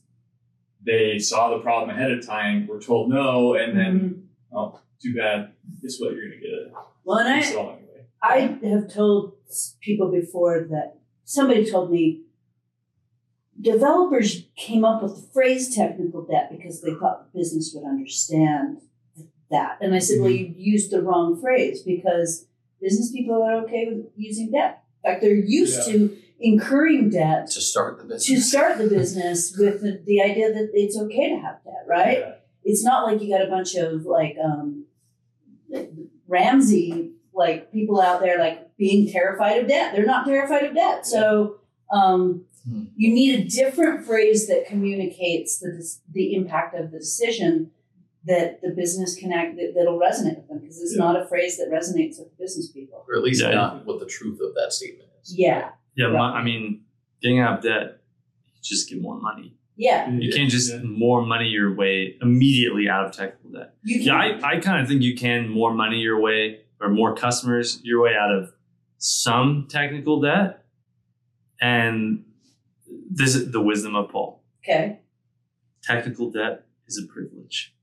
they 0.86 1.18
saw 1.20 1.56
the 1.56 1.64
problem 1.64 1.90
ahead 1.90 2.12
of 2.12 2.26
time, 2.26 2.68
were 2.68 2.80
told 2.82 3.10
no, 3.10 3.56
and 3.56 3.78
then 3.78 4.00
Mhm. 4.00 4.24
oh, 4.58 4.80
too 5.02 5.16
bad. 5.16 5.54
Guess 5.82 6.00
what? 6.00 6.12
You're 6.14 6.28
going 6.28 6.40
to 6.40 6.46
get 6.46 6.54
it. 6.54 6.74
well 7.06 7.20
and 7.20 7.30
I, 7.30 7.40
anyway. 7.42 7.80
I 8.22 8.40
have 8.70 8.94
told 8.94 9.34
people 9.82 10.12
before 10.12 10.68
that 10.70 10.98
somebody 11.24 11.70
told 11.70 11.92
me 11.92 12.24
developers 13.60 14.46
came 14.56 14.84
up 14.84 15.02
with 15.02 15.16
the 15.16 15.28
phrase 15.34 15.74
technical 15.74 16.26
debt 16.26 16.50
because 16.52 16.82
they 16.82 16.94
thought 16.94 17.32
the 17.32 17.40
business 17.40 17.72
would 17.74 17.88
understand 17.88 18.80
that. 19.54 19.78
And 19.82 19.96
I 19.96 20.00
said, 20.00 20.20
well, 20.22 20.30
you 20.30 20.54
used 20.58 20.92
the 20.92 21.02
wrong 21.02 21.40
phrase 21.40 21.82
because 21.82 22.46
business 22.82 23.12
people 23.12 23.42
are 23.42 23.56
okay 23.64 23.86
with 23.90 24.06
using 24.18 24.52
debt. 24.52 24.84
In 25.04 25.10
fact, 25.12 25.22
they're 25.22 25.34
used 25.34 25.88
Yeah. 25.88 25.94
to 25.94 26.18
incurring 26.40 27.10
debt 27.10 27.48
to 27.52 27.62
start 27.62 27.98
the 28.00 28.04
business 28.04 28.26
to 28.28 28.42
start 28.42 28.78
the 28.78 28.88
business 28.90 29.56
with 29.62 29.82
the, 29.82 30.02
the 30.06 30.22
idea 30.22 30.52
that 30.52 30.70
it's 30.74 30.98
okay 30.98 31.30
to 31.30 31.40
have 31.40 31.64
debt, 31.64 31.86
right? 31.88 32.20
Yeah. 32.20 32.34
it's 32.66 32.84
not 32.84 33.06
like 33.08 33.22
you 33.22 33.30
got 33.30 33.46
a 33.46 33.50
bunch 33.50 33.76
of 33.76 34.06
like 34.06 34.36
um 34.44 34.86
Ramsey 36.28 37.12
like 37.34 37.72
people 37.72 38.00
out 38.02 38.20
there 38.22 38.38
like 38.40 38.76
being 38.78 39.12
terrified 39.12 39.58
of 39.62 39.68
debt. 39.68 39.96
They're 39.96 40.06
not 40.06 40.26
terrified 40.26 40.64
of 40.66 40.76
debt. 40.76 41.06
So 41.06 41.58
um 41.92 42.46
Hmm. 42.66 42.84
you 42.96 43.14
need 43.14 43.38
a 43.42 43.44
different 43.44 44.06
phrase 44.06 44.48
that 44.48 44.68
communicates 44.68 45.60
the 45.60 45.86
the 46.14 46.34
impact 46.34 46.74
of 46.76 46.92
the 46.92 47.00
decision 47.00 47.72
that 48.26 48.62
the 48.62 48.70
business 48.70 49.16
can 49.18 49.34
act 49.34 49.56
that, 49.58 49.74
that'll 49.76 50.00
resonate 50.00 50.38
with 50.38 50.48
them 50.48 50.60
because 50.62 50.82
it's 50.82 50.96
Yeah. 50.96 51.04
not 51.04 51.22
a 51.22 51.26
phrase 51.28 51.58
that 51.58 51.70
resonates 51.70 52.20
with 52.20 52.38
business 52.38 52.72
people. 52.72 53.04
or 53.08 53.16
at 53.18 53.24
least 53.24 53.42
Yeah. 53.42 53.52
not 53.52 53.86
what 53.86 54.00
the 54.00 54.06
truth 54.06 54.40
of 54.42 54.54
that 54.56 54.72
statement 54.72 55.10
is 55.22 55.38
Yeah. 55.38 55.72
Yeah, 55.96 56.06
Right. 56.06 56.14
my, 56.14 56.40
I 56.40 56.44
mean, 56.44 56.84
getting 57.22 57.40
out 57.40 57.58
of 57.60 57.64
debt, 57.64 58.02
you 58.56 58.62
just 58.64 58.90
get 58.90 59.02
more 59.02 59.20
money. 59.20 59.58
Yeah. 59.76 60.10
You 60.10 60.32
can't 60.32 60.50
just 60.50 60.72
Yeah. 60.72 60.82
more 60.84 61.26
money 61.26 61.50
your 61.50 61.76
way 61.76 62.18
immediately 62.22 62.88
out 62.88 63.06
of 63.06 63.12
technical 63.12 63.50
debt. 63.60 63.76
You 63.84 63.98
can 64.00 64.08
Yeah, 64.08 64.16
I, 64.16 64.56
I 64.56 64.60
kind 64.60 64.82
of 64.82 64.88
think 64.88 65.02
you 65.02 65.16
can 65.16 65.50
more 65.50 65.74
money 65.74 66.00
your 66.00 66.20
way 66.22 66.62
or 66.80 66.90
more 66.90 67.14
customers 67.16 67.82
your 67.84 68.02
way 68.04 68.16
out 68.16 68.34
of 68.34 68.54
some 68.98 69.68
technical 69.70 70.22
debt. 70.22 70.64
And 71.62 72.26
this 73.10 73.36
is 73.36 73.52
the 73.52 73.62
wisdom 73.62 73.96
of 73.96 74.10
Paul. 74.10 74.44
okay. 74.64 75.00
Technical 75.82 76.32
debt 76.32 76.66
is 76.88 76.98
a 77.04 77.06
privilege. 77.12 77.76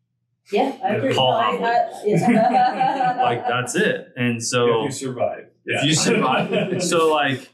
Yeah, 0.52 0.76
I 0.84 0.94
agree. 0.96 1.14
Paul 1.14 1.32
No, 1.32 1.64
I- 1.64 1.70
I- 1.70 2.02
yeah. 2.04 3.18
like 3.22 3.46
that's 3.46 3.74
it. 3.76 4.12
And 4.16 4.42
so 4.42 4.80
if 4.80 4.86
you 4.86 4.92
survive. 4.92 5.46
If 5.64 5.82
Yeah. 5.82 5.88
you 5.88 5.94
survive. 5.94 6.82
so 6.90 7.12
like 7.12 7.48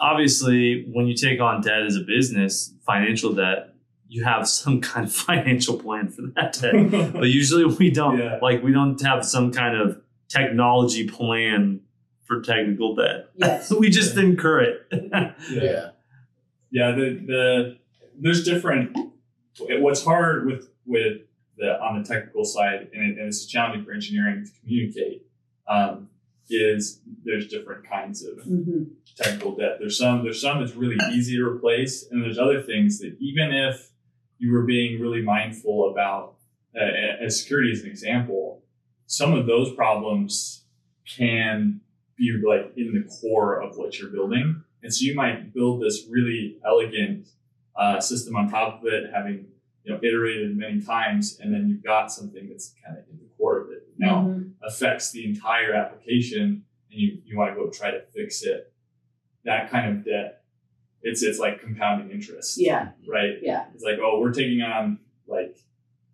obviously 0.00 0.86
when 0.92 1.06
you 1.06 1.14
take 1.14 1.40
on 1.40 1.60
debt 1.62 1.82
as 1.82 1.96
a 1.96 2.00
business, 2.00 2.74
financial 2.86 3.32
debt, 3.32 3.74
you 4.08 4.24
have 4.24 4.48
some 4.48 4.80
kind 4.80 5.06
of 5.06 5.12
financial 5.30 5.78
plan 5.78 6.08
for 6.08 6.22
that 6.36 6.52
debt. 6.60 7.12
but 7.12 7.28
usually 7.28 7.64
we 7.64 7.90
don't 7.90 8.18
Yeah. 8.18 8.38
like 8.42 8.62
we 8.62 8.72
don't 8.72 9.00
have 9.02 9.24
some 9.24 9.52
kind 9.52 9.76
of 9.76 10.00
technology 10.28 11.08
plan 11.08 11.80
for 12.24 12.42
technical 12.42 12.94
debt. 12.94 13.28
yes. 13.36 13.72
we 13.72 13.88
just 13.88 14.16
incur 14.16 14.60
it. 14.60 14.86
Yeah. 15.50 15.90
Yeah, 16.70 16.90
the 16.92 17.22
the 17.26 17.76
there's 18.20 18.44
different. 18.44 18.94
What's 19.58 20.04
hard 20.04 20.44
with 20.46 20.68
with 20.84 21.22
the 21.58 21.80
on 21.82 22.00
the 22.00 22.08
technical 22.08 22.44
side, 22.44 22.88
and, 22.92 23.10
it, 23.10 23.18
and 23.18 23.28
it's 23.28 23.46
challenging 23.46 23.84
for 23.84 23.92
engineering 23.92 24.44
to 24.44 24.50
communicate, 24.60 25.26
um, 25.68 26.08
is 26.50 27.00
there's 27.24 27.48
different 27.48 27.88
kinds 27.88 28.24
of 28.24 28.42
hmm 28.42 28.84
technical 29.16 29.56
debt. 29.56 29.78
There's 29.80 29.98
some 29.98 30.22
there's 30.22 30.40
some 30.40 30.60
that's 30.60 30.76
really 30.76 30.96
easy 31.12 31.36
to 31.36 31.44
replace, 31.44 32.06
and 32.10 32.22
there's 32.22 32.38
other 32.38 32.62
things 32.62 33.00
that 33.00 33.16
even 33.18 33.52
if 33.52 33.90
you 34.38 34.52
were 34.52 34.62
being 34.62 35.00
really 35.00 35.22
mindful 35.22 35.90
about, 35.90 36.36
uh, 36.76 37.24
as 37.24 37.40
security 37.40 37.72
as 37.72 37.80
an 37.82 37.90
example, 37.90 38.62
some 39.06 39.34
of 39.34 39.46
those 39.46 39.74
problems 39.74 40.64
can 41.16 41.80
be 42.16 42.40
like 42.46 42.72
in 42.76 42.92
the 42.94 43.08
core 43.20 43.60
of 43.60 43.76
what 43.76 43.98
you're 43.98 44.10
building, 44.10 44.62
and 44.82 44.94
so 44.94 45.04
you 45.04 45.14
might 45.16 45.52
build 45.52 45.82
this 45.82 46.06
really 46.08 46.58
elegant 46.64 47.26
uh, 47.74 48.00
system 48.00 48.36
on 48.36 48.48
top 48.48 48.80
of 48.80 48.86
it, 48.92 49.10
having 49.12 49.46
you 49.88 49.94
know 49.94 50.00
iterated 50.02 50.54
many 50.54 50.82
times, 50.82 51.38
and 51.40 51.52
then 51.52 51.66
you've 51.68 51.82
got 51.82 52.12
something 52.12 52.46
that's 52.48 52.74
kind 52.84 52.98
of 52.98 53.04
in 53.10 53.16
the 53.18 53.24
core 53.38 53.62
of 53.62 53.70
it 53.70 53.88
now 53.96 54.24
Mhm. 54.24 54.52
affects 54.62 55.10
the 55.12 55.24
entire 55.24 55.72
application 55.72 56.64
and 56.90 57.00
you, 57.00 57.18
you 57.24 57.36
want 57.38 57.50
to 57.50 57.56
go 57.56 57.70
try 57.70 57.90
to 57.90 58.00
fix 58.14 58.42
it, 58.42 58.72
that 59.44 59.70
kind 59.70 59.88
of 59.96 60.04
debt, 60.04 60.42
it's 61.02 61.22
it's 61.22 61.38
like 61.38 61.60
compounding 61.60 62.10
interest. 62.10 62.58
Yeah. 62.60 62.90
Right? 63.08 63.38
Yeah. 63.42 63.64
It's 63.74 63.82
like, 63.82 63.98
oh, 64.02 64.20
we're 64.20 64.32
taking 64.32 64.60
on 64.62 64.98
like 65.26 65.56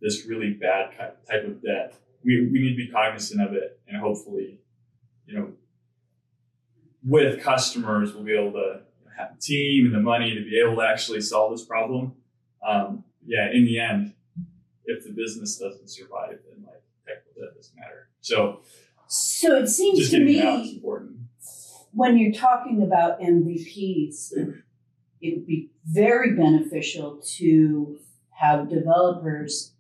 this 0.01 0.25
really 0.27 0.53
bad 0.53 0.91
type 1.29 1.45
of 1.45 1.61
debt. 1.63 1.95
We, 2.25 2.49
we 2.51 2.59
need 2.61 2.71
to 2.71 2.77
be 2.77 2.89
cognizant 2.89 3.41
of 3.43 3.55
it 3.55 3.81
and 3.89 3.97
hopefully, 3.99 4.61
you 5.27 5.35
know, 5.39 5.53
with 7.07 7.43
customers, 7.43 8.15
we'll 8.15 8.25
be 8.25 8.33
able 8.37 8.53
to 8.53 8.81
have 9.19 9.35
the 9.35 9.41
team 9.41 9.87
and 9.87 9.95
the 9.95 10.01
money 10.01 10.35
to 10.35 10.41
be 10.43 10.59
able 10.61 10.77
to 10.77 10.83
actually 10.83 11.21
solve 11.21 11.53
this 11.53 11.65
problem. 11.65 12.15
Um, 12.67 13.05
yeah, 13.27 13.51
in 13.53 13.65
the 13.65 13.79
end, 13.79 14.15
if 14.85 15.05
the 15.05 15.13
business 15.13 15.59
doesn't 15.59 15.89
survive, 15.89 16.39
then 16.49 16.65
like 16.67 16.83
technical 17.07 17.43
debt 17.43 17.57
doesn't 17.57 17.77
matter. 17.77 18.09
So 18.21 18.61
So 19.07 19.57
it 19.57 19.69
seems 19.69 20.11
to 20.11 20.19
getting 20.19 20.35
it 20.37 20.45
out 20.45 20.61
is 20.61 20.67
me 20.67 20.75
important. 20.77 21.17
when 21.93 22.19
you're 22.19 22.33
talking 22.33 22.83
about 22.83 23.21
MVPs, 23.21 24.33
it 25.21 25.37
would 25.37 25.47
be 25.47 25.71
very 25.87 26.35
beneficial 26.35 27.21
to 27.37 27.99
have 28.31 28.69
developers 28.69 29.73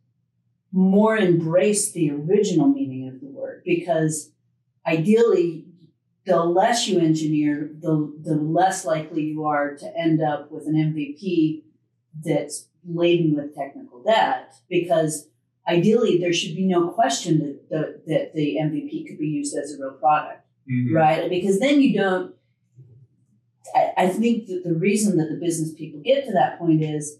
more 0.72 1.16
embrace 1.16 1.92
the 1.92 2.10
original 2.10 2.66
meaning 2.68 3.08
of 3.08 3.20
the 3.20 3.26
word 3.28 3.62
because 3.64 4.32
ideally 4.86 5.66
the 6.26 6.42
less 6.42 6.88
you 6.88 6.98
engineer 6.98 7.70
the, 7.80 8.12
the 8.22 8.34
less 8.34 8.84
likely 8.84 9.22
you 9.22 9.44
are 9.44 9.74
to 9.76 9.86
end 9.96 10.20
up 10.20 10.50
with 10.50 10.66
an 10.66 10.74
mvp 10.74 11.62
that's 12.22 12.68
laden 12.86 13.34
with 13.34 13.54
technical 13.54 14.02
debt 14.02 14.54
because 14.68 15.28
ideally 15.66 16.18
there 16.18 16.32
should 16.32 16.54
be 16.54 16.66
no 16.66 16.88
question 16.88 17.38
that 17.38 17.68
the, 17.70 18.02
that 18.06 18.34
the 18.34 18.58
mvp 18.60 19.06
could 19.06 19.18
be 19.18 19.26
used 19.26 19.56
as 19.56 19.72
a 19.72 19.82
real 19.82 19.94
product 19.94 20.44
right? 20.92 21.28
Because 21.28 21.58
then 21.60 21.80
you 21.80 21.94
don't. 21.94 22.34
I, 23.74 23.92
I 23.96 24.08
think 24.08 24.46
that 24.46 24.62
the 24.64 24.74
reason 24.74 25.16
that 25.16 25.28
the 25.30 25.36
business 25.36 25.74
people 25.74 26.00
get 26.00 26.26
to 26.26 26.32
that 26.32 26.58
point 26.58 26.82
is 26.82 27.18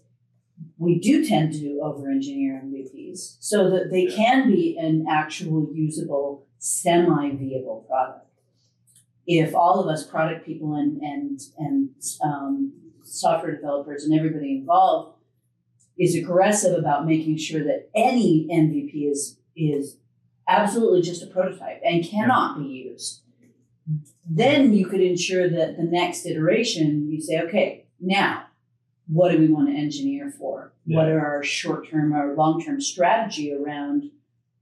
we 0.77 0.99
do 0.99 1.25
tend 1.25 1.53
to 1.53 1.79
over 1.81 2.09
engineer 2.09 2.61
MVPs 2.63 3.37
so 3.39 3.69
that 3.71 3.91
they 3.91 4.05
can 4.05 4.51
be 4.51 4.77
an 4.77 5.05
actual 5.09 5.69
usable, 5.73 6.47
semi 6.59 7.31
viable 7.31 7.85
product. 7.87 8.27
If 9.27 9.55
all 9.55 9.79
of 9.79 9.87
us 9.87 10.05
product 10.05 10.45
people 10.45 10.75
and 10.75 11.01
and 11.01 11.39
and 11.57 11.89
um, 12.23 12.73
software 13.05 13.55
developers 13.55 14.03
and 14.03 14.17
everybody 14.17 14.57
involved 14.57 15.17
is 15.97 16.15
aggressive 16.15 16.77
about 16.77 17.05
making 17.05 17.37
sure 17.37 17.63
that 17.63 17.89
any 17.95 18.47
MVP 18.51 19.09
is 19.09 19.39
is 19.55 19.97
absolutely 20.47 21.01
just 21.01 21.23
a 21.23 21.27
prototype 21.27 21.81
and 21.83 22.03
cannot 22.03 22.59
be 22.59 22.65
used. 22.65 23.21
Then 24.29 24.73
you 24.73 24.85
could 24.87 25.01
ensure 25.01 25.49
that 25.49 25.77
the 25.77 25.83
next 25.83 26.25
iteration 26.25 27.09
you 27.09 27.21
say 27.21 27.39
okay 27.41 27.85
now 27.99 28.45
what 29.07 29.31
do 29.31 29.37
we 29.37 29.47
want 29.47 29.69
to 29.69 29.75
engineer 29.75 30.31
for? 30.31 30.73
What 30.85 31.07
are 31.07 31.19
our 31.25 31.43
short-term 31.43 32.13
or 32.13 32.35
long-term 32.35 32.81
strategy 32.81 33.53
around 33.53 34.09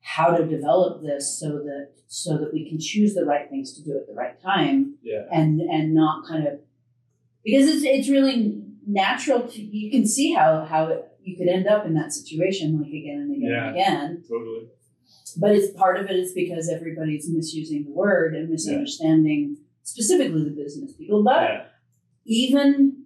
how 0.02 0.36
to 0.36 0.46
develop 0.46 1.02
this 1.02 1.40
so 1.40 1.60
that 1.60 1.92
so 2.08 2.38
that 2.38 2.54
we 2.54 2.68
can 2.70 2.80
choose 2.80 3.14
the 3.14 3.26
right 3.26 3.50
things 3.50 3.74
to 3.74 3.84
do 3.84 3.98
at 3.98 4.08
the 4.08 4.14
right 4.14 4.42
time? 4.42 4.96
Yeah. 5.02 5.26
and 5.32 5.62
and 5.62 5.94
not 5.94 6.28
kind 6.28 6.48
of 6.48 6.60
because 7.44 7.68
it's 7.70 7.84
it's 7.86 8.10
really 8.10 8.62
natural 8.88 9.48
to 9.48 9.62
you 9.62 9.90
can 9.92 10.06
see 10.08 10.34
how 10.34 10.66
how 10.66 10.88
it, 10.88 11.08
you 11.22 11.38
could 11.38 11.48
end 11.48 11.68
up 11.68 11.86
in 11.86 11.94
that 11.94 12.12
situation 12.12 12.80
like 12.82 12.92
again 12.92 13.20
and 13.22 13.32
again 13.36 13.50
Yeah. 13.52 13.68
and 13.68 13.76
again 13.76 14.24
Totally. 14.30 14.68
but 15.38 15.52
it's 15.52 15.74
part 15.78 15.98
of 15.98 16.06
it 16.10 16.16
is 16.18 16.34
because 16.34 16.70
everybody's 16.70 17.30
misusing 17.30 17.86
the 17.86 17.92
word 17.92 18.36
and 18.36 18.50
misunderstanding 18.50 19.58
specifically 19.84 20.44
the 20.44 20.50
business 20.52 20.94
people 20.94 21.24
but 21.24 21.42
Yeah. 21.44 21.64
even 22.26 23.04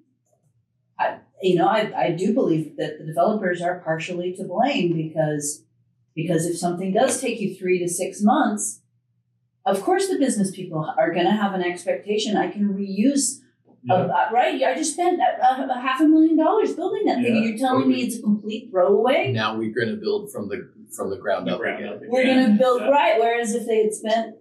I, 1.00 1.20
you 1.44 1.56
know 1.56 1.68
I, 1.68 1.92
I 2.06 2.12
do 2.12 2.34
believe 2.34 2.76
that 2.78 2.98
the 3.00 3.06
developers 3.06 3.62
are 3.62 3.80
partially 3.80 4.34
to 4.38 4.44
blame 4.44 4.94
because 4.96 5.64
because 6.16 6.48
if 6.48 6.58
something 6.58 6.92
does 6.92 7.22
take 7.22 7.40
you 7.40 7.54
three 7.56 7.78
to 7.80 7.88
six 7.88 8.22
months 8.24 8.82
of 9.66 9.82
course 9.82 10.08
the 10.08 10.18
business 10.18 10.50
people 10.56 10.92
are 10.98 11.14
going 11.14 11.26
to 11.28 11.32
have 11.32 11.54
an 11.54 11.62
expectation 11.62 12.36
i 12.36 12.48
can 12.50 12.70
reuse 12.70 13.42
Yeah. 13.88 13.94
uh, 13.94 14.08
uh, 14.08 14.30
right 14.34 14.62
i 14.64 14.76
just 14.76 14.94
spent 14.94 15.20
a, 15.20 15.46
a, 15.46 15.68
a 15.78 15.80
half 15.80 16.00
a 16.02 16.06
million 16.06 16.36
dollars 16.38 16.74
building 16.74 17.06
that 17.06 17.18
thing 17.24 17.38
and 17.38 17.46
you're 17.46 17.58
telling 17.58 17.88
me 17.88 18.02
it's 18.04 18.18
a 18.20 18.22
complete 18.22 18.70
throwaway 18.72 19.32
Now 19.32 19.56
we're 19.58 19.74
going 19.74 19.90
to 19.90 19.96
build 19.96 20.32
from 20.32 20.50
the 20.50 20.70
from 20.96 21.10
the 21.10 21.18
ground 21.18 21.48
The 21.48 21.54
up 21.54 21.60
ground 21.60 21.80
again. 21.84 21.94
up 21.94 22.02
we're 22.08 22.24
going 22.26 22.46
to 22.52 22.58
build 22.58 22.82
Yeah. 22.82 22.90
right 22.90 23.20
whereas 23.20 23.54
if 23.56 23.66
they 23.68 23.84
had 23.84 23.94
spent 23.94 24.36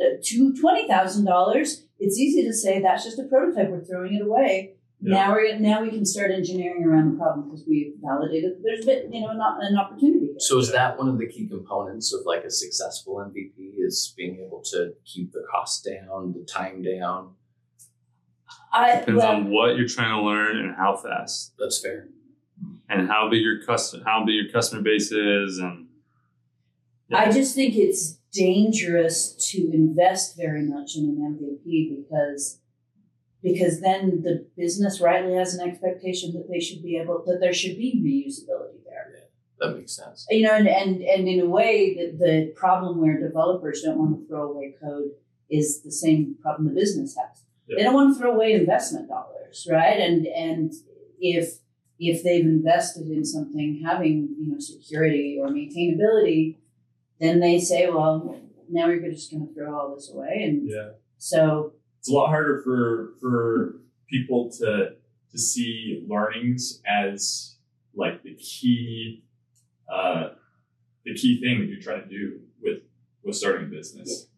uh, 0.00 0.04
two 0.22 0.54
twenty 0.60 0.86
thousand 0.88 1.24
dollars 1.24 1.86
it's 1.98 2.18
easy 2.18 2.42
to 2.44 2.52
say 2.52 2.80
that's 2.82 3.04
just 3.04 3.18
a 3.18 3.24
prototype 3.24 3.70
we're 3.70 3.84
throwing 3.84 4.14
it 4.14 4.22
away 4.22 4.74
Yeah. 5.00 5.14
now 5.14 5.32
we're 5.32 5.58
now 5.58 5.82
we 5.82 5.90
can 5.90 6.04
start 6.04 6.30
engineering 6.30 6.84
around 6.84 7.12
the 7.12 7.16
problem 7.18 7.48
because 7.48 7.64
we've 7.66 7.94
validated 8.02 8.50
that 8.56 8.62
there's 8.64 8.84
been 8.84 9.12
you 9.12 9.22
know 9.22 9.32
not 9.32 9.62
an 9.62 9.76
opportunity 9.78 10.26
here. 10.26 10.34
So 10.38 10.58
is 10.58 10.70
that 10.72 10.98
one 10.98 11.08
of 11.08 11.18
the 11.18 11.26
key 11.26 11.46
components 11.48 12.12
of 12.12 12.20
like 12.26 12.44
a 12.44 12.50
successful 12.50 13.14
MVP 13.26 13.56
is 13.88 14.12
being 14.18 14.34
able 14.44 14.60
to 14.72 14.92
keep 15.10 15.32
the 15.32 15.42
cost 15.50 15.88
down, 15.92 16.34
the 16.38 16.44
time 16.44 16.82
down? 16.82 17.30
I 18.76 19.00
Depends 19.00 19.22
well, 19.22 19.32
on 19.32 19.50
what 19.50 19.76
you're 19.76 19.88
trying 19.88 20.10
to 20.10 20.22
learn 20.22 20.58
and 20.58 20.74
how 20.76 20.96
fast, 20.96 21.54
That's 21.58 21.80
fair. 21.80 22.08
and 22.88 23.08
how 23.08 23.30
big 23.30 23.40
your 23.40 23.62
custom, 23.62 24.02
how 24.04 24.24
big 24.24 24.34
your 24.34 24.52
customer 24.52 24.82
base 24.82 25.10
is, 25.10 25.58
and 25.58 25.86
I 27.12 27.30
just 27.30 27.54
think 27.54 27.74
it's 27.74 28.18
dangerous 28.32 29.32
to 29.50 29.70
invest 29.72 30.36
very 30.36 30.62
much 30.62 30.96
in 30.96 31.04
an 31.04 31.38
MVP 31.38 31.96
because 31.96 32.60
because 33.42 33.80
then 33.80 34.22
the 34.22 34.46
business 34.56 35.00
rightly 35.00 35.34
has 35.34 35.54
an 35.54 35.68
expectation 35.68 36.32
that 36.32 36.48
they 36.50 36.58
should 36.60 36.82
be 36.82 36.96
able 36.96 37.22
that 37.26 37.38
there 37.40 37.54
should 37.54 37.76
be 37.76 38.02
reusability 38.04 38.82
there. 38.84 39.12
Yeah, 39.14 39.20
That 39.60 39.76
makes 39.76 39.96
sense. 39.96 40.26
You 40.30 40.42
know, 40.42 40.54
and 40.54 40.68
and, 40.68 41.00
and 41.02 41.28
in 41.28 41.40
a 41.40 41.48
way 41.48 41.94
the, 41.94 42.16
the 42.18 42.52
problem 42.56 43.00
where 43.00 43.18
developers 43.20 43.82
don't 43.82 43.98
want 43.98 44.18
to 44.18 44.26
throw 44.26 44.52
away 44.52 44.74
code 44.82 45.12
is 45.48 45.82
the 45.82 45.92
same 45.92 46.36
problem 46.42 46.68
the 46.68 46.74
business 46.74 47.16
has. 47.16 47.44
They 47.68 47.82
don't 47.82 47.94
want 47.94 48.14
to 48.14 48.20
throw 48.20 48.34
away 48.34 48.52
investment 48.52 49.08
dollars, 49.08 49.66
right? 49.70 49.98
And 50.00 50.26
and 50.26 50.72
if 51.20 51.58
if 51.98 52.22
they've 52.22 52.44
invested 52.44 53.08
in 53.08 53.24
something 53.24 53.82
having 53.84 54.34
you 54.38 54.52
know 54.52 54.58
security 54.58 55.38
or 55.40 55.48
maintainability, 55.48 56.58
then 57.20 57.40
they 57.40 57.58
say, 57.58 57.88
well, 57.88 58.38
now 58.70 58.86
we're 58.86 59.00
just 59.10 59.30
going 59.30 59.46
to 59.46 59.54
throw 59.54 59.74
all 59.78 59.94
this 59.94 60.10
away, 60.12 60.42
and 60.42 60.68
Yeah. 60.68 60.90
so 61.18 61.72
It's 61.98 62.08
a 62.10 62.12
lot 62.12 62.28
harder 62.28 62.60
for 62.62 63.14
for 63.20 63.80
people 64.08 64.50
to 64.58 64.94
to 65.32 65.38
see 65.38 66.04
learnings 66.08 66.80
as 66.86 67.56
like 67.94 68.22
the 68.22 68.34
key 68.34 69.24
uh, 69.92 70.30
the 71.04 71.14
key 71.14 71.40
thing 71.40 71.60
that 71.60 71.66
you're 71.66 71.80
trying 71.80 72.02
to 72.02 72.08
do 72.08 72.40
with 72.62 72.82
with 73.24 73.36
starting 73.36 73.66
a 73.66 73.70
business. 73.70 74.28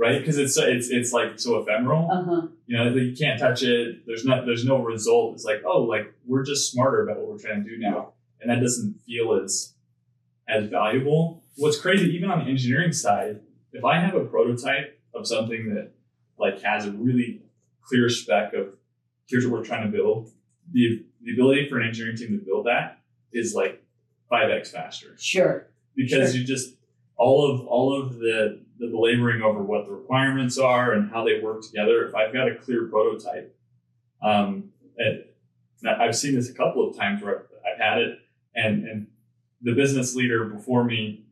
Right? 0.00 0.18
Because 0.18 0.38
it's 0.38 0.56
it's 0.56 0.88
it's 0.88 1.12
like 1.12 1.38
so 1.38 1.58
ephemeral. 1.60 2.08
uh 2.10 2.24
huh, 2.24 2.42
you 2.66 2.76
know 2.76 2.84
you 2.94 3.14
can't 3.14 3.38
touch 3.38 3.62
it 3.62 4.06
there's 4.06 4.24
not 4.24 4.46
there's 4.46 4.64
no 4.64 4.78
result 4.92 5.34
it's 5.34 5.44
like 5.44 5.60
oh 5.66 5.82
like 5.82 6.06
we're 6.26 6.42
just 6.52 6.72
smarter 6.72 7.02
about 7.04 7.18
what 7.18 7.28
we're 7.28 7.38
trying 7.46 7.62
to 7.62 7.68
do 7.68 7.76
now 7.78 8.12
and 8.40 8.50
that 8.50 8.60
doesn't 8.60 8.94
feel 9.06 9.34
as 9.42 9.74
as 10.48 10.62
valuable. 10.70 11.44
What's 11.56 11.78
crazy, 11.78 12.06
even 12.16 12.30
on 12.30 12.38
the 12.44 12.50
engineering 12.50 12.92
side, 12.92 13.40
if 13.72 13.84
I 13.84 14.00
have 14.00 14.14
a 14.14 14.24
prototype 14.24 14.98
of 15.14 15.26
something 15.26 15.74
that 15.74 15.92
like 16.38 16.62
has 16.62 16.86
a 16.86 16.92
really 16.92 17.42
clear 17.82 18.08
spec 18.08 18.54
of 18.54 18.68
here's 19.28 19.46
what 19.46 19.58
we're 19.58 19.64
trying 19.66 19.84
to 19.90 19.96
build, 19.96 20.30
the 20.72 21.04
the 21.22 21.32
ability 21.34 21.68
for 21.68 21.78
an 21.78 21.86
engineering 21.86 22.16
team 22.16 22.30
to 22.38 22.42
build 22.44 22.64
that 22.66 22.98
is 23.32 23.54
like 23.54 23.84
five 24.30 24.48
x 24.50 24.70
faster 24.72 25.14
Sure. 25.18 25.68
because 25.94 26.30
Sure. 26.32 26.40
you 26.40 26.46
just 26.46 26.74
all 27.16 27.40
of 27.52 27.66
all 27.66 27.88
of 28.00 28.14
the 28.18 28.60
the 28.80 28.88
belaboring 28.88 29.42
over 29.42 29.62
what 29.62 29.84
the 29.84 29.92
requirements 29.92 30.58
are 30.58 30.92
and 30.92 31.10
how 31.10 31.24
they 31.24 31.38
work 31.40 31.62
together. 31.62 32.06
If 32.06 32.14
I've 32.14 32.32
got 32.32 32.48
a 32.48 32.54
clear 32.54 32.86
prototype, 32.86 33.54
um, 34.22 34.70
and 34.96 35.24
I've 35.86 36.16
seen 36.16 36.34
this 36.34 36.48
a 36.48 36.54
couple 36.54 36.88
of 36.88 36.96
times 36.96 37.22
where 37.22 37.46
I've 37.70 37.78
had 37.78 37.98
it, 37.98 38.18
and 38.54 38.84
and 38.86 39.06
the 39.60 39.74
business 39.74 40.16
leader 40.16 40.46
before 40.46 40.84
me 40.84 41.26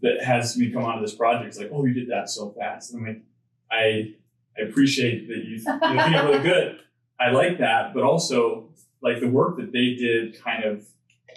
that 0.00 0.24
has 0.24 0.56
me 0.56 0.70
come 0.70 0.84
onto 0.84 1.02
this 1.02 1.14
project 1.14 1.50
is 1.50 1.58
like, 1.58 1.70
"Oh, 1.72 1.84
you 1.84 1.92
did 1.92 2.08
that 2.08 2.30
so 2.30 2.50
fast." 2.58 2.92
And 2.92 3.00
I'm 3.00 3.14
like, 3.14 3.22
I 3.70 4.14
I 4.58 4.68
appreciate 4.68 5.28
that 5.28 5.44
you 5.44 5.56
you 5.56 5.60
think 5.60 5.82
I'm 5.82 6.26
really 6.26 6.42
good. 6.42 6.80
I 7.20 7.30
like 7.30 7.58
that, 7.58 7.92
but 7.92 8.04
also 8.04 8.70
like 9.02 9.20
the 9.20 9.28
work 9.28 9.58
that 9.58 9.72
they 9.72 9.94
did 9.94 10.42
kind 10.42 10.64
of 10.64 10.86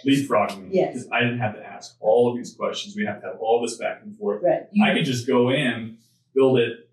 leapfrogged 0.06 0.58
me 0.62 0.68
Yes. 0.72 0.92
because 0.94 1.08
I 1.12 1.20
didn't 1.20 1.38
have 1.38 1.54
to 1.54 1.64
ask 1.64 1.96
all 2.00 2.30
of 2.30 2.36
these 2.36 2.54
questions. 2.54 2.94
We 2.96 3.04
have 3.04 3.20
to 3.22 3.26
have 3.28 3.36
all 3.40 3.60
this 3.62 3.76
back 3.76 4.00
and 4.02 4.16
forth. 4.18 4.42
Right. 4.42 4.62
You, 4.72 4.84
I 4.84 4.94
could 4.94 5.04
just 5.04 5.26
go 5.26 5.50
in, 5.50 5.98
build 6.34 6.58
it, 6.58 6.88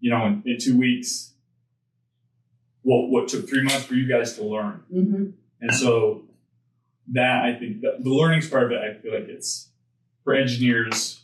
you 0.00 0.10
know, 0.10 0.26
in, 0.26 0.42
in 0.46 0.58
two 0.60 0.76
weeks. 0.78 1.32
What 2.82 3.10
what 3.10 3.28
took 3.28 3.48
three 3.48 3.62
months 3.62 3.84
for 3.84 3.94
you 3.94 4.08
guys 4.08 4.34
to 4.36 4.44
learn, 4.44 4.82
Mhm. 4.94 5.32
and 5.60 5.74
so 5.74 6.22
that 7.12 7.44
I 7.44 7.58
think 7.58 7.80
the, 7.82 7.96
the 8.00 8.08
learnings 8.10 8.48
part 8.48 8.64
of 8.64 8.72
it, 8.72 8.78
I 8.78 8.94
feel 8.94 9.12
like 9.12 9.28
it's 9.28 9.70
for 10.24 10.34
engineers 10.34 11.22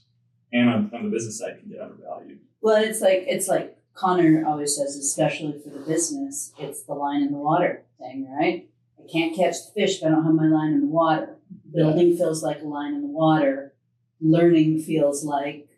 and 0.53 0.69
on, 0.69 0.91
on 0.95 1.05
the 1.05 1.11
business 1.11 1.39
side 1.39 1.59
can 1.61 1.71
get 1.71 1.81
undervalued. 1.81 2.41
Well, 2.61 2.83
it's 2.83 3.01
like 3.01 3.25
it's 3.29 3.49
like 3.49 3.79
Connor 3.95 4.45
always 4.47 4.77
says, 4.77 4.97
especially 4.97 5.59
for 5.63 5.71
the 5.71 5.79
business, 5.79 6.53
it's 6.59 6.83
the 6.83 6.95
line 6.95 7.23
in 7.23 7.31
the 7.33 7.39
water 7.39 7.85
thing, 7.99 8.29
right? 8.31 8.69
I 9.05 9.13
can't 9.13 9.37
catch 9.37 9.55
the 9.67 9.81
fish 9.81 9.99
if 9.99 10.05
I 10.05 10.09
don't 10.11 10.25
have 10.25 10.35
my 10.35 10.47
line 10.47 10.73
in 10.73 10.81
the 10.81 10.87
water. 10.87 11.37
Building 11.73 12.17
feels 12.17 12.43
like 12.43 12.61
a 12.63 12.65
line 12.67 12.95
in 12.95 13.03
the 13.03 13.09
water. 13.09 13.75
Learning 14.21 14.79
feels 14.81 15.25
like 15.25 15.69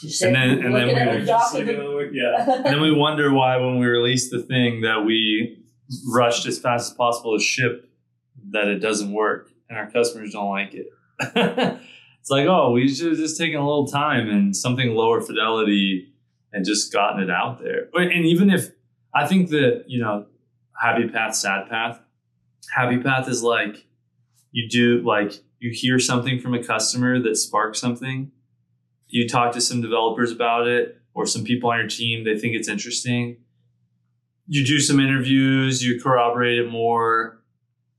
just 0.00 0.22
And 0.22 0.34
then- 0.34 0.50
and 0.64 0.74
then 0.74 0.86
we 0.88 1.18
were 1.20 1.24
Just 1.24 1.54
like, 1.54 1.66
the 1.66 1.76
oh, 1.78 2.00
yeah, 2.12 2.44
and 2.56 2.64
then 2.66 2.80
we 2.80 2.92
wonder 2.92 3.32
why 3.32 3.56
when 3.56 3.78
we 3.78 3.86
release 3.86 4.30
the 4.30 4.40
thing 4.42 4.82
that 4.82 5.04
we 5.04 5.58
rushed 6.12 6.46
as 6.46 6.58
fast 6.58 6.92
as 6.92 6.96
possible 6.96 7.36
to 7.36 7.42
ship 7.42 7.88
that 8.50 8.68
it 8.68 8.78
doesn't 8.78 9.12
work 9.12 9.50
and 9.68 9.78
our 9.78 9.90
customers 9.90 10.32
don't 10.32 10.50
like 10.50 10.72
it. 10.74 10.86
it's 12.20 12.30
like, 12.30 12.46
oh, 12.46 12.70
we 12.72 12.88
should 12.88 13.08
have 13.08 13.16
just 13.16 13.38
taken 13.38 13.58
a 13.58 13.66
little 13.66 13.88
time 13.88 14.28
and 14.28 14.54
something 14.54 14.90
lower 14.94 15.20
fidelity 15.20 16.12
and 16.52 16.64
just 16.64 16.92
gotten 16.92 17.22
it 17.22 17.30
out 17.30 17.60
there. 17.60 17.88
But- 17.92 18.02
And 18.02 18.24
even 18.24 18.50
if 18.50 18.68
I 19.14 19.26
think 19.26 19.50
that, 19.50 19.84
you 19.88 20.00
know, 20.00 20.26
happy 20.80 21.08
path, 21.08 21.34
sad 21.34 21.68
path, 21.68 22.00
happy 22.74 22.98
path 22.98 23.28
is 23.28 23.42
like 23.42 23.86
you 24.50 24.68
do 24.68 25.02
like 25.02 25.32
you 25.58 25.70
hear 25.70 25.98
something 25.98 26.40
from 26.40 26.54
a 26.54 26.62
customer 26.62 27.20
that 27.20 27.36
sparks 27.36 27.80
something. 27.80 28.30
You 29.08 29.28
talk 29.28 29.52
to 29.54 29.60
some 29.60 29.80
developers 29.80 30.30
about 30.30 30.66
it 30.66 31.00
or 31.14 31.26
some 31.26 31.44
people 31.44 31.70
on 31.70 31.78
your 31.78 31.88
team 31.88 32.24
they 32.24 32.38
think 32.38 32.54
it's 32.54 32.68
interesting. 32.68 33.38
You 34.46 34.64
do 34.64 34.80
some 34.80 35.00
interviews 35.00 35.84
you 35.84 36.00
corroborate 36.00 36.58
it 36.58 36.70
more. 36.70 37.42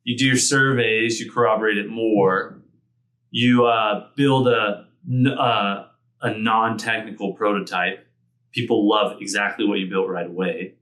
You 0.03 0.17
do 0.17 0.26
your 0.26 0.38
surveys 0.38 1.20
you 1.20 1.32
corroborate 1.32 1.78
it 1.78 1.89
more. 1.89 2.59
You 3.32 3.65
uh, 3.65 4.07
build 4.15 4.47
a 4.47 4.88
n- 5.07 5.28
uh, 5.28 5.86
a 6.22 6.38
non-technical 6.38 7.34
prototype. 7.34 8.05
People 8.51 8.89
love 8.89 9.22
exactly 9.22 9.65
what 9.67 9.80
you 9.80 9.88
built 9.88 10.09
right 10.09 10.26
away. 10.26 10.74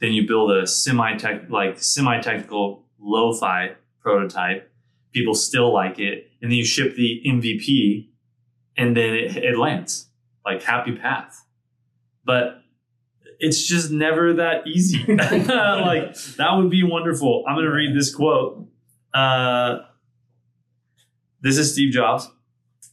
Then 0.00 0.12
you 0.12 0.26
build 0.26 0.50
a 0.50 0.66
semi-tech 0.66 1.50
like 1.50 1.78
semi-technical 1.82 2.83
lo-fi 3.00 3.72
prototype. 4.00 4.70
People 5.12 5.34
still 5.34 5.72
like 5.72 5.98
it. 5.98 6.30
And 6.42 6.50
then 6.50 6.58
you 6.58 6.64
ship 6.64 6.96
the 6.96 7.22
mvp 7.26 8.08
and 8.76 8.96
then 8.96 9.14
it, 9.14 9.36
it 9.36 9.58
lands 9.58 10.08
like 10.44 10.62
happy 10.62 10.96
path. 10.96 11.46
But 12.24 12.62
it's 13.38 13.66
just 13.66 13.90
never 13.90 14.34
that 14.34 14.66
easy. 14.66 15.04
Like 15.08 16.14
that 16.36 16.54
would 16.56 16.70
be 16.70 16.82
wonderful. 16.82 17.44
I'm 17.48 17.54
going 17.54 17.66
to 17.66 17.72
read 17.72 17.96
this 17.96 18.14
quote. 18.14 18.66
Uh, 19.12 19.78
this 21.40 21.58
is 21.58 21.72
steve 21.72 21.92
jobs. 21.92 22.28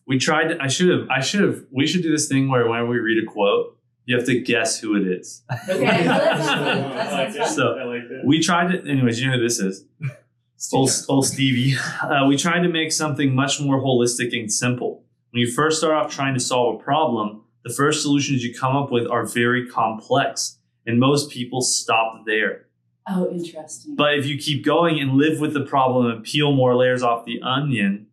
We 0.06 0.18
tried 0.18 0.50
to, 0.50 0.62
i 0.62 0.68
should 0.68 0.90
have 0.90 1.08
i 1.10 1.22
should 1.22 1.42
have 1.42 1.64
we 1.72 1.88
should 1.88 2.04
do 2.04 2.12
this 2.12 2.28
thing 2.28 2.50
where 2.50 2.68
whenever 2.68 2.90
we 2.90 2.98
read 2.98 3.24
a 3.24 3.26
quote 3.26 3.78
you 4.06 4.16
have 4.18 4.26
to 4.26 4.40
guess 4.42 4.80
who 4.80 4.96
it 4.96 5.08
is 5.08 5.44
Okay, 5.70 5.84
well, 5.84 6.20
that's 6.20 6.48
fun. 6.48 6.60
I 6.68 7.12
like 7.12 7.36
it. 7.36 7.48
So, 7.48 7.78
I 7.78 7.84
like 7.84 8.10
that. 8.10 8.22
we 8.26 8.42
tried 8.42 8.72
to 8.72 8.90
anyways 8.90 9.22
you 9.22 9.28
know 9.30 9.38
who 9.38 9.44
this 9.44 9.60
is 9.60 9.86
old, 10.74 10.92
old 11.10 11.26
Stevie. 11.26 11.76
Uh, 12.02 12.26
we 12.28 12.38
tried 12.38 12.62
to 12.62 12.70
make 12.70 12.92
something 12.92 13.34
much 13.34 13.60
more 13.60 13.82
holistic 13.82 14.38
and 14.38 14.52
simple. 14.52 15.04
When 15.32 15.42
you 15.42 15.52
first 15.52 15.80
start 15.80 15.94
off 15.94 16.14
trying 16.14 16.34
to 16.34 16.40
solve 16.40 16.80
a 16.80 16.84
problem, 16.84 17.44
the 17.64 17.74
first 17.74 18.02
solutions 18.02 18.44
you 18.44 18.54
come 18.54 18.76
up 18.76 18.92
with 18.92 19.08
are 19.08 19.26
very 19.26 19.68
complex, 19.68 20.60
and 20.86 21.00
most 21.00 21.32
people 21.32 21.62
stop 21.62 22.26
there. 22.26 22.68
Oh, 23.08 23.30
interesting. 23.32 23.96
But 23.96 24.18
if 24.20 24.26
you 24.26 24.38
keep 24.38 24.64
going 24.64 25.00
and 25.00 25.14
live 25.14 25.40
with 25.40 25.54
the 25.54 25.62
problem 25.66 26.06
and 26.12 26.24
peel 26.24 26.52
more 26.52 26.76
layers 26.76 27.02
off 27.02 27.26
the 27.26 27.42
onion, 27.42 28.08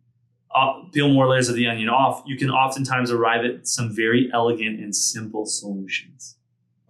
peel 0.91 1.09
more 1.09 1.27
layers 1.27 1.49
of 1.49 1.55
the 1.55 1.67
onion 1.67 1.89
off, 1.89 2.23
you 2.25 2.37
can 2.37 2.49
oftentimes 2.49 3.11
arrive 3.11 3.45
at 3.45 3.67
some 3.67 3.95
very 3.95 4.29
elegant 4.33 4.79
and 4.79 4.95
simple 4.95 5.45
solutions. 5.45 6.37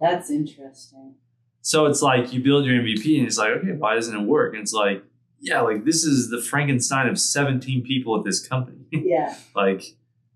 That's 0.00 0.30
interesting. 0.30 1.14
So 1.62 1.86
it's 1.86 2.00
like 2.02 2.32
you 2.32 2.42
build 2.42 2.64
your 2.64 2.80
MVP 2.82 3.18
and 3.18 3.26
it's 3.26 3.36
like, 3.38 3.50
okay, 3.50 3.72
why 3.72 3.94
doesn't 3.94 4.16
it 4.18 4.26
work? 4.26 4.54
And 4.54 4.62
it's 4.62 4.72
like, 4.72 5.04
yeah, 5.40 5.60
like 5.60 5.84
this 5.84 6.04
is 6.04 6.30
the 6.30 6.40
Frankenstein 6.40 7.06
of 7.08 7.18
17 7.18 7.82
people 7.82 8.18
at 8.18 8.24
this 8.24 8.46
company. 8.46 8.76
Yeah. 8.92 9.36
like 9.54 9.82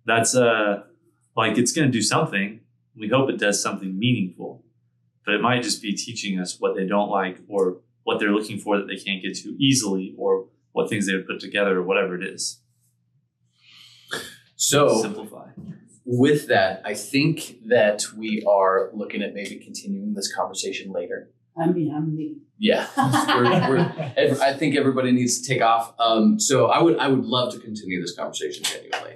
that's 0.06 0.36
uh 0.36 0.84
like 1.36 1.58
it's 1.58 1.72
gonna 1.72 1.90
do 1.90 2.02
something. 2.02 2.60
We 2.96 3.08
hope 3.08 3.28
it 3.30 3.38
does 3.38 3.60
something 3.62 3.98
meaningful. 3.98 4.62
But 5.24 5.34
it 5.34 5.40
might 5.40 5.62
just 5.62 5.82
be 5.82 5.94
teaching 5.94 6.38
us 6.38 6.60
what 6.60 6.76
they 6.76 6.86
don't 6.86 7.08
like 7.10 7.38
or 7.48 7.78
what 8.04 8.20
they're 8.20 8.30
looking 8.32 8.58
for 8.58 8.76
that 8.78 8.86
they 8.86 8.96
can't 8.96 9.22
get 9.22 9.34
to 9.38 9.56
easily 9.58 10.14
or 10.18 10.46
what 10.72 10.88
things 10.88 11.06
they 11.06 11.14
would 11.14 11.26
put 11.26 11.40
together 11.40 11.78
or 11.78 11.82
whatever 11.82 12.14
it 12.14 12.22
is. 12.22 12.60
So 14.68 15.02
Simplify. 15.02 15.48
with 16.06 16.48
that, 16.48 16.80
I 16.86 16.94
think 16.94 17.58
that 17.66 18.02
we 18.16 18.42
are 18.48 18.90
looking 18.94 19.22
at 19.22 19.34
maybe 19.34 19.56
continuing 19.56 20.14
this 20.14 20.34
conversation 20.34 20.90
later. 20.90 21.28
I 21.56 21.66
mean, 21.66 21.94
I'm 21.94 22.16
the. 22.16 22.36
Yeah, 22.58 22.86
we're, 22.96 23.68
we're, 23.68 24.40
I 24.40 24.54
think 24.54 24.76
everybody 24.76 25.12
needs 25.12 25.40
to 25.40 25.46
take 25.46 25.60
off. 25.60 25.92
Um, 25.98 26.40
so 26.40 26.66
I 26.66 26.80
would 26.80 26.96
I 26.98 27.08
would 27.08 27.24
love 27.24 27.52
to 27.52 27.58
continue 27.58 28.00
this 28.00 28.16
conversation 28.16 28.64
genuinely. 28.64 29.12